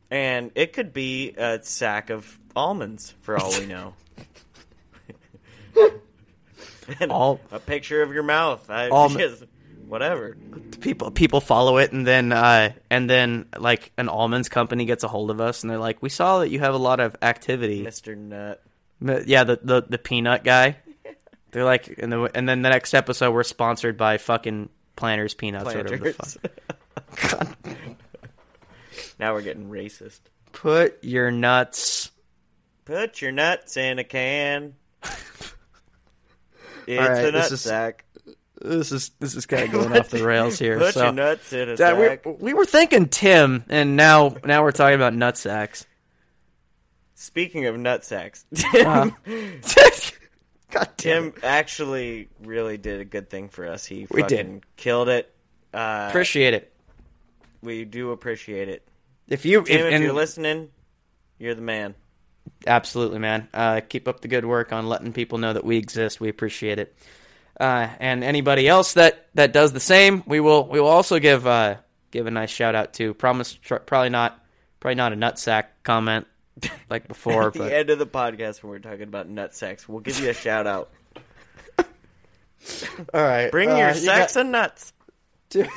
[0.10, 3.94] and it could be a sack of almonds for all we know.
[7.00, 8.70] and All- a picture of your mouth.
[8.70, 9.44] I Alm- just
[9.88, 10.38] whatever.
[10.80, 15.08] people people follow it and then uh and then like an almonds company gets a
[15.08, 17.84] hold of us and they're like we saw that you have a lot of activity
[17.84, 18.18] Mr.
[18.18, 18.64] Nut.
[19.28, 20.78] Yeah the the, the peanut guy
[21.54, 25.74] they're like and, the, and then the next episode we're sponsored by fucking planters peanuts
[25.74, 26.38] or whatever the Planters.
[27.16, 27.58] fuck
[29.20, 30.20] now we're getting racist.
[30.52, 32.12] put your nuts
[32.86, 34.74] Put your nuts in a can.
[36.86, 37.94] It's right, a this is- nutsack.
[38.62, 41.54] this is this is kind of going off the rails here Put so your nuts
[41.54, 42.26] in a Dad, sack.
[42.26, 45.86] we, we were thinking Tim, and now now we're talking about nut sacks.
[47.16, 49.10] Speaking of nut sacks, uh,
[49.62, 49.92] Tim,
[50.74, 53.86] God damn Tim actually really did a good thing for us.
[53.86, 54.76] He We fucking did.
[54.76, 55.34] killed it.
[55.74, 56.72] Uh, Appreciate it.
[57.62, 58.88] we do appreciate it.
[59.28, 60.70] If you Tim, if, and- you're listening,
[61.40, 61.96] you're the man.
[62.68, 63.48] Absolutely, man.
[63.54, 66.20] Uh, keep up the good work on letting people know that we exist.
[66.20, 66.96] We appreciate it.
[67.60, 71.46] Uh, and anybody else that, that does the same, we will we will also give
[71.48, 71.76] uh,
[72.12, 73.14] give a nice shout out to.
[73.14, 74.44] Promise, tr- probably not
[74.80, 76.28] probably not a nutsack comment
[76.90, 79.88] like before, At the but end of the podcast when we're talking about nut sex,
[79.88, 80.92] we'll give you a shout out.
[81.78, 81.86] all
[83.14, 83.52] right.
[83.52, 84.94] Bring uh, your you sex and nuts.
[85.50, 85.68] Got,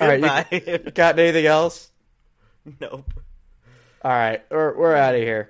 [0.00, 0.90] all right, you Goodbye.
[0.92, 1.90] got anything else?
[2.80, 3.12] nope.
[4.04, 5.40] All right, we're we're out of here.